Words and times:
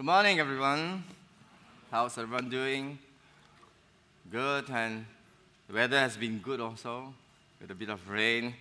Good 0.00 0.06
morning, 0.06 0.40
everyone. 0.40 1.04
How's 1.90 2.16
everyone 2.16 2.48
doing? 2.48 2.98
Good, 4.32 4.70
and 4.70 5.04
the 5.68 5.74
weather 5.74 5.98
has 5.98 6.16
been 6.16 6.38
good 6.38 6.58
also, 6.58 7.12
with 7.60 7.70
a 7.70 7.74
bit 7.74 7.90
of 7.90 8.08
rain. 8.08 8.54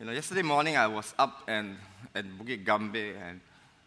You 0.00 0.06
know, 0.06 0.10
yesterday 0.10 0.42
morning 0.42 0.76
I 0.76 0.88
was 0.88 1.14
up 1.16 1.44
and 1.46 1.76
at 2.12 2.24
Bukit 2.24 2.64
Gambier, 2.64 3.14
and 3.24 3.40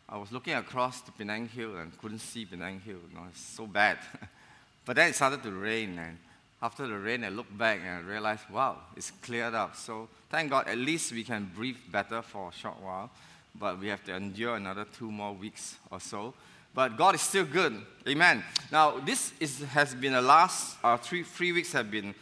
I 0.08 0.18
was 0.18 0.32
looking 0.32 0.54
across 0.54 1.02
to 1.02 1.12
Penang 1.12 1.50
Hill 1.50 1.76
and 1.76 1.92
couldn't 1.98 2.20
see 2.20 2.46
Penang 2.46 2.80
Hill. 2.80 3.00
You 3.10 3.18
know, 3.18 3.26
it's 3.30 3.42
so 3.42 3.68
bad. 3.68 3.98
but 4.86 4.96
then 4.96 5.10
it 5.10 5.16
started 5.16 5.44
to 5.44 5.52
rain, 5.52 6.00
and 6.00 6.18
after 6.62 6.88
the 6.88 6.98
rain, 6.98 7.26
I 7.26 7.30
looked 7.30 7.58
back 7.58 7.80
and 7.84 7.98
I 7.98 8.00
realized, 8.00 8.50
wow, 8.50 8.78
it's 8.96 9.12
cleared 9.12 9.56
up. 9.56 9.76
So 9.76 10.08
thank 10.30 10.52
God, 10.52 10.70
at 10.70 10.77
least 10.77 11.12
we 11.12 11.26
can 11.26 11.52
breathe 11.54 11.80
better 11.91 12.22
for 12.22 12.48
a 12.48 12.54
short 12.54 12.82
while. 12.82 13.12
But 13.60 13.77
we 13.77 13.90
have 13.90 14.05
to 14.05 14.16
endure 14.16 14.55
another 14.55 14.85
two 14.85 15.12
more 15.12 15.34
weeks 15.34 15.76
or 15.91 15.99
so. 15.99 16.34
But 16.73 16.98
God 16.98 17.16
is 17.16 17.22
still 17.22 17.45
good. 17.45 17.82
Amen. 18.08 18.44
Now, 18.72 19.00
this 19.00 19.32
is, 19.40 19.62
has 19.63 19.94
been 19.94 20.13
the 20.13 20.22
last 20.22 20.77
uh, 20.84 20.98
three, 20.98 21.23
three 21.23 21.52
weeks 21.52 21.72
have 21.73 21.91
been, 21.91 22.16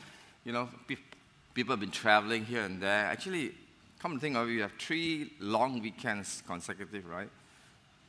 you 0.44 0.52
know, 0.52 0.68
pe- 0.88 0.98
people 1.54 1.72
have 1.72 1.80
been 1.80 1.91
traveling 1.91 2.44
here 2.44 2.64
and 2.64 2.82
there. 2.82 3.05
Actually, 3.05 3.54
come 4.00 4.16
to 4.16 4.20
think 4.20 4.36
of 4.36 4.50
it, 4.50 4.52
you 4.52 4.62
have 4.62 4.74
three 4.77 5.32
long 5.40 5.82
weekends 5.82 6.44
consecutive, 6.46 7.05
right? 7.08 7.30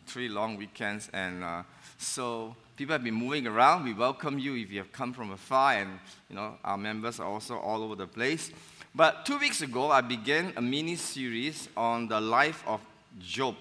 Three 0.07 0.29
long 0.29 0.57
weekends. 0.57 1.09
And 1.13 1.45
uh, 1.45 1.63
so 1.97 2.57
people 2.77 2.95
have 2.95 3.05
been 3.05 3.15
moving 3.15 3.47
around. 3.47 3.85
We 3.85 3.95
welcome 3.95 4.39
you 4.39 4.57
if 4.57 4.71
you 4.71 4.79
have 4.79 4.91
come 4.91 5.13
from 5.13 5.31
afar, 5.31 5.75
and 5.75 6.01
you 6.29 6.35
know 6.35 6.57
our 6.65 6.77
members 6.77 7.21
are 7.21 7.29
also 7.29 7.57
all 7.57 7.83
over 7.85 7.95
the 7.95 8.09
place. 8.09 8.51
But 8.95 9.25
two 9.25 9.39
weeks 9.39 9.63
ago, 9.63 9.91
I 9.91 10.01
began 10.01 10.53
a 10.57 10.61
mini 10.61 10.97
series 10.97 11.69
on 11.77 12.09
the 12.09 12.21
life 12.21 12.65
of 12.67 12.81
Job, 13.21 13.55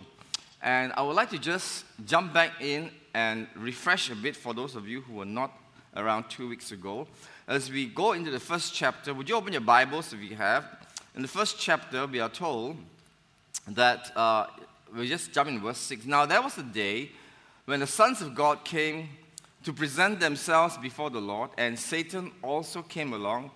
and 0.62 0.94
I 0.96 1.02
would 1.02 1.16
like 1.16 1.30
to 1.32 1.40
just 1.40 1.86
jump 2.06 2.34
back 2.34 2.62
in 2.62 2.92
and 3.14 3.48
refresh 3.56 4.10
a 4.10 4.16
bit 4.16 4.36
for 4.36 4.54
those 4.54 4.76
of 4.76 4.88
you 4.88 5.02
who 5.02 5.16
were 5.16 5.26
not 5.26 5.52
around 5.96 6.30
two 6.30 6.48
weeks 6.48 6.72
ago. 6.72 7.08
As 7.48 7.70
we 7.70 7.88
go 7.88 8.14
into 8.14 8.32
the 8.32 8.40
first 8.40 8.74
chapter, 8.74 9.14
would 9.14 9.28
you 9.28 9.36
open 9.36 9.54
your 9.54 9.62
Bibles 9.62 10.14
if 10.14 10.22
you 10.22 10.36
have? 10.36 10.66
In 11.16 11.22
the 11.22 11.28
first 11.28 11.60
chapter, 11.60 12.08
we 12.08 12.20
are 12.20 12.30
told 12.30 12.78
that 13.68 14.16
uh, 14.16 14.48
we 14.96 15.08
just 15.08 15.34
jump 15.34 15.50
in 15.50 15.60
verse 15.60 15.80
6. 15.80 16.06
Now, 16.06 16.26
there 16.26 16.42
was 16.42 16.58
a 16.58 16.64
day 16.64 17.12
when 17.66 17.80
the 17.80 17.88
sons 17.88 18.22
of 18.22 18.36
God 18.36 18.64
came 18.64 19.10
to 19.64 19.74
present 19.74 20.20
themselves 20.20 20.78
before 20.78 21.10
the 21.10 21.20
Lord, 21.20 21.52
and 21.58 21.78
Satan 21.78 22.32
also 22.42 22.82
came 22.82 23.14
along, 23.14 23.52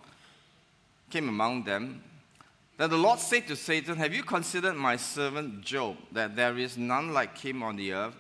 came 1.10 1.30
among 1.30 1.64
them. 1.64 2.04
Then 2.78 2.90
the 2.90 2.98
Lord 2.98 3.20
said 3.20 3.48
to 3.48 3.56
Satan, 3.56 3.96
Have 3.98 4.14
you 4.14 4.24
considered 4.24 4.76
my 4.76 4.98
servant 4.98 5.62
Job, 5.62 5.96
that 6.12 6.36
there 6.36 6.58
is 6.58 6.78
none 6.78 7.14
like 7.14 7.38
him 7.38 7.64
on 7.64 7.78
the 7.78 7.94
earth, 7.94 8.16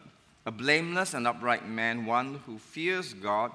a 0.46 0.52
blameless 0.52 1.14
and 1.14 1.28
upright 1.28 1.68
man, 1.68 2.06
one 2.06 2.40
who 2.46 2.58
fears 2.58 3.14
God 3.14 3.52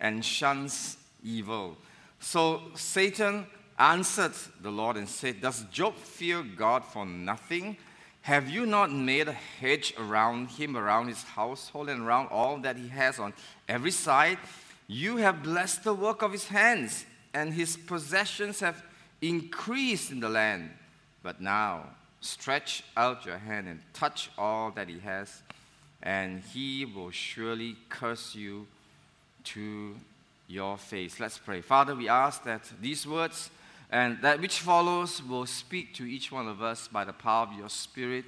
and 0.00 0.24
shuns 0.24 0.96
evil? 1.22 1.76
So 2.18 2.62
Satan 2.74 3.46
answered 3.78 4.32
the 4.62 4.70
Lord 4.70 4.96
and 4.96 5.08
said, 5.08 5.42
Does 5.42 5.64
Job 5.64 5.96
fear 5.96 6.42
God 6.42 6.82
for 6.82 7.04
nothing? 7.04 7.76
Have 8.22 8.48
you 8.48 8.64
not 8.64 8.90
made 8.90 9.28
a 9.28 9.32
hedge 9.32 9.92
around 9.98 10.48
him, 10.48 10.76
around 10.76 11.08
his 11.08 11.22
household, 11.22 11.88
and 11.88 12.00
around 12.00 12.28
all 12.28 12.58
that 12.58 12.76
he 12.76 12.88
has 12.88 13.18
on 13.18 13.34
every 13.68 13.90
side? 13.90 14.38
You 14.86 15.18
have 15.18 15.42
blessed 15.42 15.84
the 15.84 15.94
work 15.94 16.22
of 16.22 16.32
his 16.32 16.48
hands, 16.48 17.04
and 17.34 17.52
his 17.52 17.76
possessions 17.76 18.60
have 18.60 18.82
increased 19.20 20.10
in 20.10 20.20
the 20.20 20.28
land. 20.28 20.70
But 21.22 21.40
now, 21.40 21.84
stretch 22.20 22.82
out 22.96 23.26
your 23.26 23.38
hand 23.38 23.68
and 23.68 23.80
touch 23.92 24.30
all 24.38 24.70
that 24.72 24.88
he 24.88 24.98
has, 25.00 25.42
and 26.02 26.40
he 26.40 26.84
will 26.84 27.10
surely 27.10 27.76
curse 27.88 28.34
you 28.34 28.66
to 29.44 29.96
your 30.46 30.78
face. 30.78 31.20
Let's 31.20 31.38
pray. 31.38 31.60
Father, 31.60 31.94
we 31.94 32.08
ask 32.08 32.44
that 32.44 32.62
these 32.80 33.06
words 33.06 33.50
and 33.90 34.18
that 34.22 34.40
which 34.40 34.60
follows 34.60 35.22
will 35.22 35.46
speak 35.46 35.94
to 35.94 36.04
each 36.04 36.30
one 36.30 36.46
of 36.48 36.62
us 36.62 36.88
by 36.88 37.04
the 37.04 37.12
power 37.12 37.46
of 37.46 37.52
your 37.52 37.68
Spirit 37.68 38.24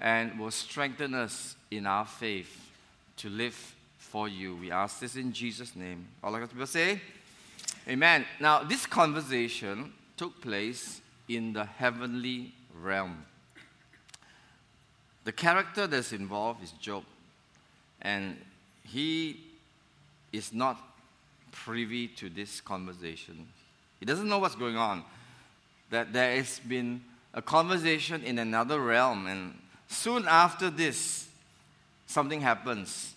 and 0.00 0.38
will 0.38 0.50
strengthen 0.50 1.14
us 1.14 1.54
in 1.70 1.86
our 1.86 2.06
faith 2.06 2.70
to 3.18 3.28
live 3.28 3.74
for 3.98 4.28
you. 4.28 4.56
We 4.56 4.70
ask 4.70 5.00
this 5.00 5.16
in 5.16 5.32
Jesus' 5.32 5.76
name. 5.76 6.06
All 6.22 6.34
of 6.34 6.50
people 6.50 6.66
say, 6.66 7.00
Amen. 7.88 8.24
Now, 8.40 8.62
this 8.62 8.86
conversation 8.86 9.92
took 10.16 10.40
place 10.40 11.00
in 11.28 11.52
the 11.52 11.64
heavenly 11.64 12.54
realm. 12.80 13.24
The 15.24 15.32
character 15.32 15.86
that's 15.86 16.12
involved 16.12 16.62
is 16.62 16.72
Job, 16.72 17.04
and 18.00 18.36
he 18.84 19.40
is 20.32 20.52
not 20.52 20.80
privy 21.52 22.08
to 22.08 22.28
this 22.28 22.60
conversation. 22.60 23.46
He 24.00 24.06
doesn't 24.06 24.28
know 24.28 24.38
what's 24.38 24.56
going 24.56 24.76
on. 24.76 25.04
That 25.90 26.12
there 26.12 26.36
has 26.36 26.58
been 26.60 27.02
a 27.34 27.42
conversation 27.42 28.22
in 28.24 28.38
another 28.38 28.80
realm, 28.80 29.26
and 29.26 29.58
soon 29.88 30.26
after 30.26 30.70
this, 30.70 31.28
something 32.06 32.40
happens. 32.40 33.14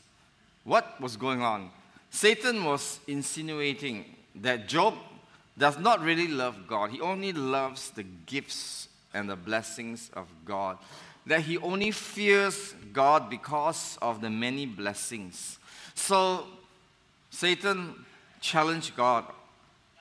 What 0.64 1.00
was 1.02 1.18
going 1.18 1.42
on? 1.42 1.72
Satan 2.12 2.64
was 2.64 3.00
insinuating 3.08 4.06
that 4.36 4.68
Job 4.68 4.96
does 5.58 5.80
not 5.80 6.02
really 6.02 6.28
love 6.28 6.68
God. 6.68 6.92
He 6.92 7.02
only 7.02 7.32
loves 7.34 7.90
the 7.92 8.04
gifts 8.04 8.90
and 9.14 9.30
the 9.30 9.36
blessings 9.36 10.12
of 10.14 10.28
God. 10.44 10.78
That 11.26 11.42
he 11.42 11.58
only 11.58 11.92
fears 11.92 12.76
God 12.94 13.30
because 13.30 13.98
of 14.02 14.22
the 14.22 14.30
many 14.30 14.66
blessings. 14.66 15.58
So 15.96 16.46
Satan 17.30 18.06
challenged 18.42 18.96
God 18.96 19.26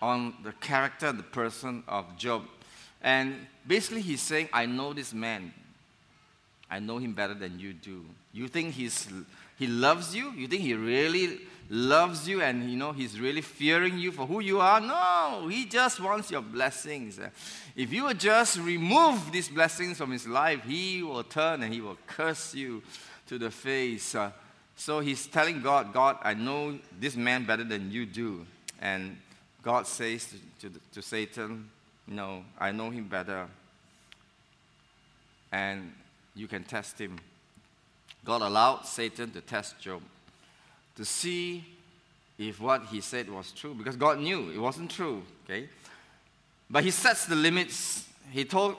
on 0.02 0.34
the 0.42 0.52
character, 0.52 1.12
the 1.12 1.22
person 1.22 1.82
of 1.88 2.18
Job. 2.18 2.42
And 3.00 3.46
basically, 3.66 4.02
he's 4.02 4.20
saying, 4.20 4.48
I 4.52 4.66
know 4.66 4.92
this 4.92 5.14
man. 5.14 5.52
I 6.70 6.78
know 6.80 6.98
him 6.98 7.12
better 7.12 7.34
than 7.34 7.58
you 7.58 7.72
do. 7.72 8.04
You 8.32 8.48
think 8.48 8.74
he's, 8.74 9.08
he 9.58 9.66
loves 9.66 10.14
you? 10.14 10.32
You 10.32 10.48
think 10.48 10.62
he 10.62 10.74
really 10.74 11.40
loves 11.70 12.28
you 12.28 12.42
and 12.42 12.70
you 12.70 12.76
know 12.76 12.92
he's 12.92 13.18
really 13.18 13.40
fearing 13.40 13.98
you 13.98 14.12
for 14.12 14.26
who 14.26 14.40
you 14.40 14.60
are? 14.60 14.80
No, 14.80 15.48
he 15.48 15.64
just 15.64 16.00
wants 16.00 16.30
your 16.30 16.42
blessings. 16.42 17.18
If 17.74 17.92
you 17.92 18.04
would 18.04 18.20
just 18.20 18.58
remove 18.58 19.32
these 19.32 19.48
blessings 19.48 19.98
from 19.98 20.10
his 20.10 20.26
life, 20.26 20.62
he 20.64 21.02
will 21.02 21.24
turn 21.24 21.62
and 21.62 21.72
he 21.72 21.80
will 21.80 21.98
curse 22.06 22.54
you 22.54 22.82
to 23.26 23.38
the 23.38 23.50
face. 23.50 24.14
Uh, 24.14 24.30
so 24.76 25.00
he's 25.00 25.26
telling 25.26 25.62
God, 25.62 25.92
God, 25.92 26.18
I 26.22 26.34
know 26.34 26.78
this 26.98 27.16
man 27.16 27.44
better 27.44 27.64
than 27.64 27.90
you 27.90 28.06
do. 28.06 28.46
And 28.80 29.16
God 29.62 29.86
says 29.86 30.34
to, 30.60 30.68
to, 30.68 30.80
to 30.92 31.02
Satan, 31.02 31.70
No, 32.06 32.44
I 32.58 32.72
know 32.72 32.90
him 32.90 33.08
better. 33.08 33.48
And 35.50 35.92
you 36.34 36.48
can 36.48 36.64
test 36.64 37.00
him. 37.00 37.18
God 38.24 38.42
allowed 38.42 38.86
Satan 38.86 39.30
to 39.32 39.40
test 39.40 39.78
Job 39.78 40.02
to 40.96 41.04
see 41.04 41.64
if 42.38 42.60
what 42.60 42.84
he 42.86 43.00
said 43.00 43.30
was 43.30 43.52
true 43.52 43.74
because 43.74 43.96
God 43.96 44.18
knew 44.18 44.50
it 44.50 44.58
wasn't 44.58 44.90
true, 44.90 45.22
okay? 45.44 45.68
But 46.70 46.84
he 46.84 46.90
sets 46.90 47.26
the 47.26 47.36
limits. 47.36 48.08
He 48.30 48.44
told 48.44 48.76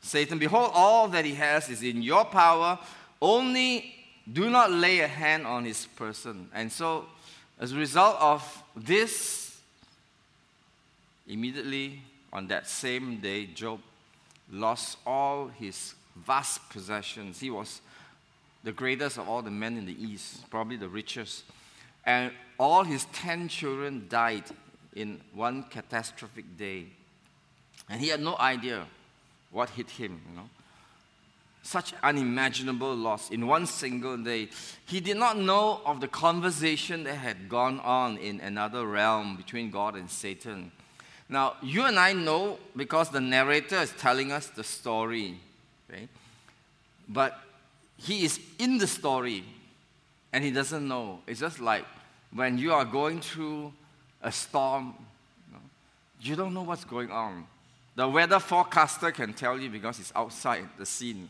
Satan, 0.00 0.38
Behold, 0.38 0.72
all 0.74 1.08
that 1.08 1.24
he 1.24 1.34
has 1.34 1.68
is 1.68 1.82
in 1.82 2.02
your 2.02 2.24
power, 2.24 2.78
only 3.20 3.94
do 4.30 4.50
not 4.50 4.70
lay 4.70 5.00
a 5.00 5.08
hand 5.08 5.46
on 5.46 5.64
his 5.64 5.86
person. 5.86 6.48
And 6.54 6.70
so, 6.72 7.06
as 7.58 7.72
a 7.72 7.76
result 7.76 8.16
of 8.20 8.62
this, 8.74 9.60
immediately 11.28 12.00
on 12.32 12.46
that 12.48 12.66
same 12.66 13.18
day, 13.18 13.46
Job 13.46 13.80
lost 14.50 14.98
all 15.06 15.48
his 15.48 15.94
vast 16.16 16.68
possessions. 16.70 17.40
He 17.40 17.50
was 17.50 17.80
the 18.62 18.72
greatest 18.72 19.18
of 19.18 19.28
all 19.28 19.42
the 19.42 19.50
men 19.50 19.76
in 19.76 19.86
the 19.86 20.02
East, 20.02 20.48
probably 20.50 20.76
the 20.76 20.88
richest. 20.88 21.44
And 22.04 22.32
all 22.58 22.84
his 22.84 23.06
10 23.12 23.48
children 23.48 24.06
died 24.08 24.44
in 24.94 25.20
one 25.34 25.64
catastrophic 25.64 26.56
day. 26.56 26.86
And 27.88 28.00
he 28.00 28.08
had 28.08 28.20
no 28.20 28.36
idea 28.38 28.86
what 29.50 29.70
hit 29.70 29.90
him, 29.90 30.20
you 30.28 30.36
know. 30.36 30.48
Such 31.62 31.92
unimaginable 32.02 32.94
loss 32.94 33.30
in 33.30 33.46
one 33.46 33.66
single 33.66 34.16
day. 34.16 34.48
He 34.86 35.00
did 35.00 35.18
not 35.18 35.36
know 35.36 35.82
of 35.84 36.00
the 36.00 36.08
conversation 36.08 37.04
that 37.04 37.16
had 37.16 37.48
gone 37.50 37.80
on 37.80 38.16
in 38.16 38.40
another 38.40 38.86
realm 38.86 39.36
between 39.36 39.70
God 39.70 39.94
and 39.94 40.10
Satan. 40.10 40.72
Now, 41.28 41.56
you 41.62 41.84
and 41.84 41.98
I 41.98 42.14
know 42.14 42.58
because 42.74 43.10
the 43.10 43.20
narrator 43.20 43.76
is 43.76 43.92
telling 43.92 44.32
us 44.32 44.46
the 44.48 44.64
story. 44.64 45.38
Okay? 45.88 46.08
But 47.08 47.38
he 48.02 48.24
is 48.24 48.40
in 48.58 48.78
the 48.78 48.86
story 48.86 49.44
and 50.32 50.42
he 50.42 50.50
doesn't 50.50 50.86
know. 50.86 51.20
It's 51.26 51.40
just 51.40 51.60
like 51.60 51.84
when 52.32 52.56
you 52.58 52.72
are 52.72 52.84
going 52.84 53.20
through 53.20 53.72
a 54.22 54.32
storm, 54.32 54.94
you, 56.20 56.36
don't 56.36 56.54
know 56.54 56.62
what's 56.62 56.84
going 56.84 57.10
on. 57.10 57.44
The 57.96 58.08
weather 58.08 58.38
forecaster 58.38 59.10
can 59.10 59.32
tell 59.32 59.58
you 59.58 59.68
because 59.68 59.98
he's 59.98 60.12
outside 60.14 60.68
the 60.78 60.86
scene. 60.86 61.28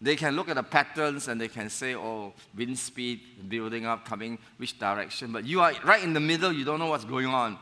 They 0.00 0.16
can 0.16 0.34
look 0.34 0.48
at 0.48 0.56
the 0.56 0.62
patterns 0.62 1.28
and 1.28 1.40
they 1.40 1.48
can 1.48 1.70
say, 1.70 1.94
oh, 1.94 2.32
wind 2.56 2.78
speed, 2.78 3.20
building 3.48 3.86
up, 3.86 4.04
coming, 4.04 4.38
which 4.56 4.78
direction. 4.78 5.32
But 5.32 5.44
you 5.44 5.60
are 5.60 5.72
right 5.84 6.02
in 6.02 6.12
the 6.12 6.20
middle, 6.20 6.52
you 6.52 6.64
don't 6.64 6.78
know 6.78 6.86
what's 6.86 7.04
going 7.04 7.26
on. 7.26 7.58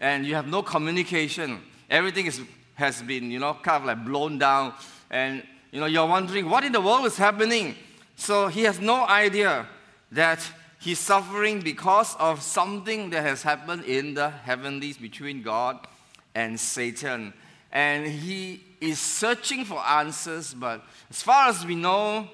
And 0.00 0.26
you 0.26 0.34
have 0.34 0.46
no 0.46 0.62
communication. 0.62 1.60
Everything 1.88 2.26
is, 2.26 2.40
has 2.74 3.02
been, 3.02 3.30
you 3.30 3.38
know, 3.38 3.54
kind 3.54 3.82
of 3.82 3.84
like 3.86 4.04
blown 4.04 4.38
down. 4.38 4.74
And, 5.10 5.42
you 5.76 5.80
know, 5.80 5.86
you're 5.86 6.06
wondering, 6.06 6.48
what 6.48 6.64
in 6.64 6.72
the 6.72 6.80
world 6.80 7.04
is 7.04 7.18
happening? 7.18 7.74
So 8.16 8.48
he 8.48 8.62
has 8.62 8.80
no 8.80 9.06
idea 9.06 9.66
that 10.10 10.40
he's 10.80 10.98
suffering 10.98 11.60
because 11.60 12.16
of 12.18 12.40
something 12.40 13.10
that 13.10 13.20
has 13.20 13.42
happened 13.42 13.84
in 13.84 14.14
the 14.14 14.30
heavenlies 14.30 14.96
between 14.96 15.42
God 15.42 15.86
and 16.34 16.58
Satan. 16.58 17.34
And 17.70 18.06
he 18.06 18.62
is 18.80 18.98
searching 18.98 19.66
for 19.66 19.78
answers, 19.80 20.54
but 20.54 20.82
as 21.10 21.22
far 21.22 21.50
as 21.50 21.66
we 21.66 21.74
know, 21.74 22.26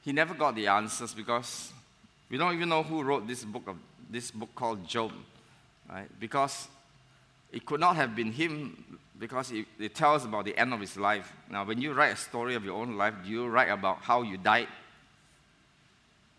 he 0.00 0.12
never 0.12 0.32
got 0.32 0.54
the 0.54 0.68
answers 0.68 1.12
because 1.12 1.74
we 2.30 2.38
don't 2.38 2.54
even 2.54 2.70
know 2.70 2.82
who 2.82 3.02
wrote 3.02 3.28
this 3.28 3.44
book 3.44 3.64
of 3.66 3.76
this 4.10 4.30
book 4.30 4.48
called 4.54 4.88
Job, 4.88 5.12
right? 5.90 6.08
Because 6.18 6.68
it 7.52 7.66
could 7.66 7.80
not 7.80 7.96
have 7.96 8.16
been 8.16 8.32
him 8.32 8.98
because 9.22 9.52
it, 9.52 9.66
it 9.78 9.94
tells 9.94 10.24
about 10.24 10.44
the 10.44 10.58
end 10.58 10.74
of 10.74 10.80
his 10.80 10.96
life. 10.96 11.32
Now, 11.48 11.64
when 11.64 11.80
you 11.80 11.92
write 11.92 12.14
a 12.14 12.16
story 12.16 12.56
of 12.56 12.64
your 12.64 12.74
own 12.74 12.96
life, 12.96 13.14
do 13.22 13.30
you 13.30 13.46
write 13.46 13.68
about 13.68 13.98
how 13.98 14.22
you 14.22 14.36
died? 14.36 14.66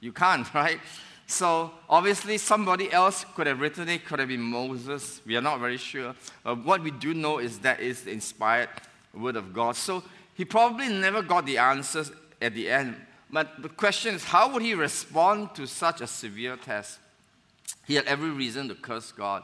You 0.01 0.11
can't, 0.11 0.53
right? 0.53 0.79
So 1.25 1.71
obviously 1.89 2.37
somebody 2.37 2.91
else 2.91 3.25
could 3.35 3.47
have 3.47 3.61
written 3.61 3.87
it, 3.87 4.05
could 4.05 4.19
have 4.19 4.27
been 4.27 4.41
Moses. 4.41 5.21
We 5.25 5.37
are 5.37 5.41
not 5.41 5.61
very 5.61 5.77
sure. 5.77 6.13
But 6.43 6.65
what 6.65 6.83
we 6.83 6.91
do 6.91 7.13
know 7.13 7.37
is 7.37 7.59
that 7.59 7.79
it's 7.79 8.01
the 8.01 8.11
inspired 8.11 8.67
word 9.13 9.37
of 9.37 9.53
God. 9.53 9.77
So 9.77 10.03
he 10.35 10.43
probably 10.43 10.89
never 10.89 11.21
got 11.21 11.45
the 11.45 11.59
answers 11.59 12.11
at 12.41 12.53
the 12.53 12.69
end. 12.69 12.97
But 13.31 13.61
the 13.61 13.69
question 13.69 14.13
is, 14.13 14.25
how 14.25 14.51
would 14.51 14.61
he 14.61 14.73
respond 14.73 15.55
to 15.55 15.67
such 15.67 16.01
a 16.01 16.07
severe 16.07 16.57
test? 16.57 16.99
He 17.87 17.95
had 17.95 18.05
every 18.07 18.31
reason 18.31 18.67
to 18.67 18.75
curse 18.75 19.13
God. 19.13 19.43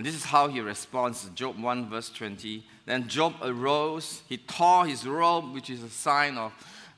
And 0.00 0.06
this 0.06 0.14
is 0.14 0.24
how 0.24 0.48
he 0.48 0.62
responds 0.62 1.28
Job 1.34 1.62
1, 1.62 1.90
verse 1.90 2.08
20. 2.08 2.64
Then 2.86 3.06
Job 3.06 3.34
arose, 3.42 4.22
he 4.30 4.38
tore 4.38 4.86
his 4.86 5.06
robe, 5.06 5.52
which 5.52 5.68
is 5.68 5.82
a 5.82 5.90
sign 5.90 6.38
of 6.38 6.54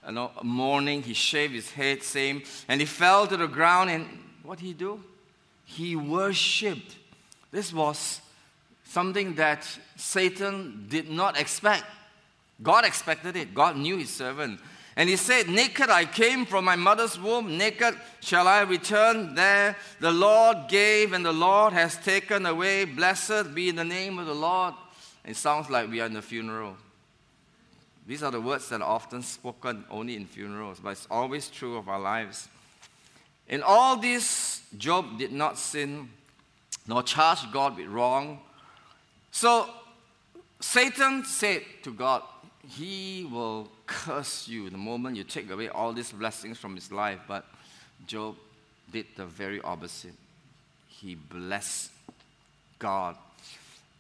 you 0.07 0.13
know, 0.13 0.31
mourning. 0.45 1.03
He 1.03 1.13
shaved 1.13 1.53
his 1.53 1.69
head, 1.69 2.05
same. 2.05 2.45
And 2.69 2.81
he 2.81 2.87
fell 2.87 3.27
to 3.27 3.37
the 3.37 3.49
ground, 3.49 3.91
and 3.91 4.07
what 4.45 4.61
did 4.61 4.67
he 4.67 4.73
do? 4.73 5.03
He 5.65 5.97
worshipped. 5.97 6.95
This 7.51 7.73
was 7.73 8.21
something 8.85 9.35
that 9.35 9.67
Satan 9.97 10.87
did 10.89 11.11
not 11.11 11.37
expect. 11.37 11.83
God 12.63 12.85
expected 12.85 13.35
it. 13.35 13.53
God 13.53 13.77
knew 13.77 13.97
his 13.97 14.11
servant. 14.11 14.61
And 14.97 15.09
he 15.09 15.17
said, 15.17 15.49
Naked 15.49 15.89
I 15.89 16.05
came 16.05 16.45
from 16.45 16.65
my 16.65 16.77
mother's 16.77 17.19
womb, 17.19 17.57
naked 17.57 17.95
shall 18.21 18.47
I 18.47 18.61
return 18.63 19.35
there. 19.35 19.77
The 20.01 20.11
Lord 20.11 20.69
gave, 20.69 21.13
and 21.13 21.25
the 21.25 21.33
Lord 21.33 21.73
has 21.73 21.97
taken 21.97 22.45
away. 22.45 22.85
Blessed 22.85 23.55
be 23.55 23.71
the 23.71 23.85
name 23.85 24.19
of 24.19 24.27
the 24.27 24.35
Lord. 24.35 24.75
It 25.25 25.37
sounds 25.37 25.71
like 25.71 25.89
we 25.89 26.01
are 26.01 26.07
in 26.07 26.17
a 26.17 26.23
funeral. 26.23 26.77
These 28.07 28.23
are 28.23 28.31
the 28.31 28.41
words 28.41 28.69
that 28.69 28.83
are 28.83 28.89
often 28.89 29.23
spoken 29.23 29.85
only 29.89 30.17
in 30.17 30.27
funerals, 30.27 30.81
but 30.83 30.91
it's 30.91 31.07
always 31.11 31.49
true 31.49 31.77
of 31.77 31.89
our 31.89 32.01
lives. 32.01 32.49
In 33.49 33.63
all 33.63 33.97
this, 33.97 34.63
Job 34.77 35.19
did 35.19 35.33
not 35.33 35.57
sin 35.59 36.11
nor 36.87 37.03
charge 37.03 37.51
God 37.53 37.77
with 37.77 37.87
wrong. 37.87 38.41
So 39.31 39.69
Satan 40.61 41.25
said 41.25 41.63
to 41.85 41.93
God, 41.93 42.23
He 42.69 43.29
will 43.31 43.71
curse 43.93 44.49
you 44.49 44.71
the 44.71 44.79
moment 44.79 45.17
you 45.17 45.25
take 45.25 45.51
away 45.51 45.69
all 45.69 45.93
these 45.93 46.13
blessings 46.13 46.59
from 46.59 46.75
his 46.75 46.91
life. 46.91 47.21
But 47.29 47.45
Job 48.07 48.37
did 48.91 49.07
the 49.17 49.27
very 49.27 49.61
opposite. 49.61 50.15
He 50.89 51.15
blessed 51.15 51.91
God 52.79 53.17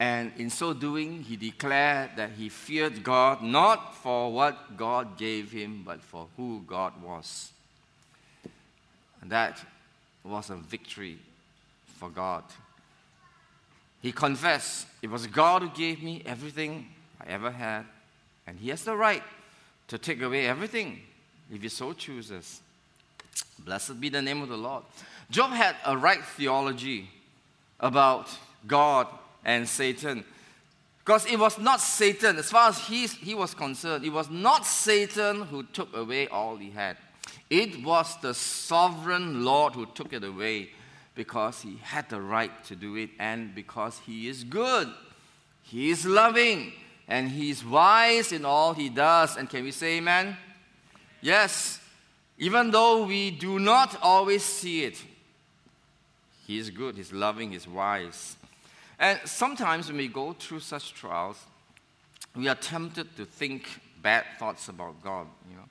and 0.03 0.33
in 0.37 0.50
so 0.50 0.73
doing, 0.73 1.23
he 1.23 1.37
declared 1.37 2.17
that 2.17 2.31
he 2.33 2.49
feared 2.49 3.05
God 3.05 3.41
not 3.41 3.94
for 3.94 4.33
what 4.33 4.77
God 4.77 5.17
gave 5.17 5.53
him, 5.53 5.85
but 5.87 6.03
for 6.03 6.27
who 6.37 6.65
God 6.67 7.00
was. 7.00 7.53
And 9.21 9.31
that 9.31 9.65
was 10.25 10.50
a 10.50 10.56
victory 10.56 11.19
for 11.99 12.09
God. 12.09 12.43
He 14.00 14.11
confessed, 14.11 14.89
It 15.03 15.09
was 15.09 15.29
God 15.29 15.62
who 15.62 15.69
gave 15.69 16.03
me 16.03 16.21
everything 16.27 16.89
I 17.25 17.31
ever 17.31 17.53
had, 17.53 17.85
and 18.44 18.59
He 18.59 18.71
has 18.71 18.83
the 18.83 18.97
right 18.97 19.23
to 19.93 19.99
take 19.99 20.23
away 20.23 20.47
everything 20.47 20.99
if 21.53 21.61
He 21.61 21.69
so 21.69 21.93
chooses. 21.93 22.62
Blessed 23.59 24.00
be 24.00 24.09
the 24.09 24.23
name 24.23 24.41
of 24.41 24.49
the 24.49 24.56
Lord. 24.56 24.85
Job 25.31 25.50
had 25.50 25.77
a 25.85 25.94
right 25.94 26.25
theology 26.25 27.11
about 27.79 28.31
God 28.67 29.06
and 29.44 29.69
Satan. 29.69 30.25
Because 31.05 31.27
it 31.27 31.39
was 31.39 31.59
not 31.59 31.79
Satan, 31.79 32.39
as 32.39 32.50
far 32.50 32.71
as 32.71 32.79
he, 32.79 33.06
he 33.06 33.35
was 33.35 33.53
concerned, 33.53 34.03
it 34.03 34.12
was 34.15 34.31
not 34.31 34.65
Satan 34.65 35.43
who 35.43 35.62
took 35.62 35.94
away 35.94 36.27
all 36.27 36.56
he 36.56 36.71
had. 36.71 36.97
It 37.50 37.85
was 37.85 38.17
the 38.23 38.33
sovereign 38.33 39.44
Lord 39.44 39.75
who 39.75 39.85
took 39.85 40.15
it 40.15 40.25
away 40.25 40.71
because 41.15 41.61
he 41.61 41.77
had 41.83 42.09
the 42.09 42.23
right 42.23 42.65
to 42.65 42.77
do 42.77 42.97
it 42.97 43.11
and 43.19 43.55
because 43.55 44.00
he 44.06 44.27
is 44.27 44.43
good. 44.43 44.89
He 45.65 45.91
is 45.91 46.06
loving 46.06 46.73
and 47.08 47.28
he's 47.28 47.64
wise 47.64 48.32
in 48.32 48.44
all 48.44 48.75
he 48.75 48.88
does. 48.88 49.37
And 49.37 49.49
can 49.49 49.64
we 49.64 49.70
say 49.70 49.99
amen? 49.99 50.37
Yes. 51.20 51.81
Even 52.38 52.70
though 52.70 53.04
we 53.04 53.31
do 53.31 53.58
not 53.58 53.96
always 54.02 54.43
see 54.44 54.84
it, 54.84 55.02
he 56.46 56.58
is 56.58 56.70
good, 56.70 56.96
he's 56.96 57.12
loving, 57.12 57.52
he's 57.52 57.69
wise. 57.69 58.37
And 58.99 59.19
sometimes 59.25 59.88
when 59.88 59.96
we 59.96 60.08
go 60.08 60.32
through 60.32 60.60
such 60.60 60.93
trials, 60.94 61.38
we 62.34 62.49
are 62.49 62.54
tempted 62.54 63.16
to 63.16 63.25
think 63.25 63.69
bad 64.00 64.25
thoughts 64.38 64.69
about 64.69 65.02
God. 65.02 65.26
You 65.50 65.56
know, 65.56 65.69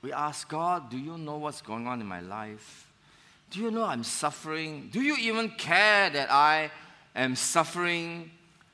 we 0.00 0.12
ask 0.12 0.48
God, 0.48 0.90
"Do 0.90 0.98
you 0.98 1.18
know 1.18 1.36
what's 1.36 1.60
going 1.60 1.86
on 1.86 2.00
in 2.00 2.06
my 2.06 2.20
life? 2.20 2.86
Do 3.50 3.60
you 3.60 3.70
know 3.70 3.84
I'm 3.84 4.04
suffering? 4.04 4.88
Do 4.90 5.02
you 5.02 5.16
even 5.16 5.50
care 5.50 6.08
that 6.10 6.30
I 6.30 6.70
am 7.14 7.36
suffering? 7.36 8.30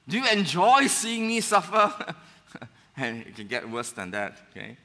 Do 0.09 0.19
you 0.19 0.27
enjoy 0.29 0.87
seeing 0.87 1.27
me 1.27 1.41
suffer?" 1.41 2.15
and 2.97 3.21
it 3.21 3.37
can 3.37 3.47
get 3.47 3.69
worse 3.69 3.91
than 3.91 4.11
that. 4.13 4.39
Okay, 4.51 4.77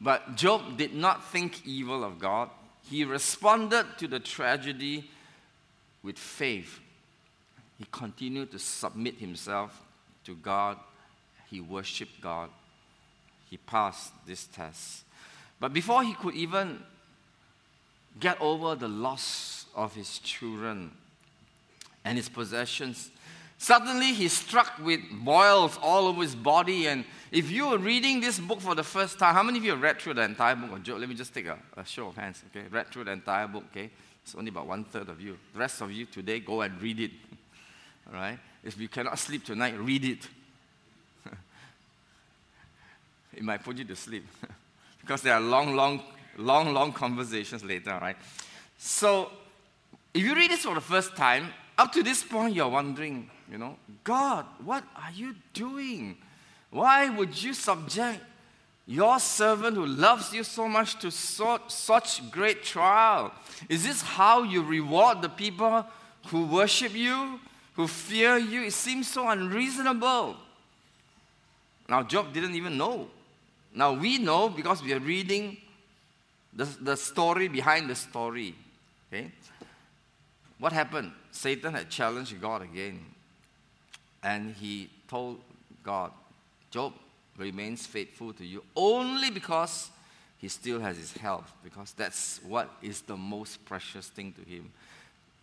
but 0.00 0.36
Job 0.36 0.76
did 0.76 0.94
not 0.94 1.24
think 1.30 1.66
evil 1.66 2.04
of 2.04 2.18
God. 2.18 2.50
He 2.88 3.04
responded 3.04 3.86
to 3.98 4.08
the 4.08 4.20
tragedy 4.20 5.10
with 6.02 6.18
faith 6.18 6.80
he 7.80 7.86
continued 7.90 8.50
to 8.50 8.58
submit 8.58 9.14
himself 9.16 9.82
to 10.24 10.34
God. 10.34 10.76
He 11.50 11.62
worshiped 11.62 12.20
God. 12.20 12.50
He 13.48 13.56
passed 13.56 14.12
this 14.26 14.44
test. 14.44 15.04
But 15.58 15.72
before 15.72 16.04
he 16.04 16.12
could 16.12 16.34
even 16.34 16.82
get 18.20 18.38
over 18.38 18.74
the 18.74 18.86
loss 18.86 19.64
of 19.74 19.94
his 19.94 20.18
children 20.18 20.90
and 22.04 22.18
his 22.18 22.28
possessions, 22.28 23.10
suddenly 23.60 24.14
he's 24.14 24.32
struck 24.32 24.78
with 24.82 25.00
boils 25.12 25.78
all 25.82 26.06
over 26.06 26.22
his 26.22 26.34
body. 26.34 26.86
And 26.86 27.04
if 27.30 27.50
you 27.50 27.66
are 27.68 27.78
reading 27.78 28.20
this 28.20 28.38
book 28.38 28.58
for 28.60 28.74
the 28.74 28.82
first 28.82 29.18
time, 29.18 29.34
how 29.34 29.42
many 29.42 29.58
of 29.58 29.64
you 29.64 29.72
have 29.72 29.82
read 29.82 30.00
through 30.00 30.14
the 30.14 30.22
entire 30.22 30.56
book 30.56 30.72
of 30.72 30.82
Job? 30.82 30.98
Let 30.98 31.10
me 31.10 31.14
just 31.14 31.34
take 31.34 31.46
a, 31.46 31.58
a 31.76 31.84
show 31.84 32.08
of 32.08 32.16
hands, 32.16 32.42
okay? 32.50 32.66
Read 32.70 32.88
through 32.88 33.04
the 33.04 33.12
entire 33.12 33.46
book, 33.46 33.64
okay? 33.70 33.90
It's 34.24 34.34
only 34.34 34.48
about 34.48 34.66
one 34.66 34.84
third 34.84 35.10
of 35.10 35.20
you. 35.20 35.36
The 35.52 35.58
rest 35.58 35.82
of 35.82 35.92
you 35.92 36.06
today, 36.06 36.40
go 36.40 36.62
and 36.62 36.80
read 36.80 37.00
it. 37.00 37.10
All 38.06 38.14
right? 38.14 38.38
If 38.64 38.80
you 38.80 38.88
cannot 38.88 39.18
sleep 39.18 39.44
tonight, 39.44 39.78
read 39.78 40.06
it. 40.06 40.26
it 43.34 43.42
might 43.42 43.62
put 43.62 43.76
you 43.76 43.84
to 43.84 43.96
sleep 43.96 44.26
because 45.02 45.20
there 45.20 45.34
are 45.34 45.40
long, 45.40 45.76
long, 45.76 46.02
long, 46.38 46.72
long 46.72 46.94
conversations 46.94 47.62
later, 47.62 47.98
right? 48.00 48.16
So, 48.78 49.30
if 50.14 50.22
you 50.22 50.34
read 50.34 50.50
this 50.50 50.62
for 50.62 50.74
the 50.74 50.80
first 50.80 51.14
time, 51.14 51.48
up 51.76 51.92
to 51.92 52.02
this 52.02 52.22
point, 52.22 52.54
you're 52.54 52.68
wondering, 52.68 53.30
you 53.50 53.58
know, 53.58 53.76
God, 54.04 54.46
what 54.64 54.84
are 54.96 55.10
you 55.12 55.34
doing? 55.52 56.16
Why 56.70 57.08
would 57.08 57.42
you 57.42 57.52
subject 57.52 58.20
your 58.86 59.18
servant 59.18 59.76
who 59.76 59.86
loves 59.86 60.32
you 60.32 60.44
so 60.44 60.68
much 60.68 60.98
to 61.00 61.10
so, 61.10 61.60
such 61.68 62.30
great 62.30 62.62
trial? 62.62 63.32
Is 63.68 63.84
this 63.84 64.02
how 64.02 64.42
you 64.42 64.62
reward 64.62 65.22
the 65.22 65.28
people 65.28 65.84
who 66.28 66.46
worship 66.46 66.94
you? 66.94 67.40
who 67.80 67.86
fear 67.86 68.36
you, 68.36 68.64
it 68.64 68.74
seems 68.74 69.08
so 69.08 69.26
unreasonable. 69.28 70.36
Now, 71.88 72.02
Job 72.02 72.32
didn't 72.34 72.54
even 72.54 72.76
know. 72.76 73.08
Now, 73.74 73.94
we 73.94 74.18
know 74.18 74.50
because 74.50 74.82
we 74.82 74.92
are 74.92 74.98
reading 74.98 75.56
the, 76.52 76.64
the 76.64 76.94
story 76.94 77.48
behind 77.48 77.88
the 77.88 77.94
story. 77.94 78.54
Okay? 79.08 79.30
What 80.58 80.72
happened? 80.72 81.12
Satan 81.30 81.72
had 81.72 81.88
challenged 81.88 82.38
God 82.38 82.60
again. 82.60 83.00
And 84.22 84.54
he 84.54 84.90
told 85.08 85.40
God, 85.82 86.12
Job 86.70 86.92
remains 87.36 87.86
faithful 87.86 88.32
to 88.34 88.44
you 88.44 88.62
only 88.76 89.30
because 89.30 89.90
he 90.38 90.48
still 90.48 90.80
has 90.80 90.96
his 90.96 91.12
health 91.12 91.52
because 91.62 91.92
that's 91.92 92.40
what 92.46 92.70
is 92.82 93.02
the 93.02 93.16
most 93.16 93.64
precious 93.64 94.08
thing 94.08 94.32
to 94.32 94.42
him. 94.48 94.70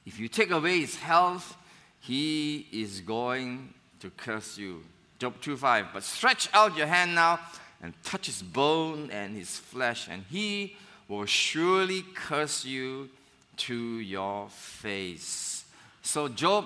If 0.05 0.19
you 0.19 0.27
take 0.27 0.51
away 0.51 0.79
his 0.79 0.96
health, 0.96 1.55
he 2.00 2.67
is 2.72 3.01
going 3.01 3.74
to 4.00 4.10
curse 4.12 4.57
you. 4.57 4.84
Job 5.19 5.41
2:5. 5.41 5.93
But 5.93 6.03
stretch 6.03 6.50
out 6.53 6.77
your 6.77 6.88
hand 6.88 7.15
now 7.15 7.39
and 7.81 7.93
touch 8.03 8.27
his 8.27 8.41
bone 8.41 9.10
and 9.12 9.36
his 9.36 9.57
flesh, 9.57 10.07
and 10.10 10.24
he 10.29 10.75
will 11.07 11.25
surely 11.25 12.03
curse 12.15 12.65
you 12.65 13.10
to 13.57 14.00
your 14.00 14.50
face. 14.50 15.65
So 16.01 16.27
Job 16.27 16.65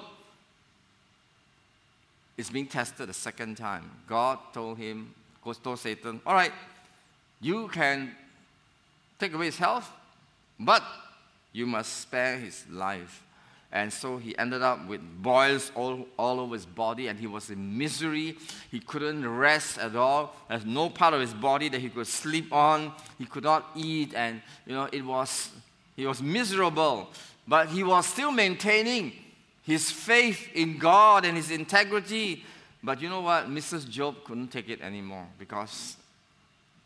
is 2.42 2.50
being 2.50 2.68
tested 2.68 3.10
a 3.10 3.14
second 3.14 3.56
time. 3.56 3.90
God 4.08 4.40
told 4.54 4.78
him, 4.78 5.14
God 5.44 5.58
told 5.64 5.80
Satan, 5.80 6.20
all 6.26 6.34
right, 6.34 6.52
you 7.40 7.68
can 7.70 8.16
take 9.20 9.34
away 9.34 9.46
his 9.46 9.58
health, 9.58 9.90
but 10.60 10.84
you 11.54 11.66
must 11.66 12.02
spare 12.02 12.38
his 12.38 12.66
life. 12.70 13.24
And 13.72 13.94
so 13.94 14.18
he 14.18 14.38
ended 14.38 14.62
up 14.62 14.86
with 14.88 15.02
boils 15.22 15.72
all, 15.76 16.06
all 16.18 16.40
over 16.42 16.56
his 16.56 16.66
body, 16.66 17.08
and 17.08 17.18
he 17.18 17.28
was 17.28 17.50
in 17.50 17.78
misery. 17.78 18.36
He 18.70 18.80
couldn't 18.82 19.26
rest 19.26 19.78
at 19.78 19.96
all. 19.96 20.36
There's 20.50 20.66
no 20.66 20.90
part 20.90 21.14
of 21.14 21.22
his 21.22 21.34
body 21.34 21.70
that 21.70 21.80
he 21.80 21.90
could 21.90 22.08
sleep 22.08 22.52
on. 22.52 22.92
He 23.18 23.26
could 23.26 23.46
not 23.46 23.70
eat, 23.76 24.14
and 24.14 24.42
you 24.66 24.74
know, 24.74 24.90
it 24.92 25.06
was 25.06 25.52
he 25.96 26.06
was 26.06 26.22
miserable. 26.22 27.10
But 27.48 27.70
he 27.70 27.84
was 27.84 28.06
still 28.06 28.32
maintaining 28.32 29.14
his 29.72 29.90
faith 29.90 30.50
in 30.54 30.78
God 30.78 31.26
and 31.26 31.38
his 31.38 31.50
integrity. 31.50 32.44
But 32.84 33.02
you 33.02 33.10
know 33.10 33.22
what? 33.22 33.50
Mrs. 33.50 33.90
Job 33.90 34.24
couldn't 34.26 34.50
take 34.50 34.70
it 34.70 34.82
anymore 34.82 35.28
because 35.40 35.96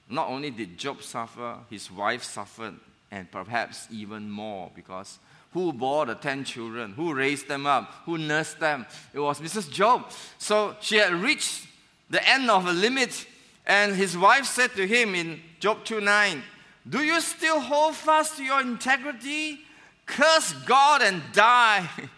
not 0.10 0.30
only 0.30 0.52
did 0.52 0.78
Job 0.78 1.02
suffer, 1.02 1.58
his 1.70 1.92
wife 1.92 2.24
suffered, 2.24 2.76
and 3.12 3.32
perhaps 3.32 3.88
even 3.92 4.30
more 4.30 4.72
because 4.76 5.20
who 5.54 5.72
bore 5.72 6.06
the 6.06 6.16
10 6.16 6.44
children? 6.44 6.94
Who 6.94 7.14
raised 7.14 7.48
them 7.48 7.66
up? 7.66 7.92
Who 8.06 8.18
nursed 8.18 8.60
them? 8.60 8.86
It 9.14 9.20
was 9.20 9.40
Mrs. 9.40 9.72
Job. 9.72 10.12
So 10.38 10.76
she 10.82 10.98
had 10.98 11.14
reached 11.14 11.68
the 12.10 12.28
end 12.30 12.50
of 12.52 12.66
her 12.66 12.74
limit, 12.74 13.26
and 13.66 13.96
his 13.96 14.18
wife 14.18 14.46
said 14.46 14.76
to 14.76 14.86
him 14.86 15.16
in 15.16 15.42
Job 15.60 15.86
2 15.86 16.02
9, 16.02 16.44
Do 16.88 17.00
you 17.00 17.22
still 17.22 17.60
hold 17.60 17.96
fast 17.96 18.38
to 18.38 18.44
your 18.44 18.62
integrity? 18.62 19.62
Curse 20.06 20.54
God 20.66 21.02
and 21.02 21.24
die. 21.34 21.90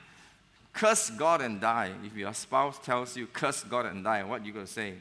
curse 0.77 1.09
God 1.09 1.41
and 1.41 1.59
die. 1.59 1.91
If 2.05 2.15
your 2.15 2.33
spouse 2.33 2.77
tells 2.79 3.17
you, 3.17 3.25
curse 3.25 3.63
God 3.63 3.87
and 3.87 4.03
die, 4.03 4.23
what 4.23 4.41
are 4.41 4.45
you 4.45 4.53
going 4.53 4.67
to 4.67 4.71
say? 4.71 4.93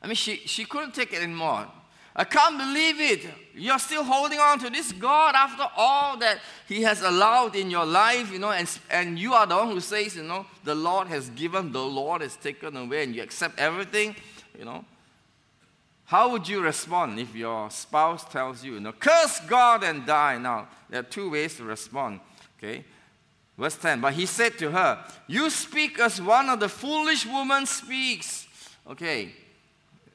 I 0.00 0.06
mean, 0.06 0.14
she, 0.14 0.36
she 0.46 0.64
couldn't 0.64 0.94
take 0.94 1.12
it 1.12 1.22
anymore. 1.22 1.66
I 2.14 2.24
can't 2.24 2.56
believe 2.56 3.00
it. 3.00 3.26
You're 3.54 3.78
still 3.78 4.04
holding 4.04 4.38
on 4.38 4.58
to 4.60 4.70
this 4.70 4.92
God 4.92 5.34
after 5.34 5.64
all 5.76 6.16
that 6.18 6.38
He 6.68 6.82
has 6.82 7.02
allowed 7.02 7.56
in 7.56 7.70
your 7.70 7.84
life, 7.84 8.32
you 8.32 8.38
know, 8.38 8.52
and, 8.52 8.70
and 8.90 9.18
you 9.18 9.34
are 9.34 9.46
the 9.46 9.56
one 9.56 9.70
who 9.70 9.80
says, 9.80 10.16
you 10.16 10.22
know, 10.22 10.46
the 10.64 10.74
Lord 10.74 11.08
has 11.08 11.28
given, 11.30 11.72
the 11.72 11.82
Lord 11.82 12.22
has 12.22 12.36
taken 12.36 12.76
away, 12.76 13.02
and 13.02 13.14
you 13.14 13.22
accept 13.22 13.58
everything, 13.58 14.14
you 14.56 14.64
know. 14.64 14.84
How 16.04 16.30
would 16.30 16.48
you 16.48 16.60
respond 16.60 17.18
if 17.18 17.34
your 17.34 17.68
spouse 17.70 18.24
tells 18.24 18.64
you, 18.64 18.74
you 18.74 18.80
know, 18.80 18.92
curse 18.92 19.40
God 19.40 19.82
and 19.82 20.06
die? 20.06 20.38
Now, 20.38 20.68
there 20.88 21.00
are 21.00 21.02
two 21.02 21.30
ways 21.30 21.56
to 21.56 21.64
respond, 21.64 22.20
okay? 22.58 22.84
Verse 23.58 23.76
10 23.76 24.00
But 24.00 24.14
he 24.14 24.26
said 24.26 24.58
to 24.58 24.70
her, 24.70 25.04
You 25.26 25.50
speak 25.50 25.98
as 25.98 26.20
one 26.20 26.48
of 26.48 26.60
the 26.60 26.68
foolish 26.68 27.26
women 27.26 27.66
speaks. 27.66 28.46
Okay, 28.88 29.32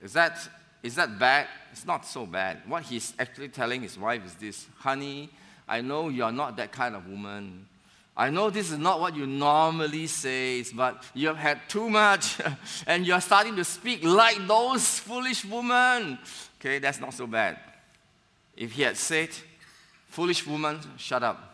is 0.02 0.14
that, 0.14 0.38
is 0.84 0.96
that 0.96 1.20
bad? 1.20 1.48
It's 1.72 1.86
not 1.86 2.06
so 2.06 2.26
bad. 2.26 2.62
What 2.68 2.84
he's 2.84 3.14
actually 3.20 3.50
telling 3.50 3.82
his 3.82 3.98
wife 3.98 4.26
is 4.26 4.36
this 4.36 4.68
Honey, 4.78 5.30
I 5.68 5.82
know 5.82 6.10
you're 6.10 6.32
not 6.32 6.58
that 6.58 6.72
kind 6.72 6.96
of 6.96 7.08
woman. 7.08 7.68
I 8.16 8.30
know 8.30 8.50
this 8.50 8.72
is 8.72 8.78
not 8.78 9.00
what 9.00 9.16
you 9.16 9.26
normally 9.26 10.06
say, 10.06 10.64
but 10.76 11.04
you 11.14 11.28
have 11.30 11.38
had 11.38 11.70
too 11.70 11.90
much 11.90 12.38
and 12.88 13.08
you're 13.08 13.22
starting 13.22 13.56
to 13.56 13.64
speak 13.64 14.04
like 14.04 14.46
those 14.48 15.00
foolish 15.00 15.46
women. 15.46 16.20
Okay, 16.60 16.80
that's 16.80 17.00
not 17.00 17.14
so 17.14 17.26
bad. 17.26 17.58
If 18.56 18.74
he 18.74 18.82
had 18.84 18.98
said, 18.98 19.30
Foolish 20.08 20.46
woman, 20.46 20.78
shut 20.98 21.24
up. 21.24 21.51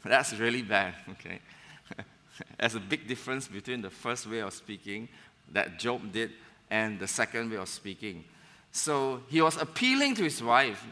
that's 0.04 0.32
really 0.34 0.62
bad, 0.62 0.94
okay? 1.10 1.40
There's 2.58 2.74
a 2.74 2.80
big 2.80 3.06
difference 3.06 3.48
between 3.48 3.82
the 3.82 3.90
first 3.90 4.26
way 4.26 4.40
of 4.40 4.52
speaking 4.52 5.08
that 5.52 5.78
Job 5.78 6.12
did 6.12 6.30
and 6.70 6.98
the 6.98 7.06
second 7.06 7.50
way 7.50 7.56
of 7.56 7.68
speaking. 7.68 8.24
So 8.72 9.22
he 9.28 9.42
was 9.42 9.56
appealing 9.56 10.14
to 10.16 10.22
his 10.22 10.42
wife. 10.42 10.84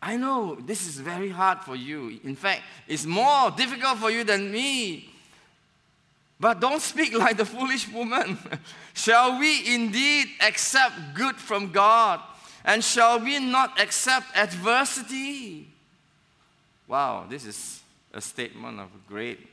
I 0.00 0.16
know 0.16 0.54
this 0.54 0.86
is 0.86 0.98
very 1.00 1.28
hard 1.28 1.60
for 1.60 1.76
you. 1.76 2.18
In 2.24 2.34
fact, 2.34 2.62
it's 2.86 3.04
more 3.04 3.50
difficult 3.50 3.98
for 3.98 4.10
you 4.10 4.24
than 4.24 4.50
me. 4.50 5.10
But 6.40 6.60
don't 6.60 6.80
speak 6.80 7.12
like 7.18 7.36
the 7.36 7.44
foolish 7.44 7.88
woman. 7.88 8.38
shall 8.94 9.38
we 9.38 9.74
indeed 9.74 10.28
accept 10.40 10.94
good 11.14 11.36
from 11.36 11.72
God? 11.72 12.20
And 12.64 12.82
shall 12.82 13.20
we 13.20 13.38
not 13.38 13.80
accept 13.80 14.36
adversity? 14.36 15.68
Wow, 16.86 17.26
this 17.28 17.44
is 17.44 17.82
a 18.12 18.20
statement 18.20 18.80
of 18.80 18.88
great 19.06 19.46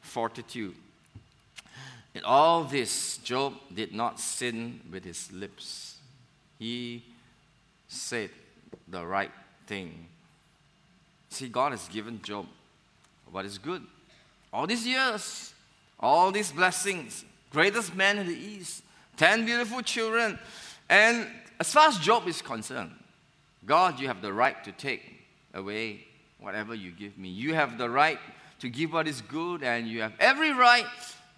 fortitude. 0.00 0.74
In 2.14 2.22
all 2.24 2.64
this, 2.64 3.18
Job 3.18 3.54
did 3.74 3.92
not 3.92 4.20
sin 4.20 4.80
with 4.90 5.04
his 5.04 5.32
lips. 5.32 5.98
He 6.58 7.02
said 7.88 8.30
the 8.86 9.04
right 9.04 9.32
thing. 9.66 10.06
See, 11.30 11.48
God 11.48 11.72
has 11.72 11.88
given 11.88 12.22
Job 12.22 12.46
what 13.30 13.44
is 13.44 13.58
good. 13.58 13.82
All 14.52 14.66
these 14.66 14.86
years, 14.86 15.52
all 15.98 16.30
these 16.30 16.52
blessings, 16.52 17.24
greatest 17.50 17.96
man 17.96 18.18
in 18.18 18.28
the 18.28 18.36
East, 18.36 18.84
10 19.16 19.44
beautiful 19.44 19.82
children. 19.82 20.38
And 20.88 21.26
as 21.58 21.72
far 21.72 21.88
as 21.88 21.98
Job 21.98 22.28
is 22.28 22.40
concerned, 22.40 22.92
God, 23.66 23.98
you 23.98 24.06
have 24.06 24.22
the 24.22 24.32
right 24.32 24.62
to 24.64 24.70
take 24.70 25.24
away 25.52 26.06
whatever 26.44 26.74
you 26.74 26.90
give 26.90 27.16
me. 27.18 27.28
You 27.28 27.54
have 27.54 27.78
the 27.78 27.88
right 27.88 28.18
to 28.60 28.68
give 28.68 28.92
what 28.92 29.08
is 29.08 29.20
good, 29.22 29.62
and 29.62 29.88
you 29.88 30.02
have 30.02 30.12
every 30.20 30.52
right 30.52 30.86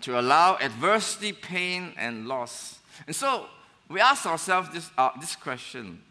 to 0.03 0.19
allow 0.19 0.57
adversity, 0.57 1.33
pain, 1.33 1.93
and 1.97 2.27
loss. 2.27 2.79
And 3.07 3.15
so 3.15 3.47
we 3.89 4.01
ask 4.01 4.27
ourselves 4.27 4.69
this, 4.71 4.91
uh, 4.99 5.11
this 5.21 5.37
question 5.37 6.03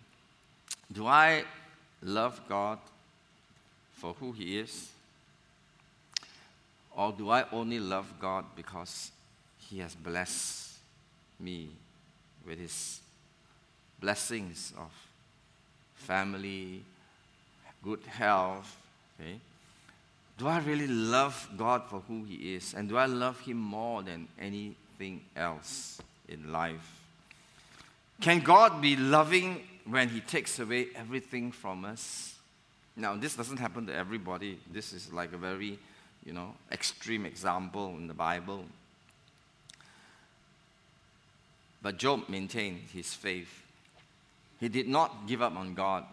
Do 0.92 1.06
I 1.06 1.44
love 2.02 2.42
God 2.48 2.80
for 3.94 4.14
who 4.14 4.32
He 4.32 4.58
is? 4.58 4.90
Or 6.96 7.12
do 7.12 7.30
I 7.30 7.44
only 7.52 7.80
love 7.80 8.12
God 8.20 8.46
because 8.56 9.12
He 9.58 9.80
has 9.80 9.94
blessed 9.94 10.78
me 11.40 11.70
with 12.48 12.58
His 12.58 13.02
blessings 14.00 14.74
of 14.78 14.92
family, 15.96 16.82
good 17.84 18.02
health, 18.08 18.78
okay? 19.20 19.40
Do 20.38 20.48
I 20.48 20.60
really 20.60 20.88
love 20.88 21.50
God 21.58 21.84
for 21.90 22.02
who 22.08 22.24
He 22.24 22.56
is? 22.56 22.74
And 22.74 22.90
do 22.90 22.98
I 22.98 23.06
love 23.06 23.40
Him 23.40 23.58
more 23.58 24.04
than 24.04 24.28
anything 24.40 25.22
else 25.36 26.02
in 26.28 26.52
life? 26.52 27.02
Can 28.22 28.40
God 28.42 28.82
be 28.82 28.96
loving 28.96 29.64
when 29.86 30.10
He 30.10 30.20
takes 30.22 30.60
away 30.60 30.88
everything 30.96 31.52
from 31.52 31.86
us? 31.86 32.36
Now, 32.98 33.16
this 33.16 33.36
doesn't 33.36 33.58
happen 33.58 33.88
to 33.88 33.94
everybody. 33.94 34.58
This 34.72 34.94
is 34.94 35.12
like 35.12 35.34
a 35.34 35.38
very, 35.38 35.78
you 36.26 36.34
know, 36.34 36.56
extreme 36.72 37.26
example 37.26 37.90
in 37.98 38.08
the 38.08 38.14
Bible. 38.14 38.66
But 41.82 41.98
Job 41.98 42.30
maintained 42.30 42.80
his 42.94 43.14
faith. 43.14 43.62
He 44.60 44.70
did 44.70 44.88
not 44.88 45.28
give 45.28 45.42
up 45.42 45.56
on 45.56 45.76
God. 45.76 46.06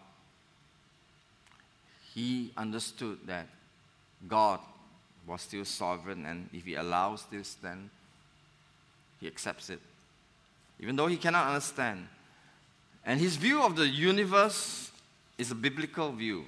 He 2.15 2.53
understood 2.57 3.19
that 3.27 3.47
God 4.29 4.61
was 5.27 5.43
still 5.43 5.65
sovereign, 5.65 6.27
and 6.27 6.49
if 6.53 6.65
He 6.65 6.75
allows 6.75 7.25
this, 7.31 7.55
then 7.55 7.91
He 9.21 9.27
accepts 9.27 9.71
it. 9.71 9.81
Even 10.81 10.97
though 10.97 11.07
He 11.07 11.17
cannot 11.17 11.47
understand. 11.49 12.07
And 13.05 13.21
His 13.21 13.37
view 13.37 13.63
of 13.63 13.77
the 13.77 13.87
universe 13.87 14.91
is 15.39 15.51
a 15.51 15.55
biblical 15.55 16.13
view. 16.13 16.45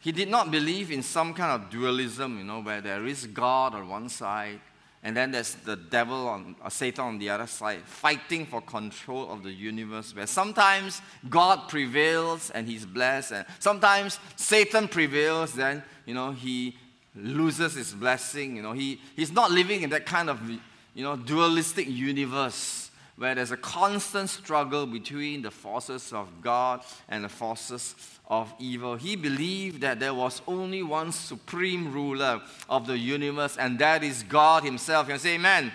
He 0.00 0.12
did 0.12 0.28
not 0.28 0.50
believe 0.50 0.92
in 0.92 1.02
some 1.02 1.34
kind 1.34 1.60
of 1.60 1.70
dualism, 1.70 2.38
you 2.38 2.44
know, 2.44 2.62
where 2.62 2.80
there 2.80 3.06
is 3.06 3.26
God 3.26 3.74
on 3.74 3.88
one 3.88 4.08
side 4.08 4.60
and 5.08 5.16
then 5.16 5.30
there's 5.30 5.54
the 5.54 5.74
devil 5.74 6.28
on, 6.28 6.54
or 6.62 6.68
Satan 6.68 7.02
on 7.02 7.18
the 7.18 7.30
other 7.30 7.46
side, 7.46 7.80
fighting 7.86 8.44
for 8.44 8.60
control 8.60 9.32
of 9.32 9.42
the 9.42 9.50
universe, 9.50 10.14
where 10.14 10.26
sometimes 10.26 11.00
God 11.30 11.66
prevails 11.66 12.50
and 12.50 12.68
he's 12.68 12.84
blessed, 12.84 13.32
and 13.32 13.46
sometimes 13.58 14.18
Satan 14.36 14.86
prevails, 14.86 15.54
then, 15.54 15.82
you 16.04 16.12
know, 16.12 16.32
he 16.32 16.76
loses 17.14 17.72
his 17.72 17.94
blessing. 17.94 18.56
You 18.56 18.60
know, 18.60 18.72
he, 18.72 19.00
he's 19.16 19.32
not 19.32 19.50
living 19.50 19.80
in 19.80 19.88
that 19.90 20.04
kind 20.04 20.28
of, 20.28 20.42
you 20.46 21.02
know, 21.02 21.16
dualistic 21.16 21.88
universe 21.88 22.87
where 23.18 23.34
there's 23.34 23.50
a 23.50 23.56
constant 23.56 24.30
struggle 24.30 24.86
between 24.86 25.42
the 25.42 25.50
forces 25.50 26.12
of 26.12 26.40
God 26.40 26.82
and 27.08 27.24
the 27.24 27.28
forces 27.28 27.96
of 28.28 28.54
evil. 28.60 28.94
He 28.94 29.16
believed 29.16 29.80
that 29.80 29.98
there 29.98 30.14
was 30.14 30.40
only 30.46 30.84
one 30.84 31.10
supreme 31.10 31.92
ruler 31.92 32.40
of 32.70 32.86
the 32.86 32.96
universe, 32.96 33.56
and 33.56 33.78
that 33.80 34.04
is 34.04 34.22
God 34.22 34.62
Himself. 34.62 35.08
You 35.08 35.18
say 35.18 35.34
amen. 35.34 35.72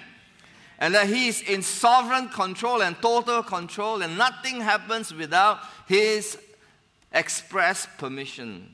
And 0.80 0.96
that 0.96 1.08
He 1.08 1.28
is 1.28 1.42
in 1.42 1.62
sovereign 1.62 2.30
control 2.30 2.82
and 2.82 2.96
total 3.02 3.44
control, 3.44 4.02
and 4.02 4.18
nothing 4.18 4.62
happens 4.62 5.14
without 5.14 5.60
His 5.86 6.38
express 7.12 7.88
permission. 7.98 8.70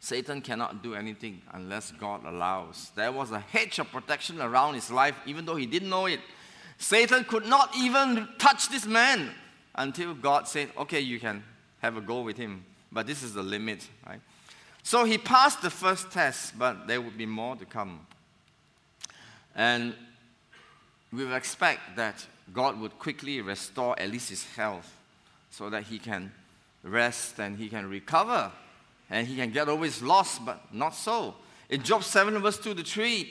Satan 0.00 0.40
cannot 0.40 0.82
do 0.82 0.94
anything 0.94 1.42
unless 1.52 1.90
God 1.90 2.24
allows. 2.24 2.92
There 2.94 3.10
was 3.10 3.32
a 3.32 3.40
hedge 3.40 3.80
of 3.80 3.90
protection 3.90 4.40
around 4.40 4.74
his 4.74 4.90
life, 4.90 5.16
even 5.26 5.44
though 5.44 5.56
he 5.56 5.66
didn't 5.66 5.90
know 5.90 6.06
it. 6.06 6.20
Satan 6.78 7.24
could 7.24 7.46
not 7.46 7.76
even 7.76 8.28
touch 8.38 8.68
this 8.68 8.86
man 8.86 9.30
until 9.74 10.14
God 10.14 10.48
said, 10.48 10.70
Okay, 10.78 11.00
you 11.00 11.20
can 11.20 11.42
have 11.80 11.96
a 11.96 12.00
go 12.00 12.22
with 12.22 12.36
him. 12.36 12.64
But 12.90 13.06
this 13.06 13.22
is 13.22 13.34
the 13.34 13.42
limit, 13.42 13.86
right? 14.06 14.20
So 14.82 15.04
he 15.04 15.18
passed 15.18 15.60
the 15.60 15.70
first 15.70 16.10
test, 16.10 16.58
but 16.58 16.86
there 16.86 17.00
would 17.00 17.18
be 17.18 17.26
more 17.26 17.56
to 17.56 17.64
come. 17.66 18.06
And 19.54 19.94
we 21.12 21.24
would 21.24 21.34
expect 21.34 21.96
that 21.96 22.24
God 22.52 22.80
would 22.80 22.98
quickly 22.98 23.40
restore 23.40 23.98
at 24.00 24.10
least 24.10 24.30
his 24.30 24.44
health 24.54 24.96
so 25.50 25.68
that 25.70 25.82
he 25.84 25.98
can 25.98 26.32
rest 26.82 27.38
and 27.38 27.58
he 27.58 27.68
can 27.68 27.90
recover 27.90 28.50
and 29.10 29.26
he 29.26 29.36
can 29.36 29.50
get 29.50 29.68
over 29.68 29.84
his 29.84 30.02
loss, 30.02 30.38
but 30.38 30.72
not 30.72 30.94
so. 30.94 31.34
In 31.68 31.82
Job 31.82 32.04
7, 32.04 32.38
verse 32.38 32.58
2 32.58 32.74
to 32.74 32.82
3, 32.82 33.30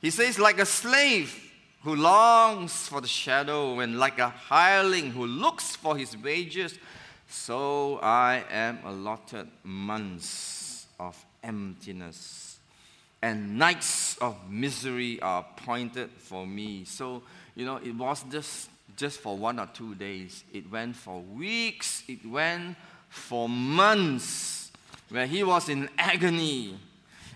he 0.00 0.10
says, 0.10 0.38
Like 0.38 0.58
a 0.58 0.66
slave 0.66 1.49
who 1.82 1.96
longs 1.96 2.88
for 2.88 3.00
the 3.00 3.08
shadow, 3.08 3.80
and 3.80 3.98
like 3.98 4.18
a 4.18 4.28
hireling 4.28 5.10
who 5.10 5.26
looks 5.26 5.76
for 5.76 5.96
his 5.96 6.16
wages, 6.16 6.78
so 7.28 7.98
I 8.02 8.44
am 8.50 8.80
allotted 8.84 9.48
months 9.64 10.86
of 10.98 11.16
emptiness, 11.42 12.58
and 13.22 13.58
nights 13.58 14.18
of 14.18 14.36
misery 14.50 15.20
are 15.20 15.40
appointed 15.40 16.10
for 16.18 16.46
me. 16.46 16.84
So, 16.84 17.22
you 17.54 17.64
know, 17.64 17.76
it 17.76 17.94
was 17.94 18.24
just, 18.30 18.68
just 18.96 19.20
for 19.20 19.36
one 19.36 19.58
or 19.58 19.68
two 19.72 19.94
days, 19.94 20.44
it 20.52 20.70
went 20.70 20.96
for 20.96 21.20
weeks, 21.20 22.02
it 22.08 22.26
went 22.26 22.76
for 23.08 23.48
months 23.48 24.70
where 25.08 25.26
he 25.26 25.42
was 25.42 25.68
in 25.68 25.88
agony. 25.98 26.78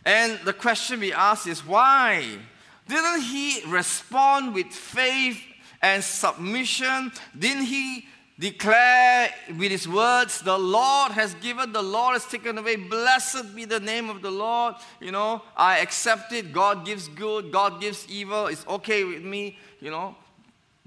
And 0.04 0.38
the 0.44 0.52
question 0.52 1.00
we 1.00 1.12
ask 1.12 1.46
is 1.46 1.66
why? 1.66 2.38
Didn't 2.88 3.22
he 3.22 3.62
respond 3.66 4.54
with 4.54 4.66
faith 4.66 5.40
and 5.80 6.02
submission? 6.02 7.12
Didn't 7.38 7.64
he 7.64 8.06
declare 8.38 9.30
with 9.56 9.70
his 9.70 9.88
words, 9.88 10.40
The 10.42 10.58
Lord 10.58 11.12
has 11.12 11.34
given, 11.34 11.72
the 11.72 11.82
Lord 11.82 12.14
has 12.14 12.26
taken 12.26 12.58
away, 12.58 12.76
blessed 12.76 13.54
be 13.54 13.64
the 13.64 13.80
name 13.80 14.10
of 14.10 14.22
the 14.22 14.30
Lord? 14.30 14.74
You 15.00 15.12
know, 15.12 15.42
I 15.56 15.78
accept 15.78 16.32
it. 16.32 16.52
God 16.52 16.84
gives 16.84 17.08
good, 17.08 17.52
God 17.52 17.80
gives 17.80 18.08
evil. 18.08 18.48
It's 18.48 18.66
okay 18.66 19.04
with 19.04 19.22
me. 19.22 19.58
You 19.80 19.90
know, 19.90 20.16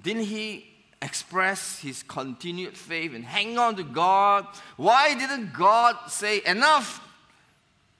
didn't 0.01 0.23
he 0.23 0.67
express 1.01 1.79
his 1.79 2.03
continued 2.03 2.75
faith 2.75 3.13
and 3.13 3.23
hang 3.23 3.57
on 3.57 3.75
to 3.75 3.83
God. 3.83 4.47
Why 4.77 5.13
didn't 5.13 5.53
God 5.53 5.95
say, 6.07 6.41
Enough? 6.45 7.03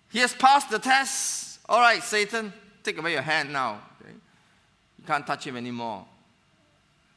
He 0.10 0.20
has 0.20 0.34
passed 0.34 0.70
the 0.70 0.80
test. 0.80 1.60
All 1.68 1.80
right, 1.80 2.01
Satan, 2.01 2.54
take 2.88 2.98
away 2.98 3.12
your 3.12 3.22
hand 3.22 3.51
now. 3.51 3.82
Okay? 4.01 4.13
You 4.13 5.06
can't 5.06 5.27
touch 5.27 5.46
him 5.46 5.58
anymore. 5.58 6.06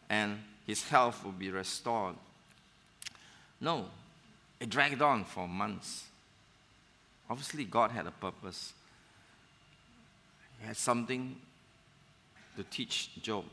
And 0.09 0.41
his 0.67 0.83
health 0.89 1.25
will 1.25 1.33
be 1.33 1.50
restored. 1.50 2.17
No, 3.61 3.87
it 4.59 4.69
dragged 4.69 5.00
on 5.00 5.25
for 5.25 5.47
months. 5.47 6.06
Obviously, 7.28 7.65
God 7.65 7.93
had 7.93 8.06
a 8.06 8.11
purpose. 8.11 8.73
He 10.61 10.67
had 10.67 10.76
something 10.76 11.37
to 12.56 12.65
teach 12.65 13.11
Job. 13.23 13.45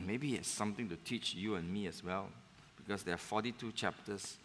Maybe 0.00 0.36
it's 0.36 0.48
something 0.48 0.88
to 0.88 0.96
teach 0.96 1.34
you 1.34 1.56
and 1.56 1.68
me 1.68 1.88
as 1.88 2.04
well, 2.04 2.28
because 2.76 3.02
there 3.02 3.14
are 3.14 3.18
42 3.18 3.72
chapters 3.72 4.36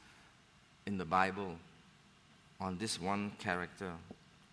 in 0.88 0.98
the 0.98 1.06
Bible 1.06 1.56
on 2.60 2.80
this 2.80 3.00
one 3.00 3.34
character. 3.38 3.92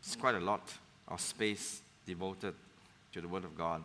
It's 0.01 0.17
quite 0.17 0.35
a 0.35 0.41
lot 0.41 0.71
of 1.09 1.21
space 1.21 1.81
devoted 2.07 2.55
to 3.13 3.21
the 3.21 3.29
Word 3.29 3.45
of 3.45 3.57
God. 3.57 3.83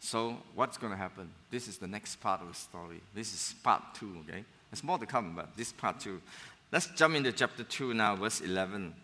So, 0.00 0.36
what's 0.54 0.78
going 0.78 0.92
to 0.92 0.96
happen? 0.96 1.28
This 1.50 1.68
is 1.68 1.78
the 1.78 1.86
next 1.86 2.16
part 2.16 2.40
of 2.40 2.48
the 2.48 2.54
story. 2.54 3.00
This 3.14 3.34
is 3.34 3.54
part 3.62 3.82
two, 3.94 4.16
okay? 4.28 4.44
There's 4.70 4.84
more 4.84 4.98
to 4.98 5.06
come, 5.06 5.34
but 5.34 5.56
this 5.56 5.72
part 5.72 6.00
two. 6.00 6.20
Let's 6.70 6.86
jump 6.88 7.14
into 7.14 7.32
chapter 7.32 7.64
2 7.64 7.94
now, 7.94 8.16
verse 8.16 8.40
11. 8.42 8.94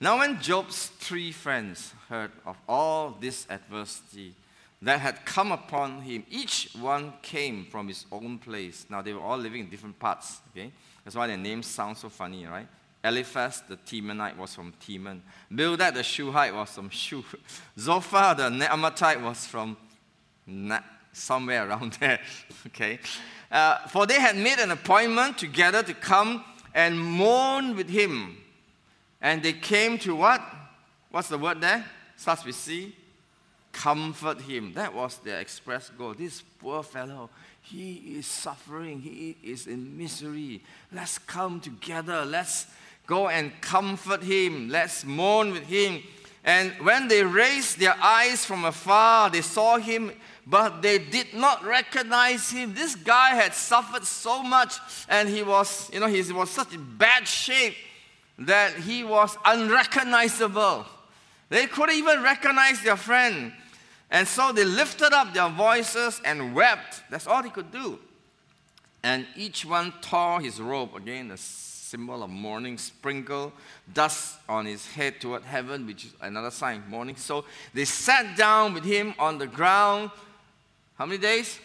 Now, 0.00 0.18
when 0.18 0.40
Job's 0.40 0.88
three 0.98 1.30
friends 1.32 1.92
heard 2.08 2.30
of 2.46 2.56
all 2.68 3.16
this 3.20 3.46
adversity 3.50 4.34
that 4.82 5.00
had 5.00 5.24
come 5.24 5.52
upon 5.52 6.02
him, 6.02 6.24
each 6.30 6.70
one 6.78 7.12
came 7.22 7.66
from 7.66 7.88
his 7.88 8.06
own 8.12 8.38
place. 8.38 8.86
Now, 8.88 9.02
they 9.02 9.12
were 9.12 9.20
all 9.20 9.38
living 9.38 9.60
in 9.60 9.68
different 9.68 9.98
parts, 9.98 10.40
okay? 10.50 10.70
That's 11.04 11.16
why 11.16 11.26
their 11.26 11.36
names 11.36 11.66
sound 11.66 11.96
so 11.98 12.08
funny, 12.08 12.46
right? 12.46 12.66
Eliphaz 13.06 13.62
the 13.68 13.76
Temanite 13.76 14.36
was 14.36 14.54
from 14.54 14.72
Teman. 14.84 15.20
Bildad 15.54 15.94
the 15.94 16.02
Shuhite 16.02 16.54
was 16.54 16.70
from 16.70 16.90
Shu. 16.90 17.24
Zophar 17.78 18.34
the 18.34 18.50
Naamathite 18.50 19.22
was 19.22 19.46
from 19.46 19.76
Na- 20.46 20.80
somewhere 21.12 21.68
around 21.68 21.92
there, 22.00 22.20
okay? 22.66 22.98
Uh, 23.50 23.78
for 23.88 24.06
they 24.06 24.20
had 24.20 24.36
made 24.36 24.58
an 24.58 24.70
appointment 24.70 25.38
together 25.38 25.82
to 25.82 25.94
come 25.94 26.44
and 26.74 27.00
mourn 27.00 27.76
with 27.76 27.88
him 27.88 28.36
and 29.20 29.42
they 29.42 29.52
came 29.52 29.98
to 29.98 30.14
what? 30.14 30.40
What's 31.10 31.28
the 31.28 31.38
word 31.38 31.60
there? 31.60 31.84
Starts 32.16 32.44
with 32.44 32.54
C. 32.54 32.94
Comfort 33.72 34.40
him. 34.40 34.72
That 34.74 34.94
was 34.94 35.18
their 35.18 35.40
express 35.40 35.90
goal. 35.90 36.14
This 36.14 36.42
poor 36.60 36.82
fellow, 36.82 37.30
he 37.62 38.18
is 38.18 38.26
suffering. 38.26 39.00
He 39.00 39.36
is 39.42 39.66
in 39.66 39.96
misery. 39.98 40.62
Let's 40.92 41.18
come 41.18 41.60
together. 41.60 42.24
Let's 42.24 42.66
go 43.06 43.28
and 43.28 43.58
comfort 43.60 44.22
him. 44.22 44.68
Let's 44.68 45.04
mourn 45.04 45.52
with 45.52 45.64
him. 45.64 46.02
And 46.44 46.72
when 46.80 47.08
they 47.08 47.24
raised 47.24 47.78
their 47.78 47.96
eyes 48.00 48.44
from 48.44 48.64
afar, 48.64 49.30
they 49.30 49.40
saw 49.40 49.78
him, 49.78 50.12
but 50.46 50.80
they 50.80 50.98
did 50.98 51.34
not 51.34 51.64
recognize 51.64 52.50
him. 52.50 52.72
This 52.72 52.94
guy 52.94 53.30
had 53.30 53.52
suffered 53.52 54.04
so 54.04 54.42
much, 54.42 54.78
and 55.08 55.28
he 55.28 55.42
was, 55.42 55.90
you 55.92 55.98
know, 55.98 56.06
he 56.06 56.32
was 56.32 56.50
such 56.50 56.72
in 56.72 56.96
bad 56.96 57.26
shape 57.26 57.74
that 58.38 58.74
he 58.74 59.02
was 59.02 59.36
unrecognizable. 59.44 60.86
They 61.48 61.66
couldn't 61.66 61.96
even 61.96 62.22
recognize 62.22 62.80
their 62.82 62.96
friend. 62.96 63.52
And 64.10 64.28
so 64.28 64.52
they 64.52 64.64
lifted 64.64 65.12
up 65.12 65.34
their 65.34 65.48
voices 65.48 66.20
and 66.24 66.54
wept. 66.54 67.02
That's 67.10 67.26
all 67.26 67.42
they 67.42 67.48
could 67.48 67.72
do. 67.72 67.98
And 69.02 69.26
each 69.36 69.64
one 69.64 69.92
tore 70.00 70.40
his 70.40 70.60
robe, 70.60 70.94
again, 70.94 71.30
a 71.30 71.36
symbol 71.96 72.22
of 72.22 72.28
mourning, 72.28 72.76
sprinkle 72.76 73.50
dust 73.94 74.38
on 74.50 74.66
his 74.66 74.86
head 74.86 75.18
toward 75.18 75.42
heaven, 75.42 75.86
which 75.86 76.04
is 76.04 76.12
another 76.20 76.50
sign 76.50 76.82
mourning. 76.88 77.16
So 77.16 77.46
they 77.72 77.86
sat 77.86 78.36
down 78.36 78.74
with 78.74 78.84
him 78.84 79.14
on 79.18 79.38
the 79.38 79.46
ground. 79.46 80.10
How 80.98 81.06
many 81.06 81.18
days? 81.18 81.58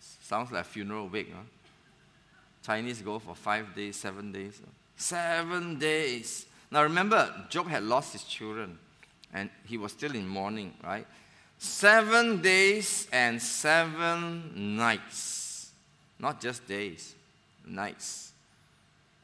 Sounds 0.00 0.52
like 0.52 0.66
funeral 0.66 1.08
wake, 1.08 1.32
huh? 1.32 1.40
Chinese 2.62 3.00
go 3.00 3.18
for 3.18 3.34
five 3.34 3.74
days, 3.74 3.96
seven 3.96 4.32
days. 4.32 4.60
Seven 4.94 5.78
days. 5.78 6.44
Now 6.70 6.82
remember, 6.82 7.46
Job 7.48 7.68
had 7.68 7.84
lost 7.84 8.12
his 8.12 8.24
children 8.24 8.78
and 9.32 9.48
he 9.64 9.78
was 9.78 9.92
still 9.92 10.14
in 10.14 10.28
mourning, 10.28 10.74
right? 10.84 11.06
Seven 11.56 12.42
days 12.42 13.08
and 13.10 13.40
seven 13.40 14.76
nights. 14.76 15.70
Not 16.18 16.38
just 16.42 16.68
days, 16.68 17.14
nights. 17.68 18.32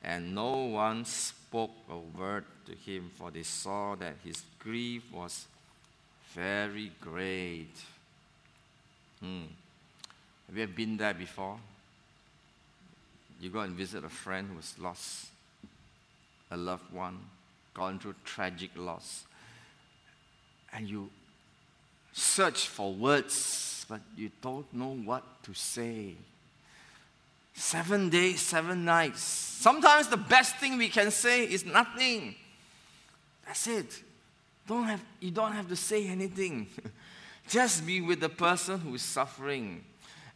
And 0.02 0.34
no 0.34 0.66
one 0.66 1.04
spoke 1.04 1.70
a 1.90 1.96
word 1.96 2.44
to 2.66 2.72
him, 2.72 3.10
for 3.14 3.30
they 3.30 3.42
saw 3.42 3.94
that 3.96 4.16
his 4.22 4.42
grief 4.58 5.02
was 5.12 5.46
very 6.34 6.92
great. 7.00 7.74
Hmm. 9.20 9.44
Have 10.46 10.56
you 10.56 10.62
ever 10.64 10.72
been 10.72 10.96
there 10.96 11.14
before? 11.14 11.58
you 13.44 13.50
go 13.50 13.60
and 13.60 13.74
visit 13.74 14.04
a 14.04 14.08
friend 14.08 14.48
who 14.48 14.56
has 14.56 14.74
lost 14.78 15.26
a 16.50 16.56
loved 16.56 16.92
one, 16.92 17.18
gone 17.74 17.98
through 17.98 18.14
tragic 18.24 18.70
loss, 18.76 19.24
and 20.72 20.88
you 20.88 21.10
search 22.12 22.68
for 22.68 22.92
words, 22.92 23.84
but 23.88 24.00
you 24.16 24.30
don't 24.40 24.72
know 24.72 24.96
what 25.04 25.42
to 25.42 25.52
say. 25.52 26.14
Seven 27.54 28.10
days, 28.10 28.40
seven 28.40 28.84
nights. 28.84 29.22
Sometimes 29.22 30.08
the 30.08 30.16
best 30.16 30.56
thing 30.56 30.76
we 30.76 30.88
can 30.88 31.10
say 31.10 31.44
is 31.44 31.64
nothing. 31.64 32.34
That's 33.46 33.66
it. 33.68 34.02
Don't 34.66 34.84
have, 34.84 35.02
you 35.20 35.30
don't 35.30 35.52
have 35.52 35.68
to 35.68 35.76
say 35.76 36.08
anything. 36.08 36.66
Just 37.48 37.86
be 37.86 38.00
with 38.00 38.20
the 38.20 38.28
person 38.28 38.80
who 38.80 38.94
is 38.94 39.02
suffering. 39.02 39.84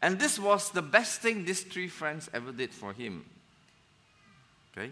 And 0.01 0.19
this 0.19 0.39
was 0.39 0.71
the 0.71 0.83
best 0.83 1.21
thing 1.21 1.45
these 1.45 1.63
three 1.63 1.89
friends 1.89 2.31
ever 2.33 2.53
did 2.53 2.73
for 2.73 2.93
him. 2.93 3.25
Okay? 4.73 4.91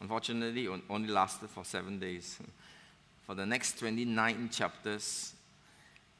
Unfortunately, 0.00 0.64
it 0.66 0.80
only 0.90 1.08
lasted 1.08 1.48
for 1.50 1.64
seven 1.64 1.98
days. 1.98 2.38
For 3.26 3.34
the 3.34 3.44
next 3.44 3.80
29 3.80 4.50
chapters, 4.52 5.32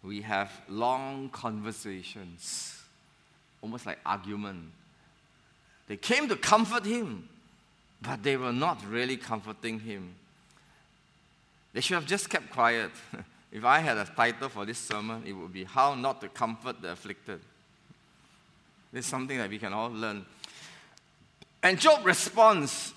we 0.03 0.23
have 0.23 0.51
long 0.69 1.29
conversations, 1.29 2.83
almost 3.63 3.87
like 3.87 4.01
argument. 4.05 4.73
They 5.89 5.97
came 5.97 6.29
to 6.29 6.37
comfort 6.37 6.85
him, 6.85 7.29
but 8.03 8.23
they 8.23 8.37
were 8.37 8.53
not 8.53 8.85
really 8.89 9.17
comforting 9.17 9.81
him. 9.81 10.15
They 11.73 11.81
should 11.81 11.95
have 11.95 12.07
just 12.07 12.31
kept 12.31 12.51
quiet. 12.51 12.91
if 13.53 13.65
I 13.65 13.81
had 13.81 13.97
a 13.97 14.05
title 14.05 14.49
for 14.49 14.65
this 14.65 14.79
sermon, 14.79 15.23
it 15.27 15.33
would 15.33 15.53
be 15.53 15.65
How 15.65 15.95
Not 15.95 16.21
to 16.23 16.29
Comfort 16.29 16.81
the 16.83 16.93
Afflicted. 16.93 17.41
Is 18.93 19.05
something 19.05 19.37
that 19.37 19.51
we 19.51 19.59
can 19.59 19.75
all 19.75 19.91
learn. 19.91 20.25
And 21.63 21.79
Job 21.79 22.07
responds 22.07 22.95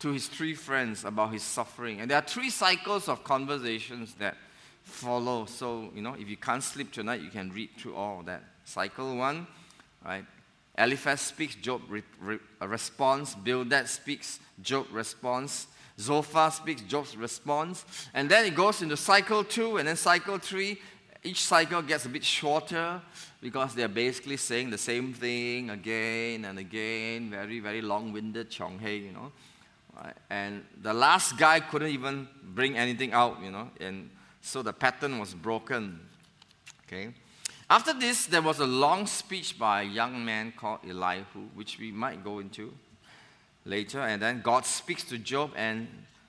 to 0.00 0.10
his 0.10 0.26
three 0.26 0.54
friends 0.54 1.04
about 1.04 1.32
his 1.32 1.42
suffering. 1.42 2.00
And 2.00 2.10
there 2.10 2.18
are 2.18 2.26
three 2.26 2.50
cycles 2.50 3.08
of 3.08 3.22
conversations 3.22 4.14
that 4.14 4.36
follow. 4.82 5.46
So, 5.46 5.90
you 5.94 6.02
know, 6.02 6.14
if 6.14 6.28
you 6.28 6.36
can't 6.36 6.62
sleep 6.62 6.92
tonight, 6.92 7.20
you 7.20 7.30
can 7.30 7.50
read 7.50 7.70
through 7.78 7.94
all 7.94 8.22
that. 8.24 8.42
Cycle 8.64 9.16
one, 9.16 9.46
right? 10.04 10.24
Eliphaz 10.78 11.20
speaks, 11.20 11.54
Job 11.56 11.82
re- 11.88 12.02
re- 12.20 12.38
responds. 12.60 13.34
Bildad 13.34 13.88
speaks, 13.88 14.40
Job 14.60 14.86
responds. 14.92 15.68
Zophar 15.98 16.50
speaks, 16.50 16.82
Job 16.82 17.06
responds. 17.16 17.84
And 18.12 18.28
then 18.28 18.44
it 18.44 18.54
goes 18.54 18.82
into 18.82 18.96
cycle 18.96 19.44
two, 19.44 19.78
and 19.78 19.88
then 19.88 19.96
cycle 19.96 20.38
three. 20.38 20.80
Each 21.22 21.42
cycle 21.42 21.82
gets 21.82 22.04
a 22.04 22.08
bit 22.08 22.22
shorter 22.22 23.00
because 23.40 23.74
they're 23.74 23.88
basically 23.88 24.36
saying 24.36 24.70
the 24.70 24.78
same 24.78 25.12
thing 25.12 25.70
again 25.70 26.44
and 26.44 26.58
again. 26.58 27.30
Very, 27.30 27.58
very 27.58 27.80
long 27.80 28.12
winded 28.12 28.50
Chong 28.50 28.78
Hei, 28.78 28.90
you 28.90 29.12
know. 29.12 29.32
And 30.28 30.64
the 30.82 30.92
last 30.92 31.38
guy 31.38 31.60
couldn't 31.60 31.88
even 31.88 32.28
bring 32.42 32.76
anything 32.76 33.12
out, 33.12 33.42
you 33.42 33.50
know. 33.50 33.70
And 33.80 34.10
so 34.42 34.62
the 34.62 34.72
pattern 34.72 35.18
was 35.18 35.34
broken. 35.34 36.00
Okay. 36.86 37.14
After 37.68 37.92
this, 37.92 38.26
there 38.26 38.42
was 38.42 38.60
a 38.60 38.66
long 38.66 39.06
speech 39.06 39.58
by 39.58 39.82
a 39.82 39.84
young 39.84 40.24
man 40.24 40.52
called 40.56 40.80
Elihu, 40.88 41.48
which 41.54 41.80
we 41.80 41.90
might 41.90 42.22
go 42.22 42.38
into 42.38 42.72
later. 43.64 44.00
And 44.00 44.22
then 44.22 44.40
God 44.40 44.64
speaks 44.64 45.02
to 45.04 45.18
Job, 45.18 45.50
and 45.56 45.88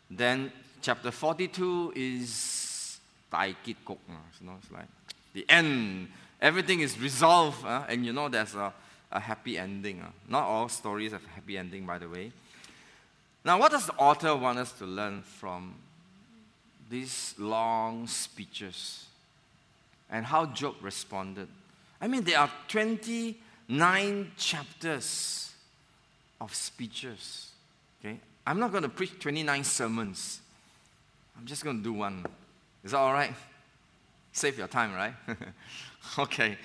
then 0.10 0.52
chapter 0.82 1.12
42 1.12 1.94
is 1.96 3.00
Tai 3.30 3.56
Kit 3.64 3.78
Kok. 3.86 4.00
You 4.08 4.48
know, 4.48 4.54
it's 4.60 4.72
like 4.72 4.88
the 5.34 5.46
end. 5.48 6.08
Everything 6.42 6.80
is 6.80 7.00
resolved, 7.00 7.64
uh, 7.64 7.84
and 7.88 8.04
you 8.04 8.14
know 8.14 8.30
there's 8.30 8.56
a, 8.56 8.74
a 9.12 9.20
happy 9.20 9.60
ending. 9.60 10.02
Uh. 10.02 10.10
Not 10.28 10.44
all 10.44 10.70
stories 10.70 11.12
have 11.12 11.24
a 11.24 11.30
happy 11.30 11.58
ending, 11.58 11.86
by 11.86 12.00
the 12.00 12.10
way. 12.10 12.32
Now, 13.46 13.60
what 13.60 13.72
does 13.72 13.86
the 13.86 13.96
author 13.96 14.36
want 14.36 14.58
us 14.58 14.72
to 14.74 14.86
learn 14.86 15.22
from 15.22 15.76
these 16.90 17.36
long 17.38 18.08
speeches 18.08 19.07
and 20.10 20.26
how 20.26 20.46
Job 20.48 20.76
responded? 20.82 21.48
I 22.00 22.08
mean, 22.08 22.24
there 22.24 22.40
are 22.40 22.52
29 22.68 24.32
chapters 24.38 25.52
of 26.40 26.54
speeches. 26.54 27.52
Okay? 28.00 28.20
I'm 28.46 28.60
not 28.60 28.72
going 28.72 28.84
to 28.84 28.90
preach 28.90 29.20
29 29.20 29.64
sermons. 29.64 30.40
I'm 31.38 31.46
just 31.46 31.64
going 31.64 31.78
to 31.78 31.84
do 31.84 31.94
one. 31.94 32.26
Is 32.84 32.92
that 32.92 32.98
all 32.98 33.14
right? 33.14 33.34
Save 34.32 34.58
your 34.58 34.68
time, 34.68 34.94
right? 34.94 35.14
okay. 36.20 36.58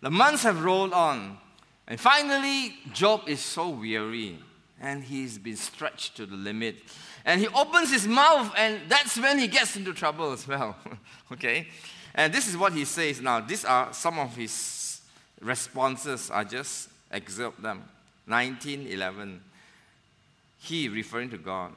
The 0.00 0.10
months 0.10 0.42
have 0.44 0.62
rolled 0.64 0.92
on. 0.92 1.38
And 1.86 2.00
finally, 2.00 2.76
Job 2.92 3.22
is 3.26 3.40
so 3.40 3.68
weary 3.68 4.38
and 4.80 5.02
he's 5.02 5.38
been 5.38 5.56
stretched 5.56 6.16
to 6.16 6.26
the 6.26 6.36
limit. 6.36 6.76
And 7.24 7.40
he 7.40 7.48
opens 7.48 7.90
his 7.90 8.06
mouth, 8.06 8.52
and 8.56 8.80
that's 8.88 9.16
when 9.18 9.38
he 9.38 9.48
gets 9.48 9.76
into 9.76 9.94
trouble 9.94 10.32
as 10.32 10.46
well. 10.46 10.76
okay? 11.32 11.68
And 12.14 12.32
this 12.32 12.46
is 12.46 12.56
what 12.56 12.72
he 12.72 12.84
says 12.84 13.20
now. 13.20 13.40
These 13.40 13.64
are 13.64 13.92
some 13.92 14.18
of 14.18 14.36
his 14.36 15.00
responses. 15.40 16.30
I 16.30 16.44
just 16.44 16.88
excerpt 17.10 17.60
them. 17.62 17.84
1911. 18.26 19.40
He, 20.58 20.88
referring 20.88 21.30
to 21.30 21.38
God, 21.38 21.72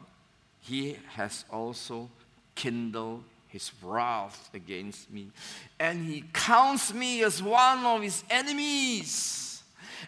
he 0.62 0.97
has 1.10 1.43
also 1.50 2.10
kindled 2.56 3.23
his 3.47 3.71
wrath 3.82 4.50
against 4.54 5.10
me, 5.12 5.28
and 5.80 6.06
he 6.06 6.23
counts 6.34 6.93
me 6.93 7.23
as 7.23 7.41
one 7.41 7.86
of 7.86 8.02
his 8.02 8.23
enemies. 8.30 9.63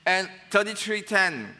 And 0.06 0.30
33:10. 0.50 1.56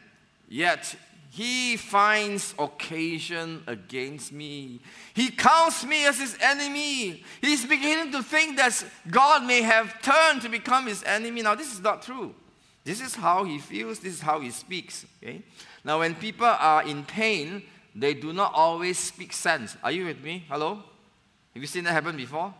Yet 0.48 0.96
he 1.30 1.76
finds 1.76 2.54
occasion 2.58 3.62
against 3.68 4.32
me. 4.32 4.80
He 5.14 5.30
counts 5.30 5.84
me 5.84 6.04
as 6.04 6.18
his 6.18 6.36
enemy. 6.40 7.22
He's 7.40 7.64
beginning 7.64 8.10
to 8.12 8.22
think 8.22 8.56
that 8.56 8.84
God 9.08 9.44
may 9.44 9.62
have 9.62 10.02
turned 10.02 10.42
to 10.42 10.48
become 10.48 10.88
his 10.88 11.04
enemy. 11.04 11.42
Now, 11.42 11.54
this 11.54 11.72
is 11.72 11.80
not 11.80 12.02
true. 12.02 12.34
This 12.84 13.00
is 13.00 13.14
how 13.14 13.44
he 13.44 13.58
feels, 13.58 14.00
this 14.00 14.14
is 14.14 14.20
how 14.20 14.40
he 14.40 14.50
speaks. 14.50 15.06
Okay? 15.22 15.42
Now, 15.84 16.00
when 16.00 16.16
people 16.16 16.46
are 16.46 16.82
in 16.82 17.04
pain, 17.04 17.62
they 17.94 18.12
do 18.14 18.32
not 18.32 18.52
always 18.52 18.98
speak 18.98 19.32
sense. 19.32 19.76
Are 19.84 19.92
you 19.92 20.06
with 20.06 20.20
me? 20.24 20.44
Hello? 20.48 20.82
Have 21.54 21.62
you 21.62 21.68
seen 21.68 21.84
that 21.84 21.92
happen 21.92 22.16
before? 22.16 22.52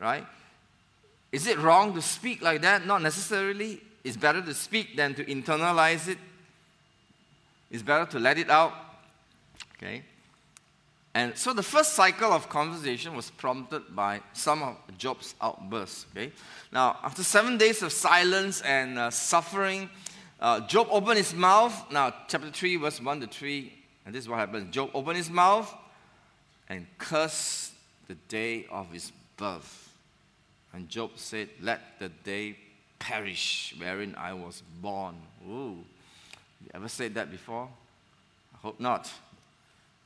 Right? 0.00 0.26
Is 1.30 1.46
it 1.46 1.58
wrong 1.58 1.94
to 1.94 2.02
speak 2.02 2.42
like 2.42 2.62
that? 2.62 2.86
Not 2.86 3.02
necessarily. 3.02 3.80
It's 4.02 4.16
better 4.16 4.42
to 4.42 4.54
speak 4.54 4.96
than 4.96 5.14
to 5.14 5.24
internalize 5.24 6.08
it 6.08 6.18
it's 7.70 7.82
better 7.82 8.06
to 8.12 8.18
let 8.18 8.38
it 8.38 8.50
out. 8.50 8.72
Okay? 9.76 10.02
And 11.14 11.36
so 11.38 11.52
the 11.52 11.62
first 11.62 11.94
cycle 11.94 12.32
of 12.32 12.48
conversation 12.48 13.14
was 13.14 13.30
prompted 13.30 13.94
by 13.94 14.20
some 14.32 14.62
of 14.62 14.76
Job's 14.98 15.34
outbursts. 15.40 16.06
Okay? 16.10 16.32
Now, 16.72 16.98
after 17.04 17.22
seven 17.22 17.56
days 17.56 17.82
of 17.82 17.92
silence 17.92 18.62
and 18.62 18.98
uh, 18.98 19.10
suffering, 19.10 19.88
uh, 20.40 20.60
Job 20.66 20.88
opened 20.90 21.18
his 21.18 21.32
mouth. 21.32 21.72
Now, 21.92 22.12
chapter 22.26 22.50
3, 22.50 22.76
verse 22.76 23.00
1 23.00 23.20
to 23.20 23.26
3, 23.28 23.72
and 24.04 24.14
this 24.14 24.24
is 24.24 24.28
what 24.28 24.40
happened. 24.40 24.72
Job 24.72 24.90
opened 24.92 25.16
his 25.16 25.30
mouth 25.30 25.72
and 26.68 26.86
cursed 26.98 27.72
the 28.08 28.14
day 28.28 28.66
of 28.70 28.90
his 28.90 29.12
birth. 29.36 29.92
And 30.72 30.88
Job 30.88 31.12
said, 31.14 31.48
Let 31.62 31.80
the 32.00 32.08
day 32.08 32.56
perish 32.98 33.74
wherein 33.78 34.14
I 34.16 34.32
was 34.32 34.62
born. 34.80 35.14
Ooh. 35.48 35.84
Ever 36.74 36.88
said 36.88 37.14
that 37.14 37.30
before? 37.30 37.68
I 38.54 38.56
hope 38.58 38.80
not. 38.80 39.10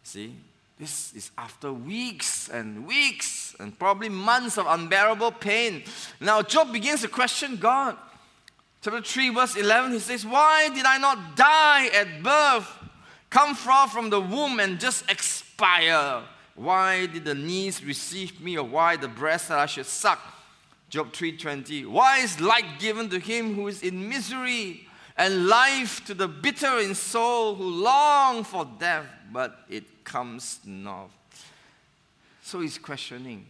See, 0.03 0.35
this 0.79 1.15
is 1.15 1.31
after 1.39 1.73
weeks 1.73 2.49
and 2.49 2.87
weeks 2.87 3.57
and 3.59 3.77
probably 3.79 4.09
months 4.09 4.59
of 4.59 4.67
unbearable 4.67 5.33
pain. 5.33 5.83
Now, 6.21 6.43
Job 6.43 6.73
begins 6.73 7.01
to 7.01 7.09
question 7.09 7.57
God. 7.57 7.97
Chapter 8.83 9.03
3, 9.03 9.31
verse 9.31 9.57
11, 9.57 9.93
he 9.93 9.99
says, 9.99 10.25
Why 10.25 10.69
did 10.73 10.85
I 10.85 10.99
not 10.99 11.37
die 11.37 11.87
at 11.89 12.23
birth? 12.23 12.71
Come 13.31 13.55
forth 13.55 13.91
from 13.91 14.11
the 14.11 14.21
womb 14.21 14.61
and 14.61 14.79
just 14.79 15.11
expire. 15.11 16.23
Why 16.55 17.07
did 17.07 17.25
the 17.25 17.35
knees 17.35 17.85
receive 17.85 18.41
me, 18.41 18.57
or 18.57 18.65
why 18.65 18.97
the 18.97 19.09
breast 19.09 19.49
that 19.49 19.59
I 19.59 19.67
should 19.67 19.87
suck? 19.87 20.21
Job 20.91 21.13
3:20. 21.13 21.85
Why 21.85 22.19
is 22.19 22.41
light 22.41 22.79
given 22.79 23.09
to 23.11 23.19
him 23.19 23.55
who 23.55 23.69
is 23.69 23.83
in 23.83 24.09
misery? 24.09 24.88
And 25.19 25.49
life 25.49 26.05
to 26.07 26.15
the 26.15 26.29
bitter 26.29 26.79
in 26.79 26.95
soul 26.95 27.57
who 27.57 27.65
long 27.65 28.45
for 28.45 28.67
death, 28.79 29.07
but 29.33 29.59
it 29.69 30.05
comes 30.05 30.61
not. 30.65 31.11
So 32.43 32.61
he's 32.61 32.79
questioning 32.79 33.45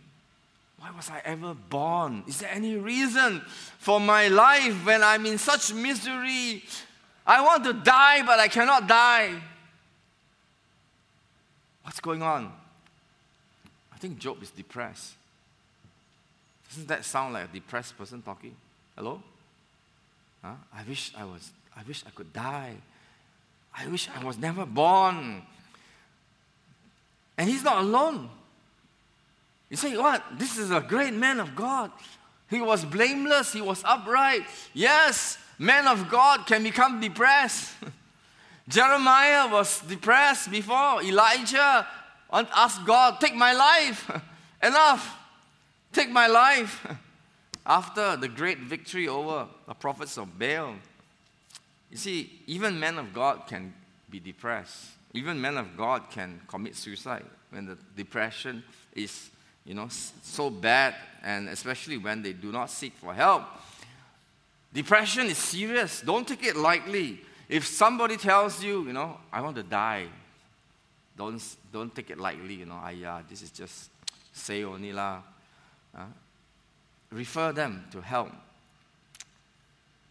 why 0.78 0.90
was 0.92 1.11
I 1.11 1.20
ever 1.24 1.54
born? 1.54 2.22
Is 2.28 2.38
there 2.38 2.50
any 2.52 2.76
reason 2.76 3.42
for 3.78 3.98
my 3.98 4.28
life 4.28 4.87
when 4.87 5.02
I'm 5.02 5.26
in 5.26 5.37
such 5.37 5.74
misery? 5.74 6.62
I 7.26 7.44
want 7.44 7.64
to 7.64 7.72
die, 7.72 8.22
but 8.22 8.38
I 8.38 8.46
cannot 8.46 8.87
die. 8.87 9.35
What's 11.83 11.98
going 11.98 12.22
on? 12.22 12.52
I 13.92 13.98
think 13.98 14.18
Job 14.18 14.40
is 14.40 14.50
depressed. 14.50 15.14
Doesn't 16.68 16.87
that 16.87 17.04
sound 17.04 17.35
like 17.35 17.50
a 17.50 17.52
depressed 17.52 17.98
person 17.98 18.22
talking? 18.22 18.54
Hello? 18.96 19.20
Huh? 20.42 20.54
I 20.72 20.85
wish 20.85 21.12
I 21.16 21.24
was, 21.24 21.50
I 21.79 21.83
wish 21.87 22.03
I 22.07 22.11
could 22.11 22.33
die. 22.33 22.75
I 23.77 23.87
wish 23.87 24.09
I 24.14 24.25
was 24.25 24.37
never 24.37 24.67
born. 24.67 25.43
And 27.37 27.49
he's 27.49 27.62
not 27.62 27.85
alone. 27.85 28.29
You 29.71 29.77
say, 29.77 29.97
what? 29.97 30.23
This 30.37 30.59
is 30.59 30.73
a 30.73 30.81
great 30.81 31.14
man 31.14 31.38
of 31.38 31.55
God. 31.55 31.93
He 32.51 32.61
was 32.61 32.85
blameless, 32.85 33.53
he 33.53 33.61
was 33.61 33.83
upright. 33.85 34.43
Yes, 34.73 35.38
men 35.59 35.87
of 35.87 36.09
God 36.09 36.47
can 36.47 36.62
become 36.62 37.01
depressed. 37.01 37.75
Jeremiah 38.69 39.49
was 39.49 39.81
depressed 39.83 40.51
before. 40.51 41.03
Elijah 41.03 41.87
asked 42.33 42.85
God, 42.87 43.21
take 43.21 43.35
my 43.35 43.53
life. 43.53 44.11
Enough! 44.62 45.17
Take 45.93 46.11
my 46.11 46.27
life! 46.27 46.87
After 47.67 48.17
the 48.17 48.29
great 48.29 48.59
victory 48.59 49.09
over 49.09 49.47
the 49.67 49.75
prophets 49.75 50.17
of 50.17 50.38
Baal. 50.38 50.75
You 51.90 51.96
see, 51.96 52.42
even 52.46 52.79
men 52.79 52.98
of 52.98 53.12
God 53.12 53.46
can 53.46 53.74
be 54.11 54.20
depressed. 54.20 54.90
Even 55.14 55.40
men 55.40 55.57
of 55.57 55.77
God 55.77 56.11
can 56.11 56.40
commit 56.46 56.77
suicide 56.77 57.24
when 57.51 57.66
the 57.66 57.79
depression 57.96 58.62
is, 58.94 59.31
you 59.64 59.74
know, 59.74 59.88
so 59.88 60.51
bad, 60.51 60.94
and 61.22 61.48
especially 61.48 61.96
when 61.96 62.22
they 62.22 62.33
do 62.33 62.53
not 62.53 62.70
seek 62.70 62.94
for 62.96 63.14
help. 63.14 63.44
Depression 64.72 65.27
is 65.27 65.38
serious. 65.38 66.03
Don't 66.03 66.29
take 66.29 66.44
it 66.44 66.57
lightly. 66.57 67.20
If 67.48 67.66
somebody 67.66 68.18
tells 68.18 68.62
you, 68.62 68.87
you 68.87 68.92
know, 68.92 69.16
I 69.33 69.40
want 69.40 69.57
to 69.57 69.62
die, 69.62 70.07
don't, 71.16 71.42
don't 71.72 71.94
take 71.94 72.11
it 72.11 72.18
lightly, 72.18 72.55
you 72.55 72.66
know, 72.66 72.77
uh, 72.77 73.22
this 73.29 73.42
is 73.42 73.51
just 73.51 73.90
say 74.33 74.62
only 74.64 74.92
lah. 74.92 75.22
Uh, 75.96 76.03
refer 77.11 77.53
them 77.53 77.87
to 77.90 78.01
help. 78.01 78.31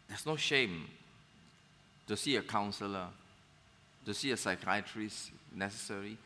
There's 0.08 0.26
no 0.26 0.36
shame 0.36 0.88
to 2.08 2.16
see 2.16 2.36
a 2.38 2.42
counselor, 2.42 3.08
to 4.06 4.14
see 4.14 4.32
a 4.32 4.38
psychiatrist 4.38 5.32
necessary. 5.56 6.18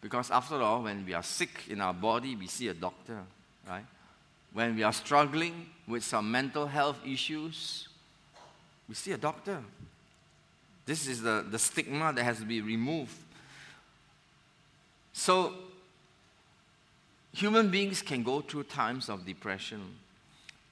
Because 0.00 0.30
after 0.30 0.60
all, 0.60 0.82
when 0.82 1.04
we 1.04 1.14
are 1.14 1.22
sick 1.22 1.62
in 1.68 1.80
our 1.80 1.94
body, 1.94 2.36
we 2.36 2.46
see 2.46 2.68
a 2.68 2.74
doctor, 2.74 3.18
right? 3.68 3.86
When 4.52 4.76
we 4.76 4.82
are 4.82 4.92
struggling 4.92 5.66
with 5.88 6.04
some 6.04 6.30
mental 6.30 6.66
health 6.66 6.98
issues, 7.04 7.88
we 8.88 8.94
see 8.94 9.12
a 9.12 9.16
doctor. 9.18 9.58
This 10.86 11.06
is 11.06 11.22
the, 11.22 11.44
the 11.50 11.58
stigma 11.58 12.12
that 12.12 12.22
has 12.22 12.38
to 12.38 12.44
be 12.44 12.60
removed. 12.60 13.16
So, 15.12 15.54
human 17.32 17.70
beings 17.70 18.02
can 18.02 18.22
go 18.22 18.42
through 18.42 18.64
times 18.64 19.08
of 19.08 19.24
depression. 19.24 19.80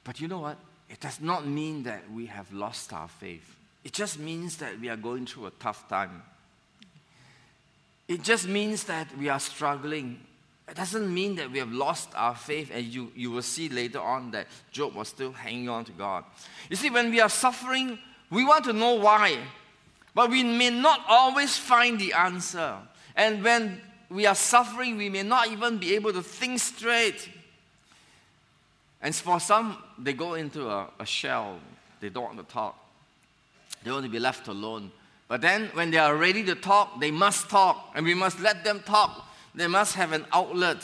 But 0.05 0.21
you 0.21 0.29
know 0.29 0.41
what? 0.41 0.59
It 0.91 1.01
does 1.01 1.21
not 1.21 1.47
mean 1.47 1.85
that 1.85 2.11
we 2.13 2.27
have 2.27 2.53
lost 2.53 2.93
our 2.93 3.09
faith. 3.09 3.57
It 3.85 3.93
just 3.93 4.19
means 4.19 4.57
that 4.59 4.81
we 4.81 4.89
are 4.89 4.97
going 4.97 5.27
through 5.27 5.47
a 5.47 5.51
tough 5.51 5.89
time. 5.89 6.23
It 8.09 8.23
just 8.23 8.47
means 8.47 8.85
that 8.85 9.17
we 9.19 9.29
are 9.29 9.41
struggling. 9.41 10.21
It 10.69 10.77
doesn't 10.77 11.13
mean 11.13 11.37
that 11.37 11.51
we 11.51 11.59
have 11.59 11.73
lost 11.73 12.11
our 12.15 12.35
faith, 12.35 12.71
and 12.73 12.85
you, 12.85 13.11
you 13.17 13.31
will 13.31 13.43
see 13.43 13.69
later 13.69 14.01
on 14.01 14.31
that 14.33 14.47
Job 14.71 14.95
was 14.95 15.09
still 15.09 15.33
hanging 15.33 15.69
on 15.69 15.85
to 15.87 15.93
God. 15.93 16.25
You 16.71 16.77
see, 16.77 16.91
when 16.91 17.11
we 17.11 17.21
are 17.21 17.29
suffering, 17.29 17.99
we 18.31 18.45
want 18.45 18.65
to 18.65 18.73
know 18.73 18.95
why, 18.95 19.39
but 20.15 20.31
we 20.31 20.43
may 20.43 20.71
not 20.71 21.01
always 21.09 21.57
find 21.57 21.99
the 21.99 22.13
answer. 22.13 22.77
And 23.17 23.43
when 23.43 23.81
we 24.09 24.27
are 24.27 24.35
suffering, 24.35 24.97
we 24.97 25.09
may 25.09 25.23
not 25.23 25.49
even 25.49 25.79
be 25.79 25.95
able 25.95 26.13
to 26.13 26.23
think 26.23 26.61
straight. 26.61 27.29
And 29.01 29.15
for 29.15 29.41
some, 29.41 29.77
they 29.99 30.13
go 30.13 30.35
into 30.35 30.69
a, 30.69 30.89
a 31.01 31.07
shell. 31.07 31.59
They 32.01 32.09
don't 32.09 32.25
want 32.25 32.39
to 32.39 32.53
talk. 32.53 32.79
They 33.85 33.91
want 33.91 34.05
to 34.05 34.11
be 34.11 34.19
left 34.19 34.49
alone. 34.49 34.93
But 35.29 35.41
then, 35.41 35.71
when 35.73 35.91
they 35.91 35.99
are 35.99 36.15
ready 36.17 36.45
to 36.45 36.55
talk, 36.55 37.01
they 37.01 37.11
must 37.11 37.49
talk, 37.49 37.93
and 37.95 38.05
we 38.05 38.15
must 38.15 38.41
let 38.41 38.65
them 38.65 38.83
talk. 38.85 39.27
They 39.55 39.67
must 39.67 39.95
have 39.95 40.13
an 40.13 40.27
outlet. 40.33 40.79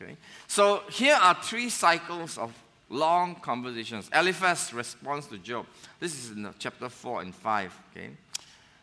Okay? 0.00 0.16
So, 0.46 0.82
here 0.90 1.16
are 1.20 1.34
three 1.42 1.68
cycles 1.68 2.38
of 2.38 2.52
long 2.88 3.36
conversations. 3.36 4.10
Eliphaz 4.14 4.72
responds 4.72 5.26
to 5.28 5.38
Job. 5.38 5.66
This 5.98 6.12
is 6.12 6.30
in 6.30 6.48
chapter 6.58 6.88
4 6.88 7.22
and 7.22 7.34
5. 7.34 7.80
Okay? 7.90 8.10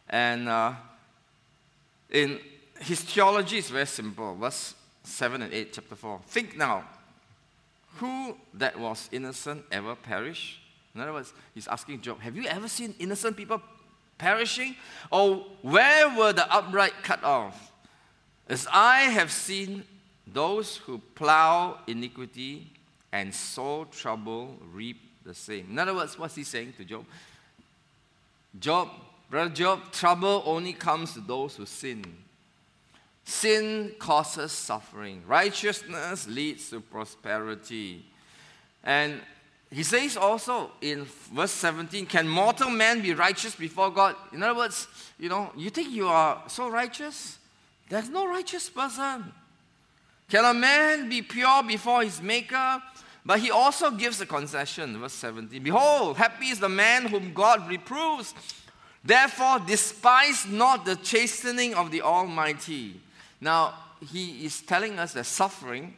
And 0.10 0.50
uh, 0.50 0.74
in 2.10 2.39
his 2.80 3.02
theology 3.02 3.58
is 3.58 3.70
very 3.70 3.88
simple. 3.88 4.36
Verse 4.36 4.76
7 5.04 5.41
and 5.41 5.54
8, 5.54 5.74
chapter 5.74 5.96
4. 5.96 6.20
Think 6.28 6.58
now, 6.58 6.84
who 7.98 8.38
that 8.54 8.80
was 8.80 9.10
innocent 9.12 9.63
ever 9.72 9.96
perish? 9.96 10.60
In 10.98 11.02
other 11.02 11.14
words, 11.14 11.32
he's 11.54 11.68
asking 11.68 12.02
Job, 12.02 12.20
Have 12.22 12.36
you 12.36 12.46
ever 12.48 12.68
seen 12.68 12.96
innocent 12.98 13.38
people 13.38 13.62
perishing? 14.18 14.76
Or 15.12 15.46
where 15.62 16.10
were 16.18 16.34
the 16.34 16.52
upright 16.52 17.04
cut 17.04 17.24
off? 17.24 17.72
As 18.50 18.68
I 18.74 19.02
have 19.02 19.32
seen 19.32 19.84
those 20.26 20.78
who 20.78 20.98
plow 21.14 21.78
iniquity 21.86 22.72
and 23.12 23.32
sow 23.32 23.86
trouble 23.92 24.58
reap 24.74 24.98
the 25.24 25.36
same. 25.36 25.68
In 25.70 25.78
other 25.78 25.94
words, 25.94 26.18
what's 26.18 26.34
he 26.34 26.44
saying 26.44 26.74
to 26.78 26.84
Job? 26.84 27.06
Job, 28.60 28.90
brother 29.30 29.54
Job, 29.54 29.92
trouble 29.92 30.42
only 30.48 30.74
comes 30.74 31.14
to 31.14 31.20
those 31.20 31.58
who 31.58 31.68
sin. 31.68 32.04
Sin 33.24 33.94
causes 34.00 34.52
suffering. 34.52 35.22
Righteousness 35.28 36.28
leads 36.28 36.72
to 36.72 36.80
prosperity. 36.80 38.04
And 38.84 39.22
he 39.72 39.84
says 39.84 40.16
also 40.16 40.72
in 40.82 41.06
verse 41.34 41.52
17, 41.52 42.06
Can 42.06 42.28
mortal 42.28 42.70
man 42.70 43.02
be 43.02 43.14
righteous 43.14 43.56
before 43.56 43.92
God? 43.92 44.16
In 44.32 44.42
other 44.42 44.58
words, 44.58 44.88
you 45.20 45.28
know, 45.28 45.52
you 45.58 45.70
think 45.70 45.92
you 45.92 46.08
are 46.08 46.42
so 46.48 46.70
righteous? 46.70 47.38
There's 47.90 48.10
no 48.10 48.28
righteous 48.28 48.70
person. 48.70 49.32
Can 50.30 50.46
a 50.46 50.54
man 50.54 51.10
be 51.10 51.22
pure 51.22 51.64
before 51.64 52.04
his 52.04 52.22
maker? 52.22 52.82
But 53.26 53.40
he 53.40 53.52
also 53.52 53.92
gives 53.92 54.22
a 54.22 54.26
concession, 54.26 55.00
verse 55.00 55.14
17. 55.14 55.62
Behold, 55.62 56.16
happy 56.16 56.48
is 56.48 56.60
the 56.60 56.70
man 56.70 57.08
whom 57.08 57.34
God 57.34 57.68
reproves. 57.68 58.34
Therefore, 59.04 59.60
despise 59.60 60.46
not 60.46 60.86
the 60.86 60.96
chastening 60.96 61.76
of 61.76 61.92
the 61.92 62.02
Almighty. 62.02 63.02
Now, 63.42 63.74
he 64.12 64.46
is 64.46 64.62
telling 64.62 64.98
us 64.98 65.12
that 65.14 65.26
suffering 65.26 65.96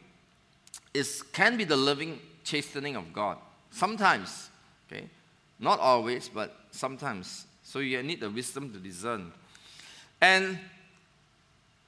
is, 0.92 1.22
can 1.22 1.56
be 1.56 1.64
the 1.64 1.76
living 1.76 2.18
chastening 2.42 2.96
of 2.96 3.12
God. 3.12 3.38
Sometimes, 3.70 4.50
okay? 4.90 5.08
Not 5.58 5.78
always, 5.78 6.28
but 6.28 6.54
sometimes. 6.70 7.46
So 7.62 7.78
you 7.78 8.02
need 8.02 8.20
the 8.20 8.30
wisdom 8.30 8.72
to 8.72 8.78
discern. 8.78 9.32
And 10.20 10.58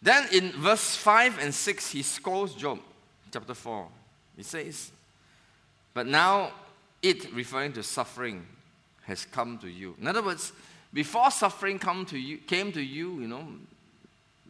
then 0.01 0.29
in 0.33 0.53
verse 0.53 0.97
5 0.97 1.38
and 1.38 1.55
6, 1.55 1.90
he 1.90 2.03
scolds 2.03 2.55
Job, 2.55 2.79
chapter 3.33 3.55
4. 3.55 3.88
He 4.37 4.42
says, 4.42 4.92
But 5.95 6.07
now 6.07 6.53
it, 7.03 7.33
referring 7.33 7.73
to 7.75 7.83
suffering, 7.83 8.47
has 9.03 9.25
come 9.25 9.59
to 9.59 9.68
you. 9.68 9.95
In 10.01 10.07
other 10.07 10.23
words, 10.23 10.53
before 10.92 11.31
suffering 11.31 11.79
come 11.79 12.07
to 12.07 12.18
you, 12.18 12.38
came 12.38 12.73
to 12.73 12.81
you, 12.81 13.21
you 13.21 13.27
know, 13.27 13.47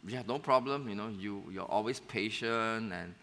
you 0.05 0.17
have 0.17 0.27
no 0.27 0.37
problem, 0.37 0.89
you 0.89 0.95
know, 0.95 1.07
you, 1.07 1.43
you're 1.51 1.63
always 1.63 1.99
patient 1.99 2.93
and 2.93 3.15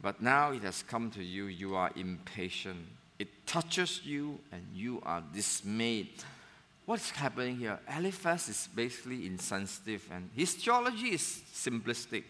but 0.00 0.20
now 0.20 0.52
it 0.52 0.62
has 0.62 0.82
come 0.82 1.10
to 1.12 1.22
you, 1.22 1.46
you 1.46 1.74
are 1.74 1.90
impatient. 1.96 2.86
It 3.18 3.46
touches 3.46 4.00
you 4.04 4.38
and 4.52 4.62
you 4.74 5.00
are 5.04 5.22
dismayed. 5.34 6.10
What's 6.84 7.10
happening 7.10 7.56
here? 7.56 7.78
Eliphaz 7.96 8.48
is 8.48 8.68
basically 8.74 9.26
insensitive 9.26 10.08
and 10.12 10.30
his 10.34 10.54
theology 10.54 11.14
is 11.14 11.42
simplistic. 11.52 12.24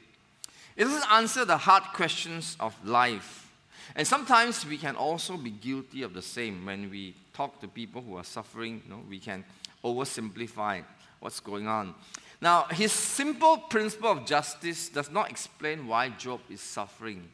It 0.77 0.85
doesn't 0.85 1.13
answer 1.13 1.45
the 1.45 1.57
hard 1.57 1.83
questions 1.95 2.57
of 2.61 2.75
life. 2.87 3.51
And 3.95 4.07
sometimes 4.07 4.67
we 4.67 4.79
can 4.79 4.97
also 4.97 5.37
be 5.37 5.51
guilty 5.51 6.03
of 6.03 6.13
the 6.13 6.23
same. 6.23 6.65
When 6.67 6.91
we 6.91 7.15
talk 7.33 7.61
to 7.61 7.69
people 7.69 8.03
who 8.03 8.17
are 8.17 8.25
suffering, 8.25 8.83
you 8.85 8.91
know, 8.91 9.03
we 9.09 9.19
can 9.19 9.45
oversimplify 9.85 10.83
what's 11.21 11.41
going 11.41 11.67
on. 11.67 11.95
Now, 12.41 12.65
his 12.65 12.93
simple 12.93 13.59
principle 13.59 14.11
of 14.11 14.27
justice 14.27 14.89
does 14.89 15.11
not 15.11 15.31
explain 15.31 15.87
why 15.87 16.11
Job 16.11 16.41
is 16.51 16.61
suffering. 16.61 17.29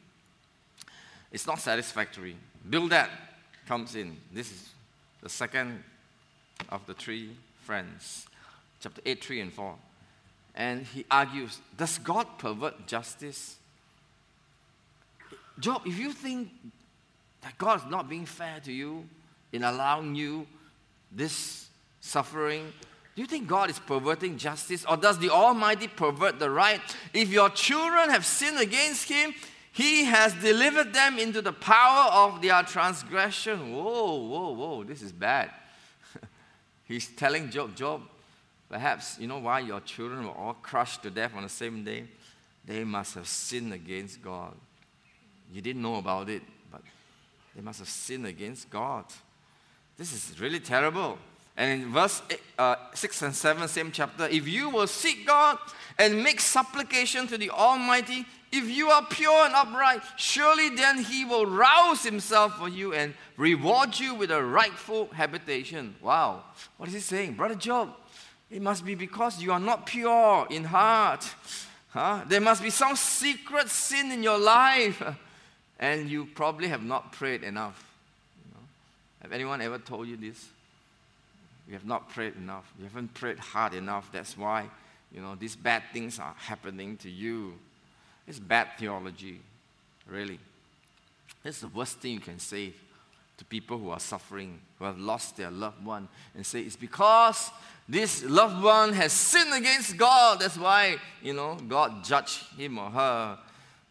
It's 1.31 1.47
not 1.47 1.59
satisfactory. 1.59 2.37
Bildad 2.69 3.09
comes 3.67 3.95
in. 3.95 4.17
This 4.31 4.51
is 4.51 4.69
the 5.21 5.29
second 5.29 5.83
of 6.69 6.85
the 6.85 6.93
three 6.93 7.31
friends, 7.61 8.27
chapter 8.79 9.01
8, 9.05 9.23
3, 9.23 9.41
and 9.41 9.53
4. 9.53 9.75
And 10.55 10.85
he 10.85 11.05
argues 11.09 11.59
Does 11.77 11.97
God 11.97 12.27
pervert 12.37 12.85
justice? 12.87 13.57
Job, 15.59 15.83
if 15.85 15.97
you 15.97 16.11
think 16.11 16.49
that 17.41 17.57
God 17.57 17.79
is 17.79 17.85
not 17.89 18.09
being 18.09 18.25
fair 18.25 18.59
to 18.63 18.71
you 18.71 19.07
in 19.51 19.63
allowing 19.63 20.15
you 20.15 20.47
this 21.11 21.69
suffering, 22.01 22.71
do 23.15 23.21
you 23.21 23.27
think 23.27 23.47
God 23.47 23.69
is 23.69 23.77
perverting 23.77 24.37
justice 24.37 24.85
or 24.85 24.97
does 24.97 25.19
the 25.19 25.29
Almighty 25.29 25.87
pervert 25.87 26.39
the 26.39 26.49
right? 26.49 26.81
If 27.13 27.29
your 27.29 27.49
children 27.49 28.09
have 28.09 28.25
sinned 28.25 28.59
against 28.59 29.07
Him, 29.07 29.33
He 29.73 30.03
has 30.03 30.35
delivered 30.35 30.93
them 30.93 31.17
into 31.17 31.41
the 31.41 31.51
power 31.51 32.11
of 32.11 32.43
their 32.43 32.61
transgression. 32.61 33.73
Whoa, 33.73 34.17
whoa, 34.17 34.51
whoa, 34.51 34.83
this 34.83 35.01
is 35.01 35.11
bad. 35.11 35.49
He's 36.85 37.07
telling 37.07 37.49
Job, 37.49 37.75
Job, 37.75 38.03
perhaps 38.69 39.17
you 39.19 39.27
know 39.27 39.39
why 39.39 39.61
your 39.61 39.79
children 39.79 40.25
were 40.25 40.31
all 40.31 40.53
crushed 40.53 41.01
to 41.03 41.09
death 41.09 41.33
on 41.35 41.41
the 41.41 41.49
same 41.49 41.83
day? 41.83 42.03
They 42.63 42.83
must 42.83 43.15
have 43.15 43.27
sinned 43.27 43.73
against 43.73 44.21
God. 44.21 44.53
You 45.51 45.59
didn't 45.59 45.81
know 45.81 45.95
about 45.95 46.29
it, 46.29 46.43
but 46.71 46.81
they 47.55 47.61
must 47.63 47.79
have 47.79 47.89
sinned 47.89 48.27
against 48.27 48.69
God. 48.69 49.05
This 49.97 50.13
is 50.13 50.39
really 50.39 50.59
terrible. 50.59 51.17
And 51.57 51.81
in 51.81 51.91
verse 51.91 52.21
uh, 52.59 52.75
6 52.93 53.21
and 53.23 53.35
7, 53.35 53.67
same 53.67 53.91
chapter, 53.91 54.27
if 54.27 54.47
you 54.47 54.69
will 54.69 54.87
seek 54.87 55.25
God 55.25 55.57
and 55.97 56.23
make 56.23 56.39
supplication 56.39 57.25
to 57.27 57.39
the 57.39 57.49
Almighty, 57.49 58.25
If 58.55 58.69
you 58.69 58.91
are 58.91 59.03
pure 59.03 59.45
and 59.45 59.55
upright, 59.55 60.01
surely 60.15 60.69
then 60.69 61.03
he 61.03 61.25
will 61.25 61.47
rouse 61.47 62.03
himself 62.03 62.59
for 62.59 62.69
you 62.69 62.93
and 62.93 63.15
reward 63.35 63.99
you 63.99 64.13
with 64.13 64.29
a 64.29 64.43
rightful 64.43 65.07
habitation. 65.07 65.95
Wow. 66.03 66.43
What 66.77 66.87
is 66.87 66.93
he 66.93 67.01
saying? 67.01 67.33
Brother 67.33 67.55
Job, 67.55 67.95
it 68.51 68.61
must 68.61 68.85
be 68.85 68.93
because 68.93 69.41
you 69.41 69.51
are 69.51 69.59
not 69.59 69.87
pure 69.87 70.45
in 70.51 70.65
heart. 70.65 71.27
Huh? 71.89 72.25
There 72.27 72.41
must 72.41 72.61
be 72.61 72.69
some 72.69 72.95
secret 72.95 73.69
sin 73.69 74.11
in 74.11 74.21
your 74.21 74.37
life. 74.37 75.01
And 75.79 76.07
you 76.07 76.27
probably 76.27 76.69
have 76.69 76.83
not 76.83 77.11
prayed 77.11 77.43
enough. 77.43 77.83
You 78.37 78.53
know? 78.53 78.65
Have 79.23 79.31
anyone 79.33 79.59
ever 79.59 79.79
told 79.79 80.07
you 80.07 80.15
this? 80.15 80.47
You 81.67 81.73
have 81.73 81.85
not 81.85 82.09
prayed 82.09 82.35
enough. 82.37 82.71
You 82.77 82.85
haven't 82.85 83.13
prayed 83.15 83.39
hard 83.39 83.73
enough. 83.73 84.09
That's 84.13 84.37
why, 84.37 84.69
you 85.13 85.19
know, 85.19 85.35
these 85.35 85.57
bad 85.57 85.83
things 85.91 86.19
are 86.19 86.35
happening 86.37 86.95
to 86.97 87.09
you. 87.09 87.55
It's 88.27 88.39
bad 88.39 88.69
theology, 88.77 89.39
really. 90.07 90.39
It's 91.43 91.59
the 91.59 91.67
worst 91.67 91.99
thing 91.99 92.13
you 92.13 92.19
can 92.19 92.39
say 92.39 92.73
to 93.37 93.45
people 93.45 93.77
who 93.77 93.89
are 93.89 93.99
suffering, 93.99 94.59
who 94.79 94.85
have 94.85 94.97
lost 94.97 95.37
their 95.37 95.51
loved 95.51 95.83
one, 95.83 96.07
and 96.35 96.45
say, 96.45 96.61
It's 96.61 96.75
because 96.75 97.51
this 97.87 98.23
loved 98.23 98.63
one 98.63 98.93
has 98.93 99.11
sinned 99.11 99.53
against 99.53 99.97
God. 99.97 100.39
That's 100.39 100.57
why, 100.57 100.97
you 101.21 101.33
know, 101.33 101.55
God 101.55 102.03
judged 102.03 102.43
him 102.57 102.77
or 102.77 102.89
her. 102.89 103.37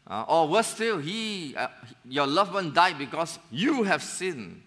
Uh, 0.07 0.25
or 0.27 0.49
worse 0.49 0.69
still, 0.69 0.99
he, 0.99 1.55
uh, 1.57 1.69
your 2.09 2.27
loved 2.27 2.55
one 2.55 2.73
died 2.73 2.99
because 2.99 3.39
you 3.51 3.83
have 3.83 4.03
sinned. 4.03 4.63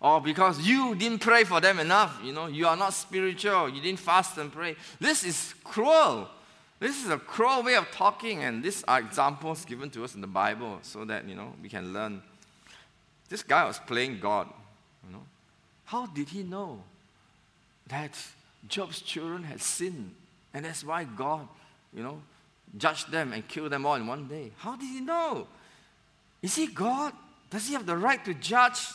Or 0.00 0.20
because 0.20 0.60
you 0.60 0.94
didn't 0.94 1.20
pray 1.20 1.44
for 1.44 1.60
them 1.60 1.78
enough. 1.78 2.20
You 2.22 2.32
know, 2.32 2.46
you 2.46 2.66
are 2.66 2.76
not 2.76 2.94
spiritual. 2.94 3.68
You 3.68 3.80
didn't 3.80 3.98
fast 3.98 4.38
and 4.38 4.52
pray. 4.52 4.76
This 5.00 5.24
is 5.24 5.54
cruel. 5.64 6.28
This 6.80 7.04
is 7.04 7.10
a 7.10 7.18
cruel 7.18 7.64
way 7.64 7.74
of 7.74 7.90
talking, 7.90 8.44
and 8.44 8.62
these 8.62 8.84
are 8.86 9.00
examples 9.00 9.64
given 9.64 9.90
to 9.90 10.04
us 10.04 10.14
in 10.14 10.20
the 10.20 10.28
Bible 10.28 10.78
so 10.82 11.04
that, 11.04 11.28
you 11.28 11.34
know, 11.34 11.52
we 11.60 11.68
can 11.68 11.92
learn. 11.92 12.22
This 13.28 13.42
guy 13.42 13.64
was 13.64 13.78
playing 13.80 14.20
God, 14.20 14.48
you 15.06 15.12
know. 15.12 15.22
How 15.86 16.06
did 16.06 16.28
he 16.28 16.42
know 16.42 16.82
that 17.88 18.16
Job's 18.68 19.00
children 19.00 19.42
had 19.42 19.60
sinned? 19.60 20.14
And 20.54 20.64
that's 20.64 20.84
why 20.84 21.04
God, 21.04 21.48
you 21.92 22.02
know, 22.02 22.22
judged 22.76 23.10
them 23.10 23.32
and 23.32 23.46
killed 23.48 23.72
them 23.72 23.84
all 23.84 23.94
in 23.94 24.06
one 24.06 24.28
day. 24.28 24.52
How 24.58 24.76
did 24.76 24.86
he 24.86 25.00
know? 25.00 25.48
Is 26.42 26.54
he 26.54 26.68
God? 26.68 27.12
Does 27.50 27.66
he 27.66 27.74
have 27.74 27.86
the 27.86 27.96
right 27.96 28.24
to 28.24 28.34
judge? 28.34 28.86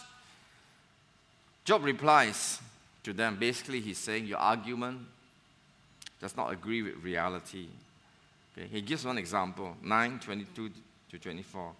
Job 1.66 1.84
replies 1.84 2.60
to 3.04 3.14
them. 3.14 3.38
Basically, 3.38 3.82
he's 3.82 3.98
saying, 3.98 4.26
Your 4.26 4.38
argument 4.38 5.00
does 6.24 6.38
not 6.38 6.54
agree 6.54 6.82
with 6.82 7.04
reality. 7.04 7.68
Okay, 8.58 8.66
he 8.72 8.80
gives 8.80 9.04
one 9.04 9.18
example 9.18 9.76
9 9.84 10.20
22 10.20 10.72
to 11.12 11.20
24. 11.20 11.72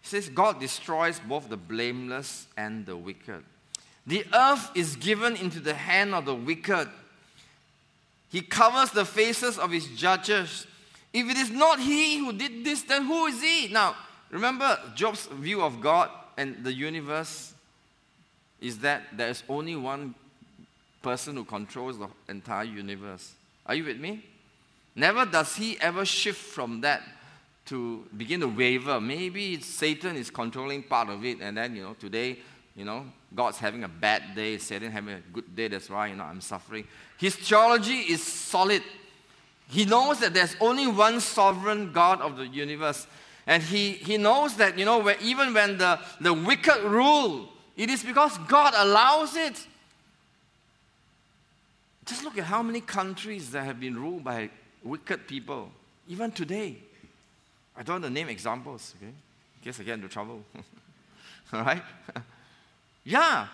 He 0.00 0.08
says, 0.08 0.28
God 0.28 0.60
destroys 0.60 1.18
both 1.18 1.48
the 1.48 1.56
blameless 1.56 2.46
and 2.56 2.86
the 2.86 2.96
wicked. 2.96 3.42
The 4.06 4.24
earth 4.32 4.70
is 4.76 4.94
given 4.94 5.34
into 5.34 5.58
the 5.58 5.74
hand 5.74 6.14
of 6.14 6.26
the 6.26 6.34
wicked. 6.34 6.88
He 8.30 8.40
covers 8.40 8.92
the 8.92 9.04
faces 9.04 9.58
of 9.58 9.72
his 9.72 9.88
judges. 9.88 10.68
If 11.12 11.28
it 11.28 11.36
is 11.36 11.50
not 11.50 11.80
he 11.80 12.18
who 12.18 12.32
did 12.32 12.64
this, 12.64 12.82
then 12.82 13.04
who 13.04 13.26
is 13.26 13.42
he? 13.42 13.66
Now, 13.66 13.96
remember 14.30 14.78
Job's 14.94 15.26
view 15.26 15.60
of 15.62 15.80
God 15.80 16.08
and 16.36 16.62
the 16.62 16.72
universe 16.72 17.52
is 18.60 18.78
that 18.78 19.02
there 19.16 19.28
is 19.28 19.42
only 19.48 19.74
one 19.74 20.14
person 21.02 21.34
who 21.34 21.44
controls 21.44 21.98
the 21.98 22.08
entire 22.28 22.64
universe. 22.64 23.32
Are 23.68 23.74
you 23.74 23.84
with 23.84 24.00
me? 24.00 24.24
Never 24.96 25.26
does 25.26 25.54
he 25.54 25.78
ever 25.80 26.04
shift 26.04 26.40
from 26.40 26.80
that 26.80 27.02
to 27.66 28.06
begin 28.16 28.40
to 28.40 28.48
waver. 28.48 29.00
Maybe 29.00 29.60
Satan 29.60 30.16
is 30.16 30.30
controlling 30.30 30.82
part 30.82 31.10
of 31.10 31.24
it, 31.24 31.40
and 31.40 31.56
then, 31.56 31.76
you 31.76 31.82
know, 31.82 31.94
today, 31.94 32.38
you 32.74 32.84
know, 32.84 33.04
God's 33.34 33.58
having 33.58 33.84
a 33.84 33.88
bad 33.88 34.34
day, 34.34 34.56
Satan 34.56 34.90
having 34.90 35.14
a 35.14 35.20
good 35.32 35.54
day, 35.54 35.68
that's 35.68 35.90
why, 35.90 36.06
you 36.06 36.16
know, 36.16 36.24
I'm 36.24 36.40
suffering. 36.40 36.86
His 37.18 37.36
theology 37.36 37.98
is 37.98 38.22
solid. 38.22 38.82
He 39.68 39.84
knows 39.84 40.20
that 40.20 40.32
there's 40.32 40.56
only 40.60 40.86
one 40.86 41.20
sovereign 41.20 41.92
God 41.92 42.22
of 42.22 42.38
the 42.38 42.46
universe. 42.46 43.06
And 43.46 43.62
he, 43.62 43.92
he 43.92 44.16
knows 44.16 44.56
that, 44.56 44.78
you 44.78 44.84
know, 44.86 44.98
where, 44.98 45.16
even 45.20 45.52
when 45.52 45.76
the, 45.76 45.98
the 46.20 46.32
wicked 46.32 46.82
rule, 46.84 47.50
it 47.76 47.90
is 47.90 48.02
because 48.02 48.38
God 48.48 48.72
allows 48.76 49.36
it. 49.36 49.66
Just 52.08 52.24
look 52.24 52.38
at 52.38 52.44
how 52.44 52.62
many 52.62 52.80
countries 52.80 53.50
that 53.50 53.64
have 53.64 53.78
been 53.78 53.94
ruled 53.94 54.24
by 54.24 54.48
wicked 54.82 55.28
people, 55.28 55.70
even 56.08 56.32
today. 56.32 56.78
I 57.76 57.82
don't 57.82 57.96
want 57.96 58.04
to 58.04 58.10
name 58.10 58.30
examples, 58.30 58.94
okay? 58.96 59.12
In 59.12 59.62
case 59.62 59.78
I 59.78 59.82
get 59.82 59.94
into 59.94 60.08
trouble. 60.08 60.42
All 61.52 61.62
right? 61.62 61.82
yeah, 63.04 63.48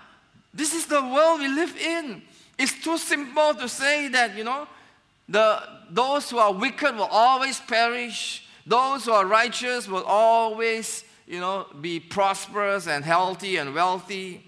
this 0.52 0.72
is 0.72 0.86
the 0.86 1.02
world 1.02 1.40
we 1.40 1.48
live 1.48 1.76
in. 1.76 2.22
It's 2.56 2.80
too 2.80 2.96
simple 2.96 3.54
to 3.54 3.68
say 3.68 4.06
that, 4.08 4.36
you 4.36 4.44
know, 4.44 4.68
the, 5.28 5.60
those 5.90 6.30
who 6.30 6.38
are 6.38 6.52
wicked 6.52 6.94
will 6.94 7.08
always 7.10 7.58
perish. 7.60 8.46
Those 8.64 9.06
who 9.06 9.10
are 9.10 9.26
righteous 9.26 9.88
will 9.88 10.04
always, 10.04 11.02
you 11.26 11.40
know, 11.40 11.66
be 11.80 11.98
prosperous 11.98 12.86
and 12.86 13.04
healthy 13.04 13.56
and 13.56 13.74
wealthy. 13.74 14.44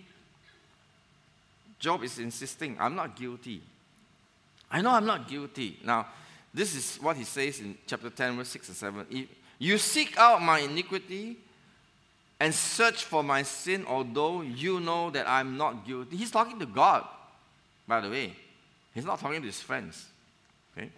Job 1.80 2.04
is 2.04 2.20
insisting, 2.20 2.76
I'm 2.78 2.94
not 2.94 3.16
guilty. 3.16 3.62
I 4.76 4.82
know 4.82 4.90
I'm 4.90 5.06
not 5.06 5.26
guilty. 5.26 5.78
Now, 5.82 6.06
this 6.52 6.74
is 6.74 6.96
what 7.00 7.16
he 7.16 7.24
says 7.24 7.60
in 7.60 7.78
chapter 7.86 8.10
10, 8.10 8.36
verse 8.36 8.48
6 8.48 8.68
and 8.68 8.76
7. 8.76 9.06
If 9.08 9.28
you 9.58 9.78
seek 9.78 10.18
out 10.18 10.42
my 10.42 10.58
iniquity 10.58 11.38
and 12.38 12.52
search 12.54 13.04
for 13.04 13.22
my 13.22 13.42
sin, 13.42 13.86
although 13.88 14.42
you 14.42 14.78
know 14.80 15.08
that 15.08 15.26
I'm 15.26 15.56
not 15.56 15.86
guilty. 15.86 16.18
He's 16.18 16.30
talking 16.30 16.58
to 16.58 16.66
God, 16.66 17.06
by 17.88 18.02
the 18.02 18.10
way. 18.10 18.36
He's 18.92 19.06
not 19.06 19.18
talking 19.18 19.40
to 19.40 19.46
his 19.46 19.62
friends. 19.62 20.04
Okay? 20.76 20.90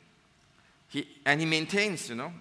He, 0.89 1.07
and 1.25 1.39
he 1.39 1.47
maintains, 1.47 2.09
you 2.09 2.17
know, 2.17 2.33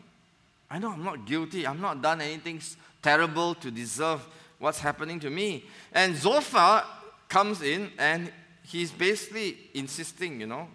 I 0.72 0.80
know 0.80 0.92
I'm 0.92 1.04
not 1.04 1.28
guilty. 1.28 1.68
I've 1.68 1.80
not 1.80 2.02
done 2.02 2.20
anything 2.20 2.60
terrible 3.04 3.54
to 3.54 3.70
deserve 3.70 4.28
what's 4.58 4.80
happening 4.80 5.20
to 5.20 5.30
me. 5.30 5.66
And 5.94 6.16
Zophar 6.16 6.84
comes 7.30 7.62
in 7.62 7.92
and 8.00 8.32
he's 8.64 8.92
basically 8.92 9.60
insisting, 9.76 10.42
you 10.42 10.48
know, 10.48 10.68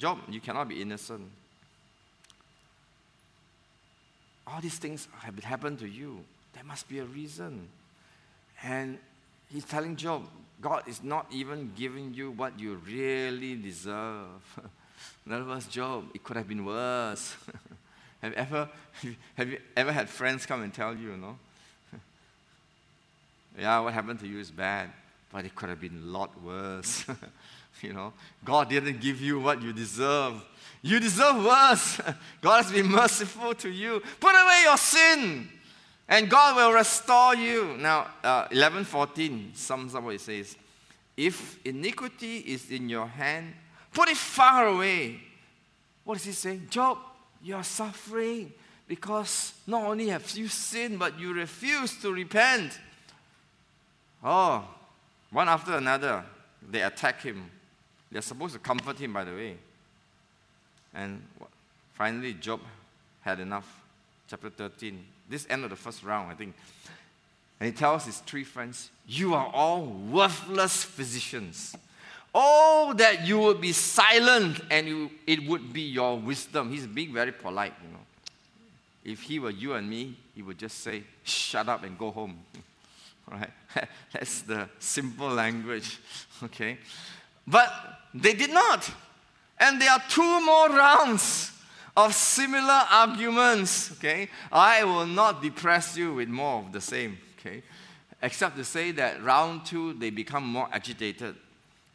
Job, 0.00 0.18
you 0.30 0.40
cannot 0.40 0.66
be 0.66 0.80
innocent. 0.80 1.30
All 4.46 4.58
these 4.62 4.78
things 4.78 5.06
have 5.18 5.38
happened 5.44 5.78
to 5.80 5.86
you. 5.86 6.24
There 6.54 6.64
must 6.64 6.88
be 6.88 7.00
a 7.00 7.04
reason. 7.04 7.68
And 8.62 8.98
he's 9.52 9.66
telling 9.66 9.96
Job, 9.96 10.26
God 10.62 10.84
is 10.88 11.02
not 11.02 11.26
even 11.30 11.72
giving 11.76 12.14
you 12.14 12.30
what 12.30 12.58
you 12.58 12.80
really 12.86 13.56
deserve. 13.56 14.40
In 15.26 15.32
other 15.32 15.44
words, 15.44 15.66
Job, 15.66 16.06
it 16.14 16.24
could 16.24 16.38
have 16.38 16.48
been 16.48 16.64
worse. 16.64 17.36
have, 18.22 18.32
you 18.32 18.38
ever, 18.38 18.68
have 19.34 19.48
you 19.50 19.58
ever 19.76 19.92
had 19.92 20.08
friends 20.08 20.46
come 20.46 20.62
and 20.62 20.72
tell 20.72 20.94
you, 20.94 21.10
you 21.10 21.16
know? 21.18 21.36
yeah, 23.58 23.78
what 23.80 23.92
happened 23.92 24.20
to 24.20 24.26
you 24.26 24.38
is 24.38 24.50
bad, 24.50 24.88
but 25.30 25.44
it 25.44 25.54
could 25.54 25.68
have 25.68 25.80
been 25.80 26.00
a 26.04 26.06
lot 26.06 26.42
worse. 26.42 27.04
You 27.82 27.94
know, 27.94 28.12
God 28.44 28.68
didn't 28.68 29.00
give 29.00 29.22
you 29.22 29.40
what 29.40 29.62
you 29.62 29.72
deserve. 29.72 30.44
You 30.82 31.00
deserve 31.00 31.42
worse. 31.44 32.00
God 32.40 32.64
has 32.64 32.72
been 32.72 32.88
merciful 32.88 33.54
to 33.54 33.70
you. 33.70 34.02
Put 34.18 34.34
away 34.34 34.62
your 34.64 34.76
sin, 34.76 35.48
and 36.08 36.28
God 36.28 36.56
will 36.56 36.72
restore 36.72 37.34
you. 37.34 37.76
Now, 37.78 38.08
uh, 38.22 38.48
11:14 38.48 39.52
sums 39.54 39.94
up 39.94 40.04
what 40.04 40.14
it 40.14 40.20
says. 40.20 40.56
If 41.16 41.58
iniquity 41.64 42.38
is 42.38 42.70
in 42.70 42.88
your 42.88 43.06
hand, 43.06 43.54
put 43.92 44.08
it 44.08 44.16
far 44.16 44.68
away. 44.68 45.20
What 46.04 46.18
is 46.18 46.24
he 46.24 46.32
saying? 46.32 46.68
Job, 46.70 46.98
you 47.42 47.54
are 47.56 47.64
suffering 47.64 48.52
because 48.88 49.52
not 49.66 49.84
only 49.84 50.08
have 50.08 50.28
you 50.32 50.48
sinned, 50.48 50.98
but 50.98 51.18
you 51.18 51.32
refuse 51.32 52.00
to 52.00 52.12
repent. 52.12 52.78
Oh, 54.24 54.66
one 55.30 55.48
after 55.48 55.76
another, 55.76 56.24
they 56.68 56.82
attack 56.82 57.22
him. 57.22 57.50
They're 58.10 58.22
supposed 58.22 58.54
to 58.54 58.58
comfort 58.58 58.98
him, 58.98 59.12
by 59.12 59.24
the 59.24 59.32
way. 59.32 59.56
And 60.94 61.22
finally, 61.94 62.34
Job 62.34 62.60
had 63.20 63.40
enough. 63.40 63.82
Chapter 64.28 64.50
13. 64.50 65.04
This 65.28 65.46
end 65.50 65.64
of 65.64 65.70
the 65.70 65.76
first 65.76 66.02
round, 66.02 66.30
I 66.30 66.34
think. 66.34 66.54
And 67.58 67.66
he 67.66 67.72
tells 67.72 68.06
his 68.06 68.18
three 68.18 68.44
friends, 68.44 68.90
You 69.06 69.34
are 69.34 69.50
all 69.52 69.84
worthless 69.84 70.82
physicians. 70.82 71.76
Oh, 72.34 72.94
that 72.96 73.26
you 73.26 73.38
would 73.40 73.60
be 73.60 73.72
silent 73.72 74.60
and 74.70 74.86
you, 74.86 75.10
it 75.26 75.44
would 75.48 75.72
be 75.72 75.82
your 75.82 76.16
wisdom. 76.16 76.70
He's 76.70 76.86
being 76.86 77.12
very 77.12 77.32
polite, 77.32 77.74
you 77.82 77.92
know. 77.92 77.98
If 79.04 79.22
he 79.22 79.40
were 79.40 79.50
you 79.50 79.74
and 79.74 79.88
me, 79.88 80.16
he 80.34 80.42
would 80.42 80.58
just 80.58 80.78
say, 80.78 81.02
Shut 81.24 81.68
up 81.68 81.84
and 81.84 81.98
go 81.98 82.10
home. 82.10 82.38
Right? 83.30 83.50
That's 84.12 84.42
the 84.42 84.68
simple 84.80 85.28
language. 85.28 85.98
Okay? 86.42 86.78
But 87.46 87.99
they 88.14 88.34
did 88.34 88.52
not. 88.52 88.90
And 89.58 89.80
there 89.80 89.90
are 89.90 90.02
two 90.08 90.44
more 90.44 90.68
rounds 90.68 91.52
of 91.96 92.14
similar 92.14 92.82
arguments, 92.90 93.92
okay, 93.92 94.28
I 94.50 94.84
will 94.84 95.06
not 95.06 95.42
depress 95.42 95.96
you 95.96 96.14
with 96.14 96.28
more 96.28 96.60
of 96.60 96.72
the 96.72 96.80
same, 96.80 97.18
okay, 97.38 97.62
except 98.22 98.56
to 98.56 98.64
say 98.64 98.92
that 98.92 99.22
round 99.22 99.66
two, 99.66 99.94
they 99.94 100.10
become 100.10 100.44
more 100.44 100.68
agitated 100.72 101.34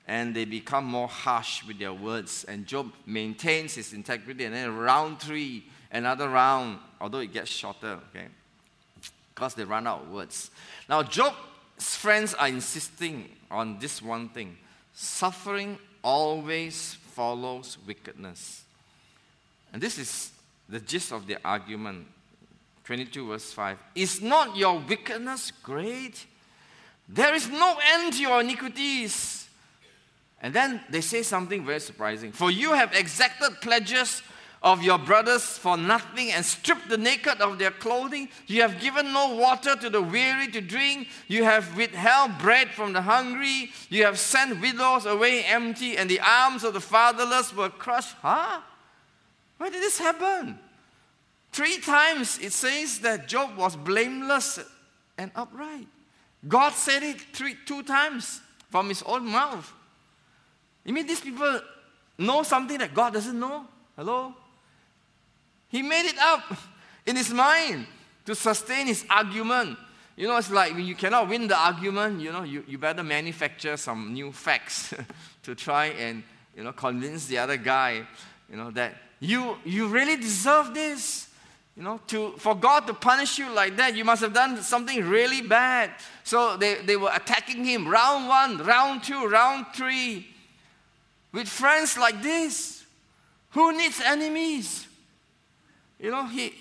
and 0.08 0.36
they 0.36 0.46
become 0.46 0.86
more 0.86 1.08
harsh 1.08 1.64
with 1.66 1.80
their 1.80 1.94
words. 1.94 2.44
And 2.44 2.68
Job 2.68 2.92
maintains 3.06 3.76
his 3.76 3.94
integrity. 3.94 4.46
And 4.46 4.54
then 4.54 4.76
round 4.76 5.20
three, 5.20 5.66
another 5.92 6.30
round, 6.30 6.78
although 7.02 7.20
it 7.20 7.34
gets 7.34 7.50
shorter, 7.50 8.00
okay, 8.10 8.28
because 9.34 9.56
they 9.56 9.64
run 9.64 9.88
out 9.88 10.02
of 10.02 10.12
words. 10.12 10.52
Now, 10.88 11.02
Job's 11.02 11.96
friends 11.96 12.34
are 12.36 12.48
insisting 12.48 13.30
on 13.50 13.80
this 13.80 14.02
one 14.02 14.30
thing 14.30 14.58
suffering 14.94 15.78
always 16.06 16.94
follows 17.14 17.78
wickedness. 17.86 18.64
And 19.74 19.82
this 19.82 19.98
is 19.98 20.32
the 20.70 20.80
gist 20.80 21.12
of 21.12 21.28
the 21.28 21.38
argument. 21.44 22.08
22 22.86 23.28
verse 23.28 23.52
5. 23.52 23.78
Is 23.96 24.22
not 24.22 24.56
your 24.56 24.80
wickedness 24.80 25.52
great? 25.64 26.26
There 27.10 27.34
is 27.34 27.50
no 27.50 27.78
end 27.94 28.14
to 28.14 28.22
your 28.22 28.42
iniquities. 28.42 29.50
And 30.42 30.54
then 30.54 30.82
they 30.90 31.02
say 31.02 31.24
something 31.24 31.66
very 31.66 31.80
surprising. 31.80 32.32
For 32.32 32.52
you 32.52 32.74
have 32.74 32.94
exacted 32.94 33.62
pledges 33.62 34.22
of 34.66 34.82
your 34.82 34.98
brothers 34.98 35.60
for 35.60 35.78
nothing 35.78 36.32
and 36.32 36.44
stripped 36.44 36.90
the 36.90 36.98
naked 36.98 37.40
of 37.40 37.60
their 37.60 37.70
clothing. 37.70 38.28
You 38.48 38.64
have 38.64 38.82
given 38.82 39.14
no 39.14 39.36
water 39.36 39.76
to 39.76 39.92
the 39.92 40.02
weary 40.02 40.48
to 40.48 40.60
drink. 40.60 41.08
You 41.28 41.44
have 41.44 41.78
withheld 41.78 42.40
bread 42.40 42.72
from 42.72 42.92
the 42.92 43.04
hungry. 43.04 43.70
You 43.90 44.06
have 44.06 44.18
sent 44.18 44.60
widows 44.60 45.06
away 45.06 45.44
empty, 45.44 45.96
and 45.96 46.10
the 46.10 46.20
arms 46.20 46.64
of 46.64 46.74
the 46.74 46.82
fatherless 46.82 47.56
were 47.56 47.70
crushed. 47.70 48.16
Huh? 48.24 48.60
Why 49.60 49.70
did 49.70 49.84
this 49.84 50.00
happen? 50.00 50.58
Three 51.52 51.78
times 51.78 52.40
it 52.40 52.52
says 52.52 53.00
that 53.00 53.28
Job 53.28 53.56
was 53.56 53.76
blameless 53.76 54.60
and 55.16 55.30
upright. 55.36 55.88
God 56.48 56.74
said 56.74 57.04
it 57.04 57.22
three, 57.34 57.56
two 57.68 57.84
times 57.84 58.42
from 58.72 58.90
his 58.90 59.04
own 59.04 59.28
mouth. 59.28 59.72
You 60.84 60.94
mean 60.94 61.06
these 61.06 61.22
people 61.22 61.62
know 62.18 62.42
something 62.42 62.80
that 62.80 62.96
God 62.96 63.14
doesn't 63.14 63.40
know? 63.40 63.68
Hello? 63.96 64.34
He 65.76 65.82
made 65.82 66.06
it 66.06 66.18
up 66.18 66.56
in 67.06 67.18
his 67.18 67.34
mind 67.34 67.86
to 68.26 68.34
sustain 68.34 68.88
his 68.88 69.06
argument. 69.10 69.78
You 70.16 70.30
know, 70.30 70.38
it's 70.38 70.50
like 70.50 70.74
when 70.74 70.86
you 70.86 70.96
cannot 70.96 71.28
win 71.28 71.50
the 71.50 71.58
argument, 71.58 72.22
you 72.22 72.32
know, 72.32 72.44
you, 72.44 72.64
you 72.66 72.78
better 72.78 73.04
manufacture 73.04 73.76
some 73.76 74.14
new 74.14 74.32
facts 74.32 74.94
to 75.44 75.54
try 75.54 75.88
and, 75.88 76.24
you 76.56 76.64
know, 76.64 76.72
convince 76.72 77.26
the 77.26 77.40
other 77.40 77.58
guy, 77.58 78.08
you 78.50 78.56
know, 78.56 78.72
that 78.72 78.96
you, 79.20 79.58
you 79.66 79.88
really 79.88 80.16
deserve 80.16 80.74
this. 80.74 81.28
You 81.76 81.84
know, 81.84 82.00
to, 82.08 82.32
for 82.38 82.56
God 82.56 82.88
to 82.88 82.94
punish 82.94 83.38
you 83.38 83.52
like 83.52 83.76
that, 83.76 83.98
you 83.98 84.06
must 84.06 84.22
have 84.22 84.32
done 84.32 84.64
something 84.64 85.04
really 85.04 85.42
bad. 85.42 85.92
So 86.24 86.56
they, 86.56 86.76
they 86.76 86.96
were 86.96 87.12
attacking 87.14 87.66
him 87.66 87.86
round 87.86 88.30
one, 88.30 88.60
round 88.60 89.04
two, 89.04 89.28
round 89.28 89.66
three. 89.76 90.26
With 91.34 91.50
friends 91.50 91.98
like 91.98 92.22
this, 92.24 92.86
who 93.50 93.78
needs 93.78 94.00
enemies? 94.00 94.88
You 96.06 96.12
know, 96.12 96.28
he, 96.28 96.54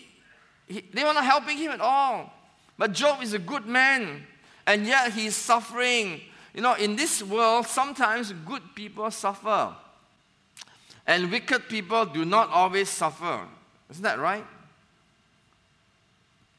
he, 0.67 0.83
they 0.95 1.05
were 1.05 1.13
not 1.13 1.23
helping 1.23 1.59
him 1.59 1.71
at 1.71 1.81
all. 1.83 2.33
But 2.79 2.93
Job 2.93 3.23
is 3.23 3.35
a 3.35 3.39
good 3.39 3.67
man, 3.67 4.27
and 4.67 4.87
yet 4.87 5.13
he 5.13 5.27
is 5.27 5.37
suffering. 5.37 6.23
You 6.55 6.63
know, 6.63 6.73
in 6.73 6.97
this 6.97 7.23
world, 7.23 7.67
sometimes 7.67 8.33
good 8.47 8.63
people 8.75 9.11
suffer. 9.11 9.75
And 11.07 11.31
wicked 11.31 11.69
people 11.69 12.07
do 12.07 12.25
not 12.25 12.49
always 12.49 12.89
suffer. 12.89 13.43
Isn't 13.91 14.03
that 14.03 14.19
right? 14.19 14.47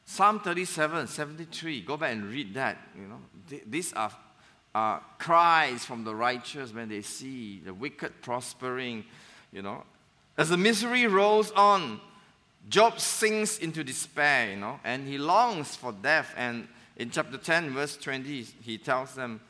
Psalm 0.04 0.38
37, 0.38 1.08
73. 1.08 1.80
Go 1.80 1.96
back 1.96 2.12
and 2.12 2.26
read 2.26 2.54
that. 2.54 2.78
You 2.96 3.08
know, 3.08 3.20
these 3.66 3.92
are 3.94 4.12
uh, 4.76 4.98
cries 5.18 5.84
from 5.84 6.04
the 6.04 6.14
righteous 6.14 6.72
when 6.72 6.88
they 6.88 7.02
see 7.02 7.60
the 7.64 7.74
wicked 7.74 8.22
prospering. 8.22 9.04
You 9.52 9.62
know, 9.62 9.82
as 10.38 10.50
the 10.50 10.56
misery 10.56 11.08
rolls 11.08 11.50
on, 11.50 12.00
Job 12.68 13.00
sinks 13.00 13.58
into 13.58 13.84
despair. 13.84 14.50
You 14.50 14.56
know, 14.56 14.80
and 14.84 15.06
he 15.06 15.18
longs 15.18 15.76
for 15.76 15.92
death. 15.92 16.34
And 16.36 16.68
in 16.96 17.10
chapter 17.10 17.38
10, 17.38 17.70
verse 17.70 17.96
20, 17.96 18.42
he 18.62 18.78
tells 18.78 19.14
them, 19.14 19.40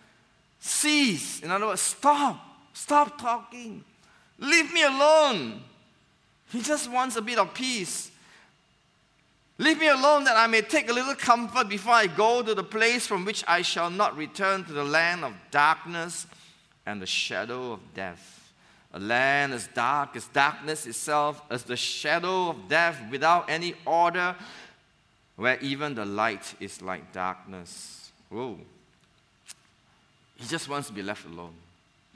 "Cease." 0.61 1.41
In 1.41 1.51
other 1.51 1.67
words, 1.67 1.83
stop. 1.83 2.43
Stop 2.73 3.19
talking. 3.19 3.85
Leave 4.39 4.73
me 4.73 4.83
alone. 4.83 5.62
He 6.53 6.61
just 6.61 6.91
wants 6.91 7.17
a 7.17 7.23
bit 7.23 7.39
of 7.39 7.55
peace. 7.55 8.11
Leave 9.59 9.79
me 9.79 9.89
alone 9.89 10.25
that 10.25 10.37
I 10.37 10.47
may 10.47 10.61
take 10.61 10.91
a 10.91 10.93
little 10.93 11.14
comfort 11.14 11.69
before 11.71 11.95
I 11.95 12.07
go 12.07 12.43
to 12.43 12.55
the 12.55 12.62
place 12.62 13.07
from 13.07 13.25
which 13.25 13.43
I 13.49 13.62
shall 13.62 13.89
not 13.89 14.14
return 14.14 14.64
to 14.67 14.73
the 14.73 14.85
land 14.85 15.25
of 15.25 15.33
darkness 15.51 16.27
and 16.85 17.01
the 17.01 17.07
shadow 17.07 17.73
of 17.73 17.95
death. 17.95 18.36
A 18.97 18.99
land 18.99 19.53
as 19.53 19.68
dark 19.74 20.16
as 20.16 20.26
darkness 20.28 20.86
itself, 20.86 21.42
as 21.51 21.64
the 21.64 21.76
shadow 21.76 22.49
of 22.49 22.66
death 22.66 22.99
without 23.11 23.51
any 23.51 23.74
order, 23.84 24.34
where 25.36 25.59
even 25.61 25.94
the 25.94 26.07
light 26.07 26.55
is 26.61 26.80
like 26.80 27.12
darkness. 27.12 28.11
Whoa. 28.30 28.59
He 30.36 30.47
just 30.47 30.66
wants 30.66 30.88
to 30.88 30.94
be 30.94 31.03
left 31.03 31.26
alone. 31.26 31.53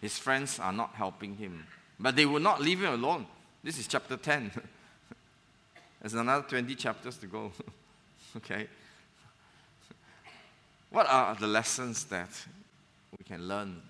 His 0.01 0.17
friends 0.17 0.59
are 0.59 0.73
not 0.73 0.95
helping 0.95 1.37
him. 1.37 1.67
But 1.99 2.17
they 2.17 2.25
will 2.25 2.41
not 2.41 2.63
leave 2.63 2.81
him 2.81 2.95
alone. 2.95 3.27
This 3.63 3.79
is 3.79 3.87
chapter 3.87 4.17
10. 4.17 4.51
There's 6.01 6.15
another 6.15 6.47
20 6.49 6.75
chapters 6.77 7.19
to 7.19 7.27
go. 7.27 7.53
okay? 8.39 8.69
What 10.89 11.07
are 11.11 11.35
the 11.35 11.47
lessons 11.47 12.05
that 12.05 12.31
we 13.19 13.23
can 13.23 13.47
learn 13.47 13.83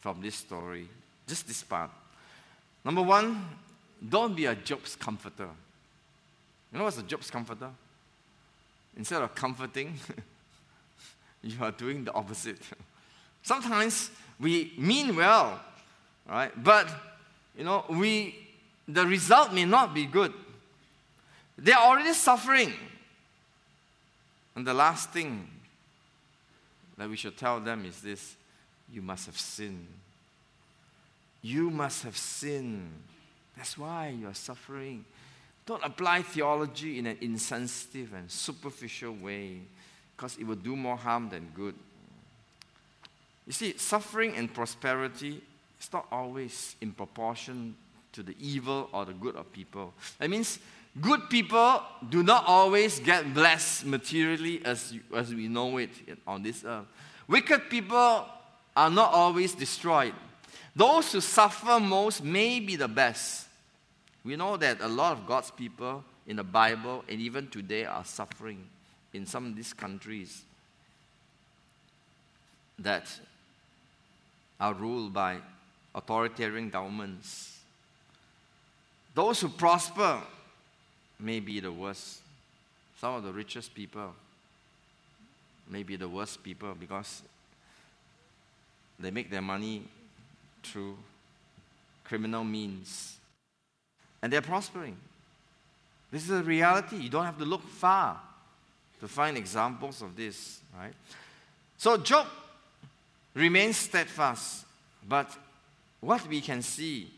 from 0.00 0.20
this 0.20 0.34
story? 0.34 0.88
Just 1.28 1.46
this 1.46 1.62
part. 1.62 1.90
Number 2.84 3.02
one, 3.02 3.44
don't 4.06 4.36
be 4.36 4.46
a 4.46 4.54
Job's 4.54 4.94
comforter. 4.96 5.48
You 6.72 6.78
know 6.78 6.84
what's 6.84 6.98
a 6.98 7.02
Job's 7.02 7.30
comforter? 7.30 7.70
Instead 8.96 9.22
of 9.22 9.34
comforting, 9.34 9.94
you 11.42 11.56
are 11.62 11.72
doing 11.72 12.04
the 12.04 12.12
opposite. 12.12 12.60
Sometimes 13.42 14.10
we 14.40 14.72
mean 14.76 15.16
well, 15.16 15.60
right? 16.28 16.52
But 16.62 16.88
you 17.56 17.64
know, 17.64 17.84
we, 17.88 18.34
the 18.88 19.06
result 19.06 19.52
may 19.52 19.64
not 19.64 19.94
be 19.94 20.06
good. 20.06 20.32
They 21.56 21.72
are 21.72 21.84
already 21.84 22.12
suffering. 22.12 22.72
And 24.56 24.66
the 24.66 24.74
last 24.74 25.10
thing 25.10 25.48
that 26.96 27.08
we 27.08 27.16
should 27.16 27.36
tell 27.36 27.60
them 27.60 27.84
is 27.84 28.00
this 28.00 28.36
you 28.92 29.02
must 29.02 29.26
have 29.26 29.38
sinned. 29.38 29.86
You 31.44 31.68
must 31.68 32.04
have 32.04 32.16
sinned. 32.16 32.90
That's 33.54 33.76
why 33.76 34.16
you're 34.18 34.32
suffering. 34.32 35.04
Don't 35.66 35.84
apply 35.84 36.22
theology 36.22 36.98
in 36.98 37.06
an 37.06 37.18
insensitive 37.20 38.14
and 38.14 38.30
superficial 38.30 39.12
way 39.12 39.60
because 40.16 40.38
it 40.38 40.46
will 40.46 40.54
do 40.54 40.74
more 40.74 40.96
harm 40.96 41.28
than 41.28 41.50
good. 41.54 41.74
You 43.46 43.52
see, 43.52 43.76
suffering 43.76 44.34
and 44.36 44.54
prosperity 44.54 45.42
is 45.78 45.92
not 45.92 46.06
always 46.10 46.76
in 46.80 46.92
proportion 46.92 47.76
to 48.12 48.22
the 48.22 48.34
evil 48.40 48.88
or 48.90 49.04
the 49.04 49.12
good 49.12 49.36
of 49.36 49.52
people. 49.52 49.92
That 50.20 50.30
means 50.30 50.58
good 50.98 51.28
people 51.28 51.82
do 52.08 52.22
not 52.22 52.44
always 52.46 53.00
get 53.00 53.34
blessed 53.34 53.84
materially 53.84 54.64
as, 54.64 54.94
as 55.14 55.34
we 55.34 55.48
know 55.48 55.76
it 55.76 55.90
on 56.26 56.42
this 56.42 56.64
earth. 56.64 56.86
Wicked 57.28 57.68
people 57.68 58.24
are 58.74 58.90
not 58.90 59.12
always 59.12 59.54
destroyed. 59.54 60.14
Those 60.76 61.12
who 61.12 61.20
suffer 61.20 61.78
most 61.78 62.24
may 62.24 62.58
be 62.58 62.76
the 62.76 62.88
best. 62.88 63.46
We 64.24 64.36
know 64.36 64.56
that 64.56 64.80
a 64.80 64.88
lot 64.88 65.12
of 65.12 65.26
God's 65.26 65.50
people 65.50 66.02
in 66.26 66.36
the 66.36 66.44
Bible 66.44 67.04
and 67.08 67.20
even 67.20 67.48
today 67.48 67.84
are 67.84 68.04
suffering 68.04 68.64
in 69.12 69.26
some 69.26 69.46
of 69.46 69.56
these 69.56 69.72
countries 69.72 70.42
that 72.78 73.06
are 74.58 74.74
ruled 74.74 75.12
by 75.12 75.38
authoritarian 75.94 76.70
governments. 76.70 77.60
Those 79.14 79.40
who 79.40 79.48
prosper 79.48 80.20
may 81.20 81.38
be 81.38 81.60
the 81.60 81.70
worst. 81.70 82.20
Some 83.00 83.14
of 83.14 83.22
the 83.22 83.32
richest 83.32 83.74
people 83.74 84.14
may 85.68 85.82
be 85.82 85.96
the 85.96 86.08
worst 86.08 86.42
people 86.42 86.74
because 86.74 87.22
they 88.98 89.10
make 89.10 89.30
their 89.30 89.42
money 89.42 89.82
through 90.66 90.96
criminal 92.04 92.44
means. 92.44 93.16
And 94.22 94.32
they're 94.32 94.42
prospering. 94.42 94.96
This 96.10 96.24
is 96.24 96.30
a 96.30 96.42
reality. 96.42 96.96
You 96.96 97.08
don't 97.08 97.24
have 97.24 97.38
to 97.38 97.44
look 97.44 97.62
far 97.62 98.20
to 99.00 99.08
find 99.08 99.36
examples 99.36 100.00
of 100.00 100.16
this, 100.16 100.60
right? 100.78 100.94
So 101.76 101.96
Job 101.96 102.26
remains 103.34 103.76
steadfast, 103.76 104.64
but 105.08 105.36
what 106.00 106.26
we 106.28 106.40
can 106.40 106.62
see 106.62 107.10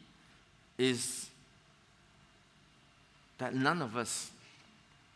is 0.79 1.29
that 3.39 3.55
none 3.55 3.83
of 3.83 3.97
us 3.97 4.31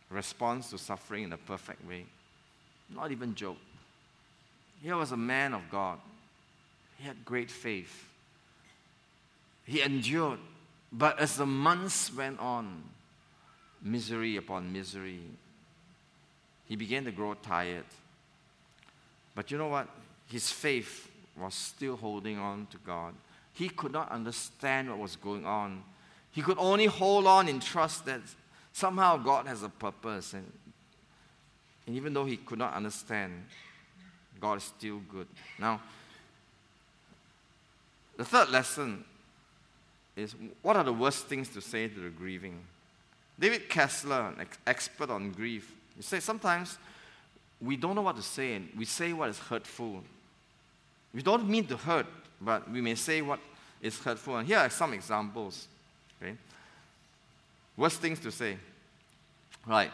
responds 0.09 0.69
to 0.69 0.77
suffering 0.77 1.23
in 1.23 1.33
a 1.33 1.37
perfect 1.37 1.87
way. 1.87 2.05
Not 2.93 3.11
even 3.11 3.33
Job. 3.33 3.57
Here 4.83 4.95
was 4.95 5.11
a 5.11 5.17
man 5.17 5.53
of 5.53 5.61
God. 5.71 5.99
He 6.97 7.07
had 7.07 7.23
great 7.25 7.49
faith. 7.49 8.07
He 9.65 9.81
endured. 9.81 10.39
But 10.91 11.19
as 11.19 11.37
the 11.37 11.45
months 11.45 12.13
went 12.13 12.39
on, 12.39 12.83
misery 13.81 14.37
upon 14.37 14.73
misery, 14.73 15.21
he 16.65 16.75
began 16.75 17.05
to 17.05 17.11
grow 17.11 17.33
tired. 17.33 17.85
But 19.35 19.51
you 19.51 19.57
know 19.57 19.67
what? 19.67 19.87
His 20.27 20.51
faith 20.51 21.09
was 21.37 21.53
still 21.53 21.95
holding 21.95 22.37
on 22.37 22.67
to 22.71 22.77
God. 22.85 23.13
He 23.53 23.69
could 23.69 23.91
not 23.91 24.11
understand 24.11 24.89
what 24.89 24.99
was 24.99 25.15
going 25.15 25.45
on. 25.45 25.83
He 26.31 26.41
could 26.41 26.57
only 26.57 26.85
hold 26.85 27.27
on 27.27 27.47
in 27.47 27.59
trust 27.59 28.05
that 28.05 28.21
somehow 28.73 29.17
God 29.17 29.47
has 29.47 29.63
a 29.63 29.69
purpose. 29.69 30.33
And, 30.33 30.51
and 31.87 31.95
even 31.95 32.13
though 32.13 32.25
he 32.25 32.37
could 32.37 32.59
not 32.59 32.73
understand, 32.73 33.45
God 34.39 34.57
is 34.57 34.63
still 34.63 35.01
good. 35.09 35.27
Now, 35.59 35.81
the 38.17 38.25
third 38.25 38.49
lesson 38.49 39.03
is 40.15 40.35
what 40.61 40.75
are 40.75 40.83
the 40.83 40.93
worst 40.93 41.27
things 41.27 41.49
to 41.49 41.61
say 41.61 41.87
to 41.87 41.99
the 41.99 42.09
grieving? 42.09 42.59
David 43.39 43.69
Kessler, 43.69 44.33
an 44.37 44.47
expert 44.67 45.09
on 45.09 45.31
grief, 45.31 45.73
he 45.95 46.03
says 46.03 46.23
sometimes 46.23 46.77
we 47.61 47.75
don't 47.75 47.95
know 47.95 48.01
what 48.01 48.15
to 48.15 48.21
say 48.21 48.55
and 48.55 48.69
we 48.77 48.85
say 48.85 49.13
what 49.13 49.29
is 49.29 49.39
hurtful. 49.39 50.03
We 51.13 51.21
don't 51.21 51.47
mean 51.47 51.65
to 51.67 51.77
hurt, 51.77 52.07
but 52.39 52.69
we 52.69 52.81
may 52.81 52.95
say 52.95 53.21
what 53.21 53.39
is 53.81 53.99
hurtful. 53.99 54.37
And 54.37 54.47
here 54.47 54.57
are 54.57 54.69
some 54.69 54.93
examples. 54.93 55.67
Okay? 56.21 56.35
Worst 57.77 57.99
things 57.99 58.19
to 58.19 58.31
say. 58.31 58.57
Right. 59.65 59.91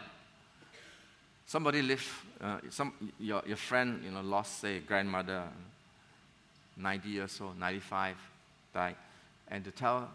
Somebody 1.45 1.81
live, 1.81 2.25
uh, 2.41 2.59
some, 2.69 2.93
your, 3.19 3.41
your 3.45 3.57
friend, 3.57 4.01
you 4.03 4.11
know, 4.11 4.21
lost, 4.21 4.59
say, 4.59 4.79
grandmother, 4.79 5.43
90 6.75 7.09
years 7.09 7.39
old, 7.41 7.57
95, 7.57 8.15
died. 8.73 8.95
And 9.49 9.63
to 9.63 9.71
tell 9.71 10.09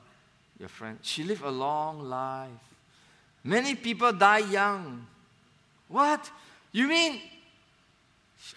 your 0.59 0.69
friend, 0.69 0.99
she 1.03 1.25
lived 1.25 1.43
a 1.43 1.51
long 1.51 2.09
life. 2.09 2.51
Many 3.45 3.75
people 3.75 4.13
die 4.13 4.39
young. 4.39 5.07
What? 5.89 6.31
You 6.71 6.89
mean 6.89 7.21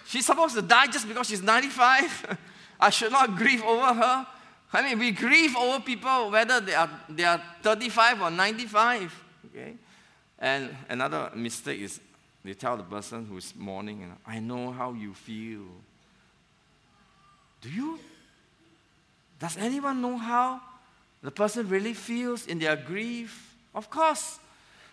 she's 0.06 0.26
supposed 0.26 0.56
to 0.56 0.62
die 0.62 0.88
just 0.88 1.08
because 1.08 1.28
she's 1.28 1.42
95? 1.42 2.38
I 2.80 2.90
should 2.90 3.12
not 3.12 3.36
grieve 3.36 3.64
over 3.64 3.94
her? 3.94 4.28
I 4.74 4.82
mean, 4.82 5.00
we 5.00 5.12
grieve 5.12 5.56
over 5.56 5.80
people 5.80 6.32
whether 6.32 6.60
they 6.60 6.74
are, 6.74 6.90
they 7.10 7.24
are 7.24 7.42
35 7.62 8.22
or 8.22 8.32
95. 8.32 9.24
Okay? 9.48 9.76
And 10.38 10.76
another 10.90 11.32
mistake 11.34 11.80
is 11.80 12.00
they 12.44 12.54
tell 12.54 12.78
the 12.78 12.84
person 12.84 13.26
who's 13.26 13.54
mourning, 13.56 14.12
I 14.26 14.40
know 14.40 14.72
how 14.72 14.94
you 14.94 15.14
feel. 15.14 15.64
Do 17.62 17.70
you? 17.70 18.00
Does 19.46 19.58
anyone 19.58 20.02
know 20.02 20.18
how 20.18 20.60
the 21.22 21.30
person 21.30 21.70
really 21.70 21.94
feels 21.94 22.48
in 22.48 22.58
their 22.58 22.76
grief? 22.76 23.56
Of 23.76 23.92
course. 23.92 24.40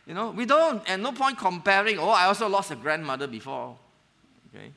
You 0.07 0.13
know, 0.13 0.31
we 0.31 0.45
don't. 0.45 0.83
And 0.87 1.03
no 1.03 1.13
point 1.13 1.39
comparing, 1.39 1.99
oh, 1.99 2.11
I 2.11 2.27
also 2.27 2.51
lost 2.51 2.71
a 2.71 2.77
grandmother 2.77 3.27
before. 3.27 3.79
Okay? 4.55 4.71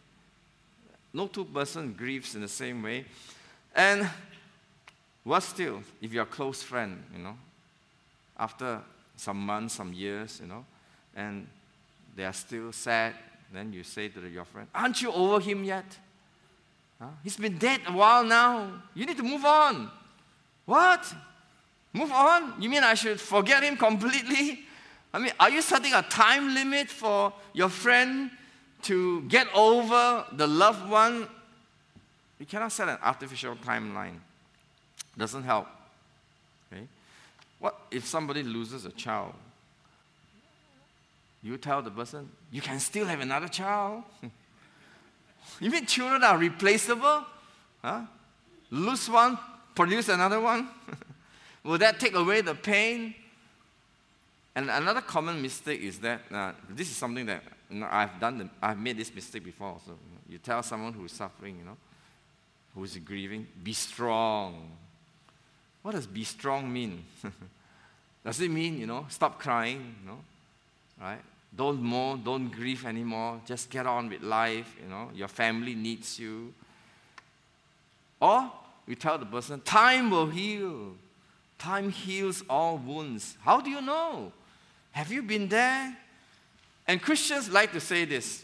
No 1.11 1.27
two 1.27 1.43
person 1.43 1.91
grieves 1.91 2.35
in 2.35 2.41
the 2.41 2.47
same 2.47 2.83
way. 2.83 3.03
And 3.75 4.09
worse 5.25 5.43
still, 5.43 5.83
if 6.01 6.13
you're 6.13 6.23
a 6.23 6.37
close 6.37 6.63
friend, 6.63 7.03
you 7.13 7.21
know, 7.21 7.35
after 8.39 8.79
some 9.17 9.45
months, 9.45 9.73
some 9.73 9.91
years, 9.91 10.39
you 10.41 10.47
know, 10.47 10.63
and 11.17 11.47
they 12.15 12.23
are 12.23 12.31
still 12.31 12.71
sad, 12.71 13.13
then 13.51 13.73
you 13.73 13.83
say 13.83 14.07
to 14.07 14.25
your 14.25 14.45
friend, 14.45 14.69
Aren't 14.73 15.01
you 15.01 15.11
over 15.11 15.41
him 15.41 15.65
yet? 15.65 15.97
Huh? 17.05 17.11
He's 17.23 17.37
been 17.37 17.57
dead 17.57 17.81
a 17.87 17.93
while 17.93 18.23
now. 18.23 18.81
You 18.95 19.05
need 19.05 19.17
to 19.17 19.23
move 19.23 19.45
on. 19.45 19.91
What? 20.65 21.13
Move 21.93 22.11
on? 22.11 22.59
You 22.59 22.67
mean 22.69 22.83
I 22.83 22.95
should 22.95 23.21
forget 23.21 23.61
him 23.63 23.77
completely? 23.77 24.61
I 25.13 25.19
mean, 25.19 25.31
are 25.39 25.51
you 25.51 25.61
setting 25.61 25.93
a 25.93 26.01
time 26.01 26.53
limit 26.55 26.89
for 26.89 27.31
your 27.53 27.69
friend 27.69 28.31
to 28.83 29.21
get 29.23 29.47
over 29.53 30.25
the 30.33 30.47
loved 30.47 30.89
one? 30.89 31.27
You 32.39 32.45
cannot 32.47 32.71
set 32.71 32.89
an 32.89 32.97
artificial 33.03 33.55
timeline. 33.55 34.19
Doesn't 35.15 35.43
help. 35.43 35.67
Okay? 36.73 36.87
What 37.59 37.79
if 37.91 38.05
somebody 38.05 38.41
loses 38.41 38.85
a 38.85 38.91
child? 38.91 39.33
You 41.43 41.57
tell 41.57 41.83
the 41.83 41.91
person, 41.91 42.29
you 42.51 42.61
can 42.61 42.79
still 42.79 43.05
have 43.05 43.19
another 43.19 43.47
child. 43.47 44.03
You 45.59 45.71
mean 45.71 45.85
children 45.85 46.23
are 46.23 46.37
replaceable? 46.37 47.23
Huh? 47.81 48.01
Lose 48.71 49.09
one, 49.09 49.37
produce 49.73 50.09
another 50.09 50.39
one? 50.39 50.69
Will 51.63 51.77
that 51.77 51.99
take 51.99 52.15
away 52.15 52.41
the 52.41 52.55
pain? 52.55 53.15
And 54.55 54.69
another 54.69 55.01
common 55.01 55.41
mistake 55.41 55.81
is 55.81 55.99
that 55.99 56.21
uh, 56.31 56.53
this 56.69 56.89
is 56.89 56.95
something 56.95 57.25
that 57.25 57.43
you 57.69 57.79
know, 57.79 57.87
I've 57.89 58.19
done. 58.19 58.37
The, 58.37 58.49
I've 58.61 58.79
made 58.79 58.97
this 58.97 59.13
mistake 59.13 59.43
before. 59.43 59.79
So 59.85 59.93
you 60.29 60.37
tell 60.37 60.63
someone 60.63 60.93
who 60.93 61.05
is 61.05 61.11
suffering, 61.11 61.57
you 61.57 61.65
know, 61.65 61.77
who 62.73 62.83
is 62.83 62.95
grieving, 62.97 63.47
be 63.63 63.73
strong. 63.73 64.71
What 65.81 65.93
does 65.93 66.07
be 66.07 66.23
strong 66.23 66.71
mean? 66.71 67.03
does 68.25 68.39
it 68.39 68.49
mean 68.49 68.79
you 68.79 68.87
know 68.87 69.05
stop 69.09 69.39
crying? 69.39 69.95
You 70.01 70.09
know, 70.09 70.19
right? 71.01 71.21
Don't 71.55 71.81
mourn, 71.81 72.21
don't 72.23 72.49
grieve 72.49 72.85
anymore. 72.85 73.39
Just 73.45 73.69
get 73.69 73.85
on 73.85 74.09
with 74.09 74.21
life, 74.21 74.75
you 74.81 74.89
know. 74.89 75.09
Your 75.13 75.29
family 75.29 75.73
needs 75.73 76.19
you. 76.19 76.53
Or 78.19 78.51
we 78.85 78.95
tell 78.95 79.17
the 79.17 79.25
person, 79.25 79.61
time 79.61 80.09
will 80.09 80.27
heal. 80.27 80.95
Time 81.57 81.89
heals 81.89 82.43
all 82.49 82.77
wounds. 82.77 83.37
How 83.41 83.61
do 83.61 83.69
you 83.69 83.81
know? 83.81 84.33
Have 84.91 85.11
you 85.11 85.21
been 85.21 85.47
there? 85.47 85.97
And 86.87 87.01
Christians 87.01 87.49
like 87.49 87.71
to 87.71 87.79
say 87.79 88.05
this 88.05 88.43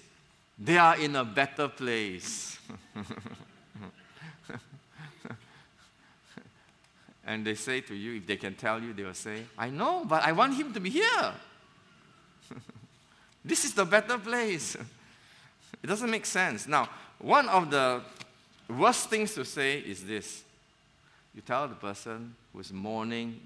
they 0.57 0.77
are 0.77 0.97
in 0.97 1.15
a 1.15 1.25
better 1.25 1.67
place. 1.67 2.59
and 7.25 7.45
they 7.45 7.55
say 7.55 7.81
to 7.81 7.95
you, 7.95 8.17
if 8.17 8.27
they 8.27 8.37
can 8.37 8.53
tell 8.55 8.81
you, 8.81 8.93
they 8.93 9.03
will 9.03 9.13
say, 9.13 9.43
I 9.57 9.69
know, 9.69 10.05
but 10.05 10.23
I 10.23 10.31
want 10.33 10.53
him 10.55 10.71
to 10.73 10.79
be 10.79 10.89
here. 10.89 11.33
Is 13.71 13.75
the 13.75 13.85
better 13.85 14.17
place. 14.17 14.75
It 15.81 15.87
doesn't 15.87 16.11
make 16.11 16.25
sense. 16.25 16.67
Now, 16.67 16.89
one 17.19 17.47
of 17.47 17.71
the 17.71 18.01
worst 18.67 19.09
things 19.09 19.33
to 19.35 19.45
say 19.45 19.79
is 19.79 20.03
this 20.03 20.43
you 21.33 21.41
tell 21.41 21.69
the 21.69 21.75
person 21.75 22.35
who 22.51 22.59
is 22.59 22.73
mourning, 22.73 23.39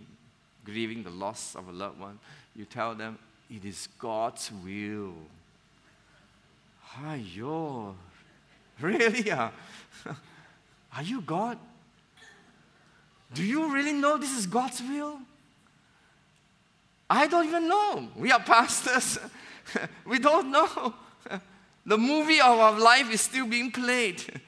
grieving 0.63 1.03
the 1.03 1.11
loss 1.11 1.53
of 1.53 1.67
a 1.67 1.71
loved 1.71 1.99
one, 1.99 2.17
you 2.55 2.65
tell 2.65 2.95
them, 2.95 3.19
it 3.51 3.63
is 3.65 3.87
God's 3.99 4.51
will. 4.65 5.13
Ayo, 7.03 7.93
really? 8.81 9.29
Uh? 9.29 9.49
Are 10.95 11.03
you 11.03 11.21
God? 11.21 11.59
Do 13.31 13.43
you 13.43 13.71
really 13.71 13.93
know 13.93 14.17
this 14.17 14.35
is 14.35 14.47
God's 14.47 14.81
will? 14.81 15.19
I 17.11 17.27
don't 17.27 17.45
even 17.45 17.67
know. 17.67 18.07
We 18.15 18.31
are 18.31 18.39
pastors. 18.39 19.19
we 20.05 20.19
don't 20.19 20.51
know. 20.51 20.93
The 21.87 21.99
movie 21.99 22.41
of 22.41 22.59
our 22.59 22.79
life 22.79 23.11
is 23.11 23.21
still 23.21 23.45
being 23.45 23.71
played. 23.71 24.21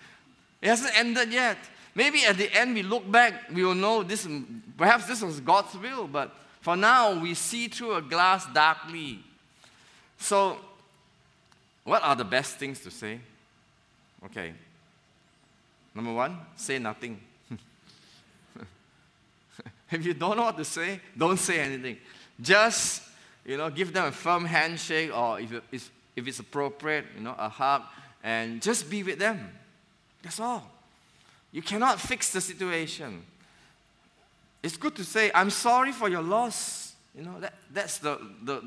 It 0.60 0.70
hasn't 0.70 0.98
ended 0.98 1.32
yet. 1.32 1.58
Maybe 1.94 2.26
at 2.26 2.36
the 2.36 2.52
end 2.52 2.74
we 2.74 2.82
look 2.82 3.10
back, 3.12 3.52
we 3.54 3.64
will 3.64 3.76
know 3.76 4.02
this 4.02 4.28
perhaps 4.76 5.06
this 5.06 5.22
was 5.22 5.40
God's 5.40 5.76
will, 5.78 6.08
but 6.08 6.36
for 6.62 6.76
now 6.76 7.20
we 7.20 7.36
see 7.36 7.68
through 7.68 7.94
a 7.94 8.02
glass 8.02 8.48
darkly. 8.52 9.20
So 10.18 10.58
what 11.84 12.04
are 12.04 12.16
the 12.16 12.26
best 12.26 12.58
things 12.58 12.80
to 12.82 12.92
say? 12.92 13.20
Okay. 14.26 14.54
Number 15.94 16.14
one, 16.14 16.38
say 16.56 16.80
nothing. 16.80 17.20
if 19.92 20.06
you 20.06 20.14
don't 20.14 20.38
know 20.38 20.44
what 20.44 20.58
to 20.58 20.66
say, 20.66 21.00
don't 21.18 21.38
say 21.38 21.60
anything. 21.60 21.98
Just 22.42 23.04
you 23.48 23.56
know, 23.56 23.70
give 23.70 23.94
them 23.94 24.06
a 24.06 24.12
firm 24.12 24.46
handshake 24.46 25.16
or 25.16 25.40
if, 25.40 25.52
it's, 25.72 25.90
if 26.16 26.28
it's 26.28 26.40
appropriate, 26.40 27.06
you 27.16 27.24
know, 27.24 27.34
a 27.40 27.48
hug, 27.48 27.82
and 28.22 28.62
just 28.62 28.90
be 28.90 29.02
with 29.04 29.18
them. 29.18 29.50
That's 30.22 30.40
all. 30.40 30.70
You 31.54 31.62
cannot 31.62 32.00
fix 32.00 32.32
the 32.32 32.42
situation. 32.42 33.24
It's 34.62 34.76
good 34.76 34.96
to 34.98 35.06
say, 35.06 35.32
I'm 35.34 35.50
sorry 35.50 35.94
for 35.94 36.10
your 36.10 36.22
loss. 36.22 36.94
You 37.16 37.24
know, 37.24 37.40
that, 37.40 37.54
that's 37.74 38.00
the, 38.00 38.20
the, 38.44 38.62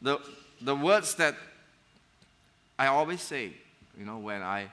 the, 0.00 0.18
the 0.62 0.74
words 0.74 1.14
that 1.16 1.36
I 2.78 2.86
always 2.86 3.20
say, 3.20 3.52
you 3.98 4.06
know, 4.06 4.16
when 4.16 4.40
I, 4.40 4.68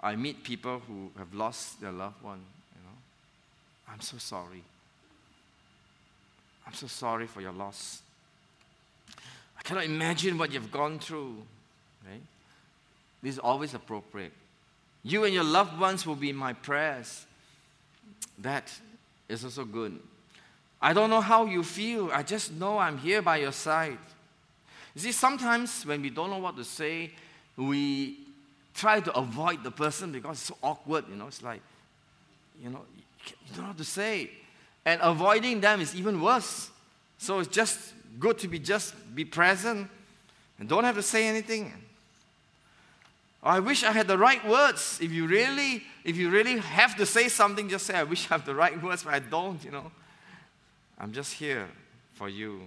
I 0.00 0.16
meet 0.16 0.42
people 0.42 0.80
who 0.88 1.10
have 1.18 1.34
lost 1.34 1.80
their 1.82 1.92
loved 1.92 2.22
one, 2.22 2.40
you 2.74 2.82
know. 2.84 3.92
I'm 3.92 4.00
so 4.00 4.16
sorry. 4.16 4.62
I'm 6.66 6.72
so 6.72 6.86
sorry 6.86 7.26
for 7.26 7.42
your 7.42 7.52
loss. 7.52 8.00
Cannot 9.68 9.84
imagine 9.84 10.38
what 10.38 10.50
you've 10.50 10.72
gone 10.72 10.98
through. 10.98 11.36
Right? 12.08 12.22
This 13.22 13.34
is 13.34 13.38
always 13.38 13.74
appropriate. 13.74 14.32
You 15.02 15.24
and 15.24 15.34
your 15.34 15.44
loved 15.44 15.78
ones 15.78 16.06
will 16.06 16.14
be 16.14 16.30
in 16.30 16.36
my 16.36 16.54
prayers. 16.54 17.26
That 18.38 18.72
is 19.28 19.44
also 19.44 19.66
good. 19.66 20.00
I 20.80 20.94
don't 20.94 21.10
know 21.10 21.20
how 21.20 21.44
you 21.44 21.62
feel. 21.62 22.10
I 22.14 22.22
just 22.22 22.50
know 22.54 22.78
I'm 22.78 22.96
here 22.96 23.20
by 23.20 23.36
your 23.36 23.52
side. 23.52 23.98
You 24.94 25.02
see, 25.02 25.12
sometimes 25.12 25.84
when 25.84 26.00
we 26.00 26.08
don't 26.08 26.30
know 26.30 26.38
what 26.38 26.56
to 26.56 26.64
say, 26.64 27.10
we 27.54 28.16
try 28.72 29.00
to 29.00 29.12
avoid 29.18 29.64
the 29.64 29.70
person 29.70 30.12
because 30.12 30.38
it's 30.38 30.46
so 30.46 30.56
awkward. 30.62 31.04
You 31.10 31.16
know, 31.16 31.26
it's 31.26 31.42
like, 31.42 31.60
you 32.62 32.70
know, 32.70 32.80
you 33.26 33.34
don't 33.54 33.64
know 33.64 33.68
what 33.68 33.76
to 33.76 33.84
say. 33.84 34.30
And 34.86 34.98
avoiding 35.02 35.60
them 35.60 35.82
is 35.82 35.94
even 35.94 36.22
worse. 36.22 36.70
So 37.18 37.40
it's 37.40 37.48
just 37.48 37.92
good 38.18 38.38
to 38.38 38.48
be 38.48 38.58
just 38.58 38.94
be 39.14 39.24
present 39.24 39.88
and 40.58 40.68
don't 40.68 40.84
have 40.84 40.96
to 40.96 41.02
say 41.02 41.28
anything. 41.28 41.72
I 43.42 43.60
wish 43.60 43.84
I 43.84 43.92
had 43.92 44.08
the 44.08 44.18
right 44.18 44.44
words. 44.46 44.98
If 45.00 45.12
you 45.12 45.26
really, 45.26 45.84
if 46.04 46.16
you 46.16 46.28
really 46.30 46.58
have 46.58 46.96
to 46.96 47.06
say 47.06 47.28
something, 47.28 47.68
just 47.68 47.86
say, 47.86 47.94
I 47.94 48.02
wish 48.02 48.26
I 48.26 48.34
have 48.34 48.44
the 48.44 48.54
right 48.54 48.82
words, 48.82 49.04
but 49.04 49.14
I 49.14 49.20
don't, 49.20 49.62
you 49.64 49.70
know. 49.70 49.92
I'm 50.98 51.12
just 51.12 51.34
here 51.34 51.68
for 52.14 52.28
you. 52.28 52.62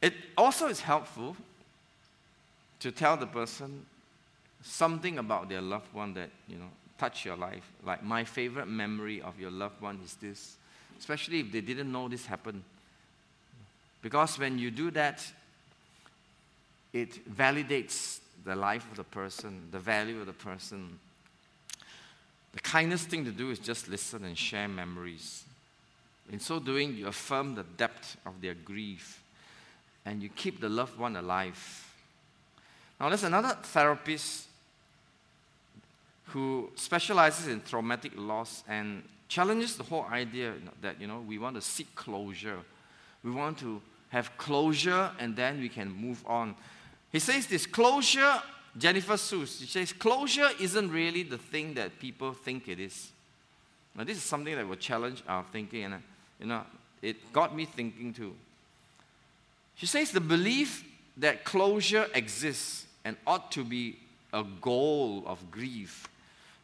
It 0.00 0.14
also 0.36 0.68
is 0.68 0.80
helpful 0.80 1.36
to 2.80 2.90
tell 2.90 3.18
the 3.18 3.26
person 3.26 3.84
something 4.62 5.18
about 5.18 5.50
their 5.50 5.60
loved 5.60 5.92
one 5.92 6.14
that, 6.14 6.30
you 6.48 6.56
know, 6.56 6.70
touch 6.98 7.26
your 7.26 7.36
life. 7.36 7.70
Like 7.84 8.02
my 8.02 8.24
favorite 8.24 8.68
memory 8.68 9.20
of 9.20 9.38
your 9.38 9.50
loved 9.50 9.80
one 9.82 10.00
is 10.02 10.14
this, 10.14 10.56
especially 10.98 11.40
if 11.40 11.52
they 11.52 11.60
didn't 11.60 11.92
know 11.92 12.08
this 12.08 12.24
happened. 12.24 12.62
Because 14.02 14.38
when 14.38 14.58
you 14.58 14.70
do 14.70 14.90
that, 14.92 15.24
it 16.92 17.28
validates 17.34 18.20
the 18.44 18.56
life 18.56 18.90
of 18.90 18.96
the 18.96 19.04
person, 19.04 19.68
the 19.70 19.78
value 19.78 20.20
of 20.20 20.26
the 20.26 20.32
person. 20.32 20.98
The 22.52 22.60
kindest 22.60 23.08
thing 23.08 23.24
to 23.24 23.30
do 23.30 23.50
is 23.50 23.58
just 23.58 23.88
listen 23.88 24.24
and 24.24 24.36
share 24.36 24.68
memories. 24.68 25.44
In 26.32 26.40
so 26.40 26.58
doing, 26.58 26.96
you 26.96 27.06
affirm 27.06 27.54
the 27.54 27.64
depth 27.76 28.16
of 28.24 28.40
their 28.40 28.54
grief 28.54 29.22
and 30.04 30.22
you 30.22 30.28
keep 30.28 30.60
the 30.60 30.68
loved 30.68 30.98
one 30.98 31.16
alive. 31.16 31.86
Now, 32.98 33.08
there's 33.08 33.24
another 33.24 33.56
therapist 33.62 34.46
who 36.26 36.70
specializes 36.76 37.48
in 37.48 37.60
traumatic 37.62 38.12
loss 38.16 38.62
and 38.68 39.02
challenges 39.28 39.76
the 39.76 39.82
whole 39.82 40.06
idea 40.10 40.54
that 40.80 41.00
you 41.00 41.06
know 41.06 41.20
we 41.26 41.38
want 41.38 41.56
to 41.56 41.62
seek 41.62 41.94
closure. 41.94 42.58
We 43.22 43.30
want 43.30 43.58
to 43.58 43.80
have 44.10 44.36
closure 44.36 45.10
and 45.18 45.34
then 45.34 45.60
we 45.60 45.68
can 45.68 45.90
move 45.90 46.22
on. 46.26 46.54
He 47.10 47.18
says 47.18 47.46
this 47.46 47.66
closure, 47.66 48.40
Jennifer 48.76 49.14
Seuss, 49.14 49.60
she 49.60 49.66
says 49.66 49.92
closure 49.92 50.48
isn't 50.60 50.90
really 50.90 51.22
the 51.22 51.38
thing 51.38 51.74
that 51.74 51.98
people 51.98 52.32
think 52.32 52.68
it 52.68 52.78
is. 52.78 53.10
Now 53.96 54.04
this 54.04 54.16
is 54.16 54.22
something 54.22 54.54
that 54.54 54.66
will 54.66 54.76
challenge 54.76 55.22
our 55.26 55.44
thinking 55.52 55.84
and 55.84 56.02
you 56.38 56.46
know 56.46 56.62
it 57.02 57.32
got 57.32 57.56
me 57.56 57.64
thinking 57.64 58.12
too. 58.12 58.34
She 59.74 59.86
says 59.86 60.10
the 60.10 60.20
belief 60.20 60.84
that 61.16 61.44
closure 61.44 62.06
exists 62.14 62.86
and 63.04 63.16
ought 63.26 63.50
to 63.52 63.64
be 63.64 63.98
a 64.32 64.44
goal 64.60 65.24
of 65.26 65.50
grief 65.50 66.06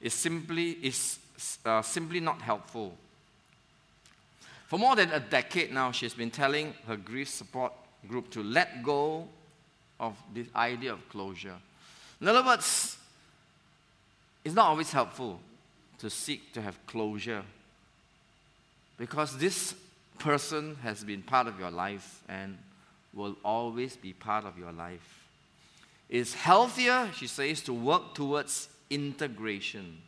is 0.00 0.14
simply, 0.14 0.72
is, 0.82 1.18
uh, 1.64 1.82
simply 1.82 2.20
not 2.20 2.40
helpful. 2.42 2.96
For 4.66 4.78
more 4.78 4.96
than 4.96 5.12
a 5.12 5.20
decade 5.20 5.72
now, 5.72 5.92
she's 5.92 6.14
been 6.14 6.30
telling 6.30 6.74
her 6.86 6.96
grief 6.96 7.28
support 7.28 7.72
group 8.08 8.30
to 8.30 8.42
let 8.42 8.82
go 8.82 9.28
of 9.98 10.16
this 10.34 10.48
idea 10.54 10.92
of 10.92 11.08
closure. 11.08 11.54
In 12.20 12.28
other 12.28 12.44
words, 12.44 12.96
it's 14.44 14.54
not 14.54 14.66
always 14.66 14.90
helpful 14.92 15.40
to 15.98 16.10
seek 16.10 16.52
to 16.52 16.62
have 16.62 16.84
closure 16.86 17.42
because 18.98 19.36
this 19.38 19.74
person 20.18 20.76
has 20.82 21.04
been 21.04 21.22
part 21.22 21.46
of 21.46 21.58
your 21.58 21.70
life 21.70 22.22
and 22.28 22.58
will 23.14 23.36
always 23.44 23.96
be 23.96 24.12
part 24.12 24.44
of 24.44 24.58
your 24.58 24.72
life. 24.72 25.28
It's 26.08 26.34
healthier, 26.34 27.10
she 27.14 27.26
says, 27.26 27.60
to 27.62 27.72
work 27.72 28.14
towards 28.14 28.68
integration, 28.90 29.98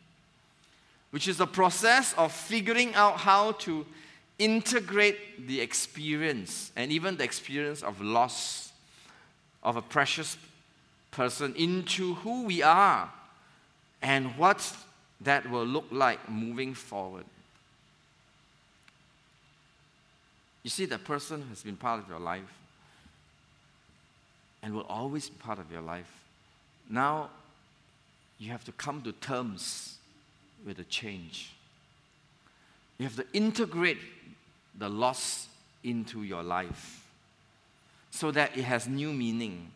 which 1.11 1.27
is 1.27 1.39
a 1.39 1.47
process 1.47 2.13
of 2.17 2.31
figuring 2.31 2.93
out 2.95 3.17
how 3.17 3.53
to 3.53 3.85
integrate 4.39 5.47
the 5.47 5.61
experience 5.61 6.71
and 6.75 6.91
even 6.91 7.17
the 7.17 7.23
experience 7.23 7.83
of 7.83 8.01
loss 8.01 8.71
of 9.61 9.75
a 9.75 9.81
precious 9.81 10.37
person 11.11 11.53
into 11.55 12.15
who 12.15 12.45
we 12.45 12.63
are 12.63 13.11
and 14.01 14.37
what 14.37 14.75
that 15.21 15.49
will 15.49 15.65
look 15.65 15.85
like 15.91 16.29
moving 16.29 16.73
forward. 16.73 17.25
You 20.63 20.69
see, 20.69 20.85
that 20.85 21.03
person 21.03 21.45
has 21.49 21.63
been 21.63 21.75
part 21.75 22.01
of 22.01 22.07
your 22.07 22.19
life 22.19 22.43
and 24.61 24.73
will 24.73 24.85
always 24.89 25.29
be 25.29 25.37
part 25.37 25.59
of 25.59 25.71
your 25.71 25.81
life. 25.81 26.11
Now, 26.89 27.29
you 28.37 28.51
have 28.51 28.63
to 28.65 28.71
come 28.71 29.01
to 29.01 29.11
terms 29.11 29.97
with 30.65 30.77
the 30.77 30.83
change. 30.85 31.53
You 32.97 33.05
have 33.05 33.15
to 33.15 33.25
integrate 33.33 33.97
the 34.79 34.89
loss 34.89 35.47
into 35.83 36.23
your 36.23 36.41
life 36.41 37.05
so 38.09 38.31
that 38.31 38.57
it 38.57 38.63
has 38.63 38.87
new 38.87 39.13
meaning. 39.13 39.71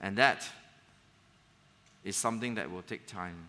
And 0.00 0.16
that 0.18 0.46
is 2.04 2.16
something 2.16 2.54
that 2.56 2.70
will 2.70 2.82
take 2.82 3.06
time. 3.06 3.48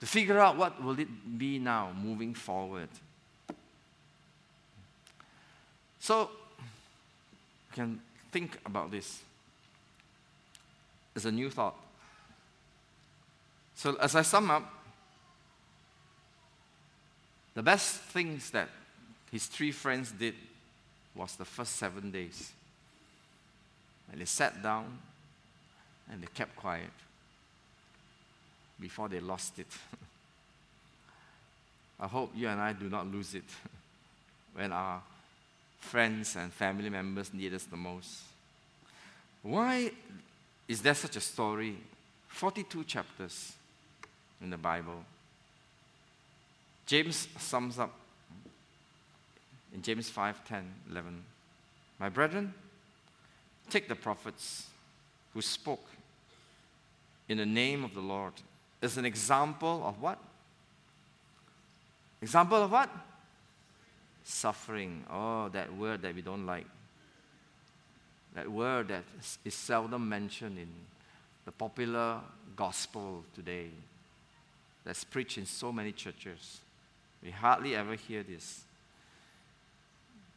To 0.00 0.06
figure 0.06 0.38
out 0.38 0.56
what 0.56 0.82
will 0.82 0.98
it 0.98 1.38
be 1.38 1.58
now 1.58 1.90
moving 2.02 2.34
forward. 2.34 2.88
So, 6.00 6.30
you 7.70 7.72
can 7.72 8.00
think 8.30 8.58
about 8.66 8.90
this. 8.90 9.22
It's 11.16 11.24
a 11.24 11.32
new 11.32 11.48
thought. 11.48 11.76
So, 13.74 13.96
as 13.96 14.14
I 14.14 14.22
sum 14.22 14.50
up, 14.50 14.83
the 17.54 17.62
best 17.62 17.96
things 17.96 18.50
that 18.50 18.68
his 19.30 19.46
three 19.46 19.72
friends 19.72 20.12
did 20.12 20.34
was 21.14 21.36
the 21.36 21.44
first 21.44 21.76
seven 21.76 22.10
days. 22.10 22.52
And 24.10 24.20
they 24.20 24.24
sat 24.24 24.62
down 24.62 24.98
and 26.10 26.22
they 26.22 26.26
kept 26.34 26.56
quiet 26.56 26.90
before 28.80 29.08
they 29.08 29.20
lost 29.20 29.58
it. 29.58 29.66
I 32.00 32.06
hope 32.06 32.32
you 32.34 32.48
and 32.48 32.60
I 32.60 32.72
do 32.72 32.88
not 32.88 33.06
lose 33.06 33.34
it 33.34 33.44
when 34.54 34.72
our 34.72 35.00
friends 35.78 36.36
and 36.36 36.52
family 36.52 36.90
members 36.90 37.32
need 37.32 37.54
us 37.54 37.64
the 37.64 37.76
most. 37.76 38.22
Why 39.42 39.92
is 40.66 40.82
there 40.82 40.94
such 40.94 41.16
a 41.16 41.20
story? 41.20 41.76
42 42.28 42.84
chapters 42.84 43.52
in 44.40 44.50
the 44.50 44.56
Bible. 44.56 45.04
James 46.86 47.28
sums 47.38 47.78
up 47.78 47.94
in 49.74 49.82
James 49.82 50.10
5 50.10 50.44
10, 50.46 50.64
11. 50.90 51.22
My 51.98 52.08
brethren, 52.08 52.52
take 53.70 53.88
the 53.88 53.94
prophets 53.94 54.66
who 55.32 55.40
spoke 55.40 55.86
in 57.28 57.38
the 57.38 57.46
name 57.46 57.84
of 57.84 57.94
the 57.94 58.00
Lord 58.00 58.34
as 58.82 58.98
an 58.98 59.04
example 59.04 59.82
of 59.84 60.00
what? 60.00 60.18
Example 62.20 62.62
of 62.62 62.70
what? 62.70 62.90
Suffering. 64.24 65.04
Oh, 65.10 65.48
that 65.50 65.74
word 65.74 66.02
that 66.02 66.14
we 66.14 66.22
don't 66.22 66.46
like. 66.46 66.66
That 68.34 68.50
word 68.50 68.88
that 68.88 69.04
is 69.44 69.54
seldom 69.54 70.08
mentioned 70.08 70.58
in 70.58 70.68
the 71.44 71.52
popular 71.52 72.20
gospel 72.56 73.24
today 73.34 73.68
that's 74.84 75.04
preached 75.04 75.38
in 75.38 75.46
so 75.46 75.72
many 75.72 75.92
churches. 75.92 76.60
We 77.24 77.30
hardly 77.30 77.74
ever 77.74 77.94
hear 77.94 78.22
this. 78.22 78.62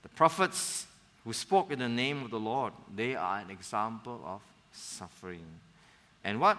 The 0.04 0.10
prophets 0.10 0.88
who 1.24 1.34
spoke 1.34 1.72
in 1.72 1.80
the 1.80 1.90
name 1.90 2.24
of 2.24 2.32
the 2.32 2.40
Lord, 2.40 2.74
they 2.96 3.16
are 3.16 3.40
an 3.40 3.52
example 3.52 4.22
of 4.26 4.42
suffering. 4.72 5.46
And 6.24 6.40
what? 6.40 6.58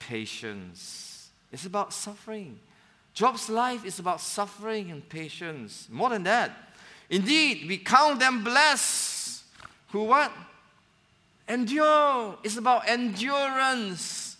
Patience. 0.00 1.30
It's 1.52 1.66
about 1.66 1.92
suffering. 1.92 2.58
Job's 3.14 3.48
life 3.48 3.84
is 3.84 3.98
about 3.98 4.20
suffering 4.20 4.90
and 4.90 5.08
patience. 5.08 5.88
More 5.90 6.10
than 6.10 6.24
that. 6.24 6.50
Indeed, 7.08 7.68
we 7.68 7.78
count 7.78 8.20
them 8.20 8.44
blessed 8.44 9.18
who 9.90 10.04
what? 10.04 10.32
Endure. 11.48 12.36
It's 12.42 12.56
about 12.56 12.88
endurance. 12.88 14.36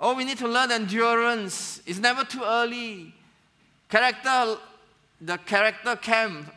Oh, 0.00 0.14
we 0.14 0.24
need 0.24 0.38
to 0.38 0.48
learn 0.48 0.70
endurance. 0.70 1.82
It's 1.86 1.98
never 1.98 2.24
too 2.24 2.42
early. 2.42 3.14
Character, 3.88 4.56
the 5.20 5.38
character 5.38 5.96
camp 5.96 6.52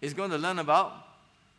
is 0.00 0.14
going 0.14 0.30
to 0.30 0.38
learn 0.38 0.58
about 0.58 0.92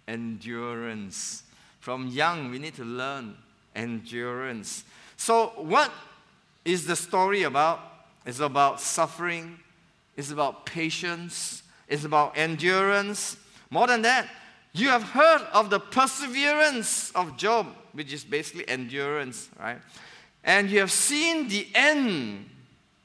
endurance. 0.07 1.43
From 1.79 2.07
young, 2.07 2.51
we 2.51 2.59
need 2.59 2.75
to 2.75 2.83
learn 2.83 3.35
endurance. 3.75 4.83
So, 5.17 5.53
what 5.57 5.91
is 6.63 6.85
the 6.85 6.95
story 6.95 7.43
about? 7.43 7.79
It's 8.25 8.39
about 8.39 8.79
suffering, 8.79 9.59
it's 10.15 10.31
about 10.31 10.65
patience, 10.65 11.63
it's 11.87 12.05
about 12.05 12.37
endurance. 12.37 13.37
More 13.69 13.87
than 13.87 14.03
that, 14.03 14.27
you 14.73 14.89
have 14.89 15.03
heard 15.03 15.41
of 15.53 15.69
the 15.69 15.79
perseverance 15.79 17.11
of 17.11 17.35
Job, 17.35 17.67
which 17.93 18.13
is 18.13 18.23
basically 18.23 18.67
endurance, 18.69 19.49
right? 19.59 19.79
And 20.43 20.69
you 20.69 20.79
have 20.79 20.91
seen 20.91 21.47
the 21.47 21.67
end 21.73 22.49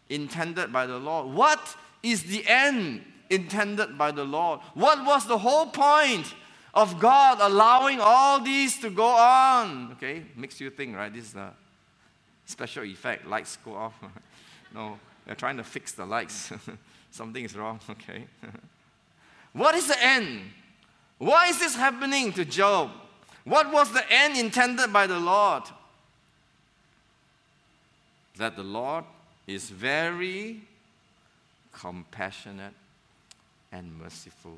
intended 0.09 0.73
by 0.73 0.87
the 0.87 0.99
Lord. 0.99 1.35
What 1.35 1.77
is 2.03 2.25
the 2.25 2.45
end 2.47 3.03
intended 3.31 3.99
by 3.99 4.11
the 4.11 4.25
Lord? 4.25 4.61
What 4.75 5.05
was 5.05 5.27
the 5.27 5.39
whole 5.39 5.67
point 5.67 6.35
of 6.75 6.99
God 7.01 7.39
allowing 7.41 8.01
all 8.01 8.41
these 8.41 8.79
to 8.81 8.91
go 8.91 9.07
on? 9.07 9.93
Okay, 9.93 10.23
makes 10.37 10.61
you 10.61 10.71
think, 10.71 10.97
right? 10.97 11.13
This 11.13 11.27
is 11.27 11.35
a 11.35 11.53
special 12.45 12.85
effect. 12.85 13.27
Lights 13.27 13.59
go 13.65 13.75
off. 13.75 13.95
no, 14.75 14.99
they're 15.25 15.35
trying 15.35 15.57
to 15.57 15.65
fix 15.65 15.93
the 15.93 16.07
lights. 16.07 16.53
Something 17.11 17.45
is 17.45 17.57
wrong, 17.57 17.81
okay? 17.91 18.27
what 19.53 19.75
is 19.75 19.89
the 19.89 20.03
end? 20.03 20.41
Why 21.19 21.49
is 21.49 21.59
this 21.59 21.75
happening 21.75 22.33
to 22.35 22.45
Job? 22.45 22.91
What 23.45 23.73
was 23.73 23.93
the 23.93 24.05
end 24.11 24.37
intended 24.37 24.93
by 24.93 25.07
the 25.07 25.19
Lord? 25.19 25.63
That 28.37 28.57
the 28.57 28.63
Lord 28.63 29.05
is 29.47 29.71
very 29.71 30.61
compassionate 31.73 32.75
and 33.73 33.99
merciful. 33.99 34.57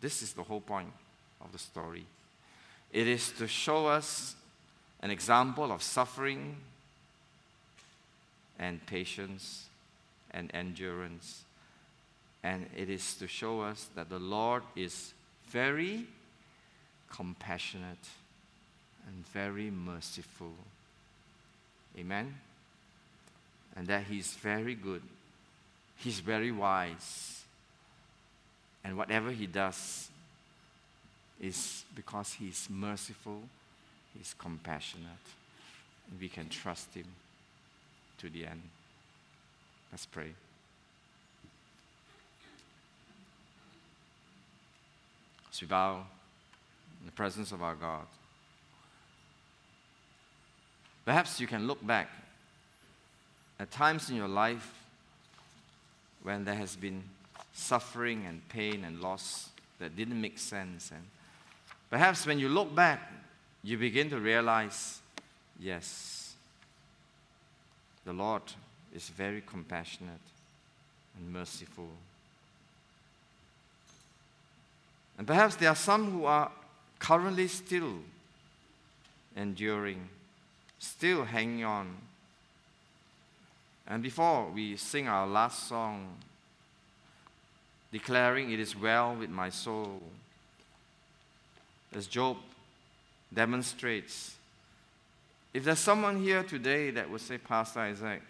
This 0.00 0.22
is 0.22 0.32
the 0.32 0.42
whole 0.42 0.60
point 0.60 0.92
of 1.42 1.52
the 1.52 1.58
story. 1.58 2.04
It 2.92 3.06
is 3.06 3.32
to 3.32 3.48
show 3.48 3.86
us 3.86 4.34
an 5.00 5.10
example 5.10 5.72
of 5.72 5.82
suffering 5.82 6.56
and 8.58 8.84
patience 8.86 9.66
and 10.32 10.50
endurance. 10.52 11.42
And 12.42 12.66
it 12.76 12.88
is 12.90 13.14
to 13.16 13.26
show 13.26 13.60
us 13.62 13.88
that 13.94 14.10
the 14.10 14.18
Lord 14.18 14.62
is 14.76 15.12
very 15.48 16.06
compassionate 17.10 18.08
and 19.06 19.26
very 19.28 19.70
merciful. 19.70 20.52
Amen? 21.98 22.34
And 23.76 23.86
that 23.86 24.04
He's 24.04 24.34
very 24.34 24.74
good, 24.74 25.02
He's 25.96 26.20
very 26.20 26.50
wise. 26.50 27.42
And 28.82 28.96
whatever 28.96 29.30
He 29.30 29.46
does 29.46 30.08
is 31.40 31.84
because 31.94 32.32
He's 32.32 32.68
merciful, 32.70 33.42
He's 34.16 34.34
compassionate, 34.38 35.06
and 36.10 36.20
we 36.20 36.28
can 36.28 36.48
trust 36.48 36.94
Him 36.94 37.06
to 38.18 38.28
the 38.28 38.46
end. 38.46 38.62
Let's 39.92 40.06
pray. 40.06 40.32
As 45.52 45.60
we 45.60 45.66
bow 45.66 46.04
in 47.00 47.06
the 47.06 47.12
presence 47.12 47.50
of 47.50 47.62
our 47.62 47.74
God, 47.74 48.06
perhaps 51.04 51.40
you 51.40 51.46
can 51.46 51.66
look 51.66 51.84
back 51.84 52.08
at 53.60 53.70
times 53.70 54.08
in 54.08 54.16
your 54.16 54.28
life 54.28 54.72
when 56.22 56.44
there 56.46 56.54
has 56.54 56.76
been 56.76 57.02
suffering 57.52 58.24
and 58.26 58.48
pain 58.48 58.84
and 58.84 59.00
loss 59.02 59.50
that 59.78 59.94
didn't 59.94 60.18
make 60.18 60.38
sense. 60.38 60.90
And 60.90 61.02
perhaps 61.90 62.26
when 62.26 62.38
you 62.38 62.48
look 62.48 62.74
back, 62.74 63.12
you 63.62 63.76
begin 63.76 64.08
to 64.10 64.18
realize 64.18 65.00
yes, 65.60 66.34
the 68.06 68.14
Lord 68.14 68.42
is 68.94 69.10
very 69.10 69.42
compassionate 69.46 70.10
and 71.18 71.30
merciful. 71.30 71.88
And 75.18 75.26
perhaps 75.26 75.56
there 75.56 75.68
are 75.68 75.76
some 75.76 76.10
who 76.10 76.24
are 76.24 76.50
currently 76.98 77.46
still 77.48 77.98
enduring, 79.36 80.08
still 80.78 81.24
hanging 81.24 81.64
on. 81.64 81.94
And 83.90 84.04
before 84.04 84.48
we 84.54 84.76
sing 84.76 85.08
our 85.08 85.26
last 85.26 85.66
song, 85.66 86.14
declaring, 87.90 88.52
It 88.52 88.60
is 88.60 88.76
well 88.76 89.16
with 89.16 89.30
my 89.30 89.50
soul, 89.50 90.00
as 91.92 92.06
Job 92.06 92.36
demonstrates, 93.34 94.36
if 95.52 95.64
there's 95.64 95.80
someone 95.80 96.22
here 96.22 96.44
today 96.44 96.92
that 96.92 97.10
would 97.10 97.20
say, 97.20 97.36
Pastor 97.36 97.80
Isaac, 97.80 98.22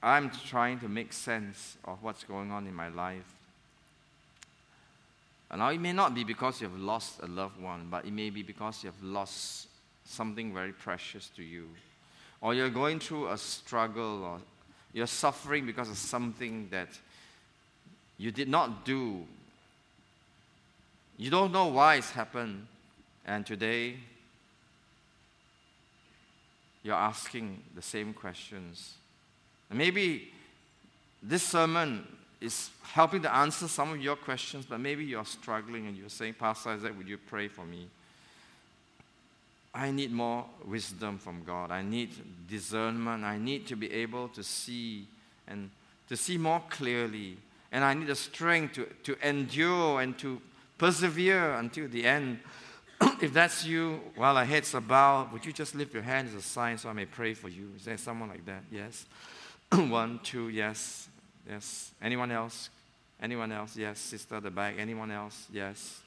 I'm 0.00 0.30
trying 0.30 0.78
to 0.80 0.88
make 0.88 1.12
sense 1.12 1.76
of 1.84 2.00
what's 2.00 2.22
going 2.22 2.52
on 2.52 2.68
in 2.68 2.74
my 2.74 2.88
life. 2.88 3.34
And 5.50 5.58
now 5.58 5.70
it 5.70 5.80
may 5.80 5.92
not 5.92 6.14
be 6.14 6.22
because 6.22 6.60
you 6.60 6.68
have 6.68 6.78
lost 6.78 7.18
a 7.24 7.26
loved 7.26 7.60
one, 7.60 7.88
but 7.90 8.04
it 8.04 8.12
may 8.12 8.30
be 8.30 8.44
because 8.44 8.84
you 8.84 8.90
have 8.90 9.02
lost 9.02 9.66
something 10.04 10.54
very 10.54 10.72
precious 10.72 11.28
to 11.30 11.42
you. 11.42 11.66
Or 12.40 12.54
you're 12.54 12.70
going 12.70 13.00
through 13.00 13.28
a 13.28 13.38
struggle, 13.38 14.24
or 14.24 14.40
you're 14.92 15.06
suffering 15.06 15.66
because 15.66 15.88
of 15.88 15.96
something 15.96 16.68
that 16.70 16.88
you 18.18 18.30
did 18.30 18.48
not 18.48 18.84
do. 18.84 19.24
You 21.16 21.30
don't 21.30 21.52
know 21.52 21.66
why 21.66 21.96
it's 21.96 22.10
happened. 22.10 22.66
And 23.26 23.44
today, 23.44 23.96
you're 26.82 26.94
asking 26.94 27.62
the 27.74 27.82
same 27.82 28.14
questions. 28.14 28.94
Maybe 29.72 30.32
this 31.22 31.42
sermon 31.42 32.06
is 32.40 32.70
helping 32.82 33.22
to 33.22 33.34
answer 33.34 33.66
some 33.66 33.92
of 33.92 34.00
your 34.00 34.14
questions, 34.14 34.66
but 34.66 34.78
maybe 34.78 35.04
you're 35.04 35.24
struggling 35.24 35.86
and 35.86 35.96
you're 35.96 36.08
saying, 36.08 36.34
Pastor 36.34 36.70
Isaac, 36.70 36.96
would 36.96 37.08
you 37.08 37.18
pray 37.18 37.48
for 37.48 37.64
me? 37.64 37.88
I 39.76 39.90
need 39.90 40.10
more 40.10 40.46
wisdom 40.64 41.18
from 41.18 41.44
God. 41.44 41.70
I 41.70 41.82
need 41.82 42.10
discernment. 42.48 43.24
I 43.24 43.36
need 43.36 43.66
to 43.66 43.76
be 43.76 43.92
able 43.92 44.28
to 44.28 44.42
see 44.42 45.06
and 45.46 45.70
to 46.08 46.16
see 46.16 46.38
more 46.38 46.62
clearly. 46.70 47.36
And 47.70 47.84
I 47.84 47.92
need 47.92 48.06
the 48.06 48.14
strength 48.14 48.74
to, 48.76 48.86
to 49.04 49.28
endure 49.28 50.00
and 50.00 50.16
to 50.18 50.40
persevere 50.78 51.54
until 51.54 51.88
the 51.88 52.06
end. 52.06 52.38
if 53.20 53.34
that's 53.34 53.66
you, 53.66 54.00
while 54.14 54.38
our 54.38 54.46
heads 54.46 54.74
are 54.74 54.80
bowed, 54.80 55.30
would 55.32 55.44
you 55.44 55.52
just 55.52 55.74
lift 55.74 55.92
your 55.92 56.02
hand 56.02 56.28
as 56.28 56.34
a 56.34 56.42
sign 56.42 56.78
so 56.78 56.88
I 56.88 56.94
may 56.94 57.04
pray 57.04 57.34
for 57.34 57.50
you? 57.50 57.70
Is 57.76 57.84
there 57.84 57.98
someone 57.98 58.30
like 58.30 58.46
that? 58.46 58.62
Yes. 58.72 59.04
One, 59.72 60.20
two, 60.22 60.48
yes, 60.48 61.06
yes. 61.46 61.92
Anyone 62.00 62.30
else? 62.30 62.70
Anyone 63.20 63.52
else? 63.52 63.76
Yes. 63.76 63.98
Sister 63.98 64.36
at 64.36 64.42
the 64.42 64.50
back. 64.50 64.76
Anyone 64.78 65.10
else? 65.10 65.46
Yes. 65.52 66.00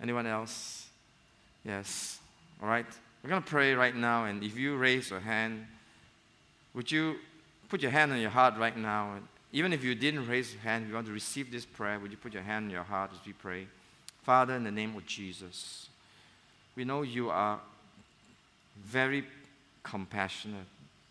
Anyone 0.00 0.26
else? 0.26 0.88
Yes. 1.64 2.18
All 2.62 2.68
right. 2.68 2.86
We're 3.22 3.30
going 3.30 3.42
to 3.42 3.48
pray 3.48 3.74
right 3.74 3.94
now, 3.94 4.24
and 4.24 4.42
if 4.42 4.56
you 4.56 4.76
raise 4.76 5.10
your 5.10 5.20
hand, 5.20 5.66
would 6.74 6.90
you 6.90 7.16
put 7.68 7.82
your 7.82 7.90
hand 7.90 8.12
on 8.12 8.20
your 8.20 8.30
heart 8.30 8.56
right 8.56 8.76
now? 8.76 9.14
And 9.14 9.26
Even 9.52 9.72
if 9.72 9.84
you 9.84 9.94
didn't 9.94 10.26
raise 10.26 10.52
your 10.52 10.62
hand, 10.62 10.84
if 10.84 10.88
you 10.88 10.94
want 10.94 11.06
to 11.06 11.12
receive 11.12 11.50
this 11.50 11.64
prayer, 11.64 11.98
would 11.98 12.10
you 12.10 12.16
put 12.16 12.32
your 12.32 12.42
hand 12.42 12.66
on 12.66 12.70
your 12.70 12.82
heart 12.82 13.10
as 13.12 13.24
we 13.26 13.32
pray? 13.32 13.66
Father, 14.22 14.54
in 14.54 14.64
the 14.64 14.70
name 14.70 14.96
of 14.96 15.06
Jesus, 15.06 15.88
we 16.76 16.84
know 16.84 17.02
you 17.02 17.30
are 17.30 17.60
very 18.82 19.24
compassionate 19.82 20.66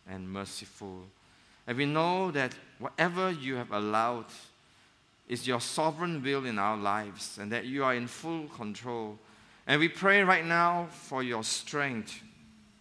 and 0.10 0.28
merciful 0.28 1.04
and 1.68 1.78
we 1.78 1.86
know 1.86 2.32
that 2.32 2.54
whatever 2.80 3.32
you 3.32 3.56
have 3.56 3.72
allowed 3.72 4.26
is 5.28 5.48
your 5.48 5.62
sovereign 5.62 6.22
will 6.22 6.46
in 6.46 6.60
our 6.60 6.76
lives 6.76 7.38
and 7.40 7.52
that 7.52 7.66
you 7.66 7.84
are 7.84 7.94
in 7.94 8.08
full 8.08 8.48
control. 8.48 9.18
And 9.72 9.80
we 9.80 9.88
pray 9.88 10.22
right 10.22 10.46
now 10.46 10.90
for 10.92 11.24
your 11.24 11.46
strength 11.46 12.22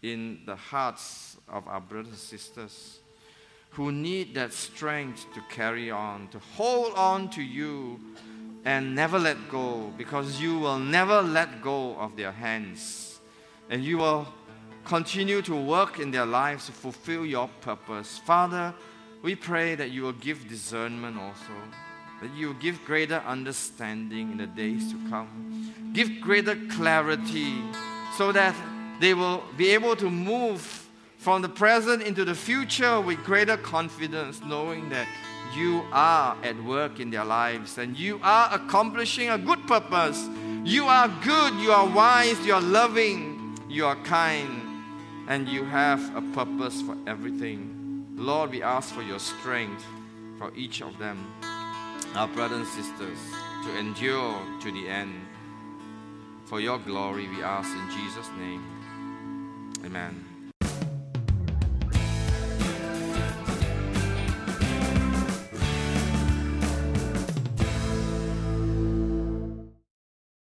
in 0.03 0.41
the 0.45 0.57
hearts 0.57 1.37
of 1.49 1.69
our 1.69 1.81
brothers 1.81 2.09
and 2.09 2.19
sisters 2.19 2.99
who 3.71 3.93
need 3.93 4.35
that 4.35 4.53
strength 4.53 5.25
to 5.35 5.41
carry 5.55 5.93
on, 5.93 6.27
to 6.33 6.41
hold 6.57 6.93
on 6.95 7.31
to 7.31 7.43
you 7.43 8.01
and 8.65 8.93
never 8.93 9.21
let 9.21 9.37
go 9.49 9.93
because 9.97 10.41
you 10.41 10.59
will 10.59 10.81
never 10.81 11.23
let 11.23 11.63
go 11.63 11.95
of 11.95 12.17
their 12.17 12.33
hands. 12.33 13.21
And 13.69 13.85
you 13.85 13.99
will 13.99 14.27
continue 14.85 15.43
to 15.43 15.55
work 15.55 16.01
in 16.01 16.11
their 16.11 16.27
lives 16.27 16.67
to 16.67 16.73
fulfill 16.73 17.25
your 17.25 17.49
purpose. 17.61 18.19
Father, 18.19 18.75
we 19.23 19.37
pray 19.37 19.77
that 19.77 19.93
you 19.93 20.03
will 20.03 20.15
give 20.15 20.49
discernment 20.49 21.17
also, 21.21 21.53
that 22.21 22.35
you 22.35 22.55
give 22.55 22.85
greater 22.85 23.23
understanding 23.27 24.33
in 24.33 24.39
the 24.39 24.47
days 24.47 24.93
to 24.93 24.99
come, 25.09 25.73
give 25.93 26.21
greater 26.21 26.57
clarity 26.71 27.63
so 28.17 28.33
that 28.33 28.55
they 29.01 29.15
will 29.15 29.43
be 29.57 29.71
able 29.71 29.97
to 29.97 30.11
move 30.11 30.87
from 31.17 31.43
the 31.43 31.49
present 31.49 32.03
into 32.03 32.25
the 32.25 32.35
future 32.35 33.01
with 33.01 33.23
greater 33.25 33.57
confidence, 33.57 34.41
knowing 34.43 34.89
that 34.89 35.07
you 35.55 35.83
are 35.93 36.37
at 36.43 36.63
work 36.65 37.01
in 37.01 37.11
their 37.11 37.25
lives 37.25 37.79
and 37.79 37.99
you 37.99 38.21
are 38.23 38.55
accomplishing 38.55 39.31
a 39.31 39.39
good 39.39 39.67
purpose. 39.67 40.29
You 40.65 40.85
are 40.87 41.09
good, 41.23 41.55
you 41.55 41.73
are 41.73 41.89
wise, 41.89 42.39
you 42.47 42.55
are 42.55 42.61
loving, 42.61 43.59
you 43.69 43.87
are 43.87 43.97
kind, 44.05 44.63
and 45.29 45.49
you 45.49 45.65
have 45.65 46.15
a 46.17 46.23
purpose 46.35 46.83
for 46.83 46.97
everything. 47.07 48.07
Lord, 48.15 48.51
we 48.51 48.63
ask 48.63 48.95
for 48.95 49.03
your 49.03 49.19
strength 49.19 49.85
for 50.39 50.53
each 50.55 50.83
of 50.83 50.99
them, 50.99 51.19
our 52.15 52.29
brothers 52.29 52.59
and 52.59 52.67
sisters, 52.67 53.19
to 53.65 53.79
endure 53.79 54.41
to 54.61 54.73
the 54.73 54.89
end. 54.89 55.15
For 56.47 56.61
your 56.61 56.79
glory, 56.79 57.29
we 57.29 57.43
ask 57.43 57.71
in 57.71 57.91
Jesus' 57.91 58.29
name. 58.39 58.63
Amen. 59.85 60.30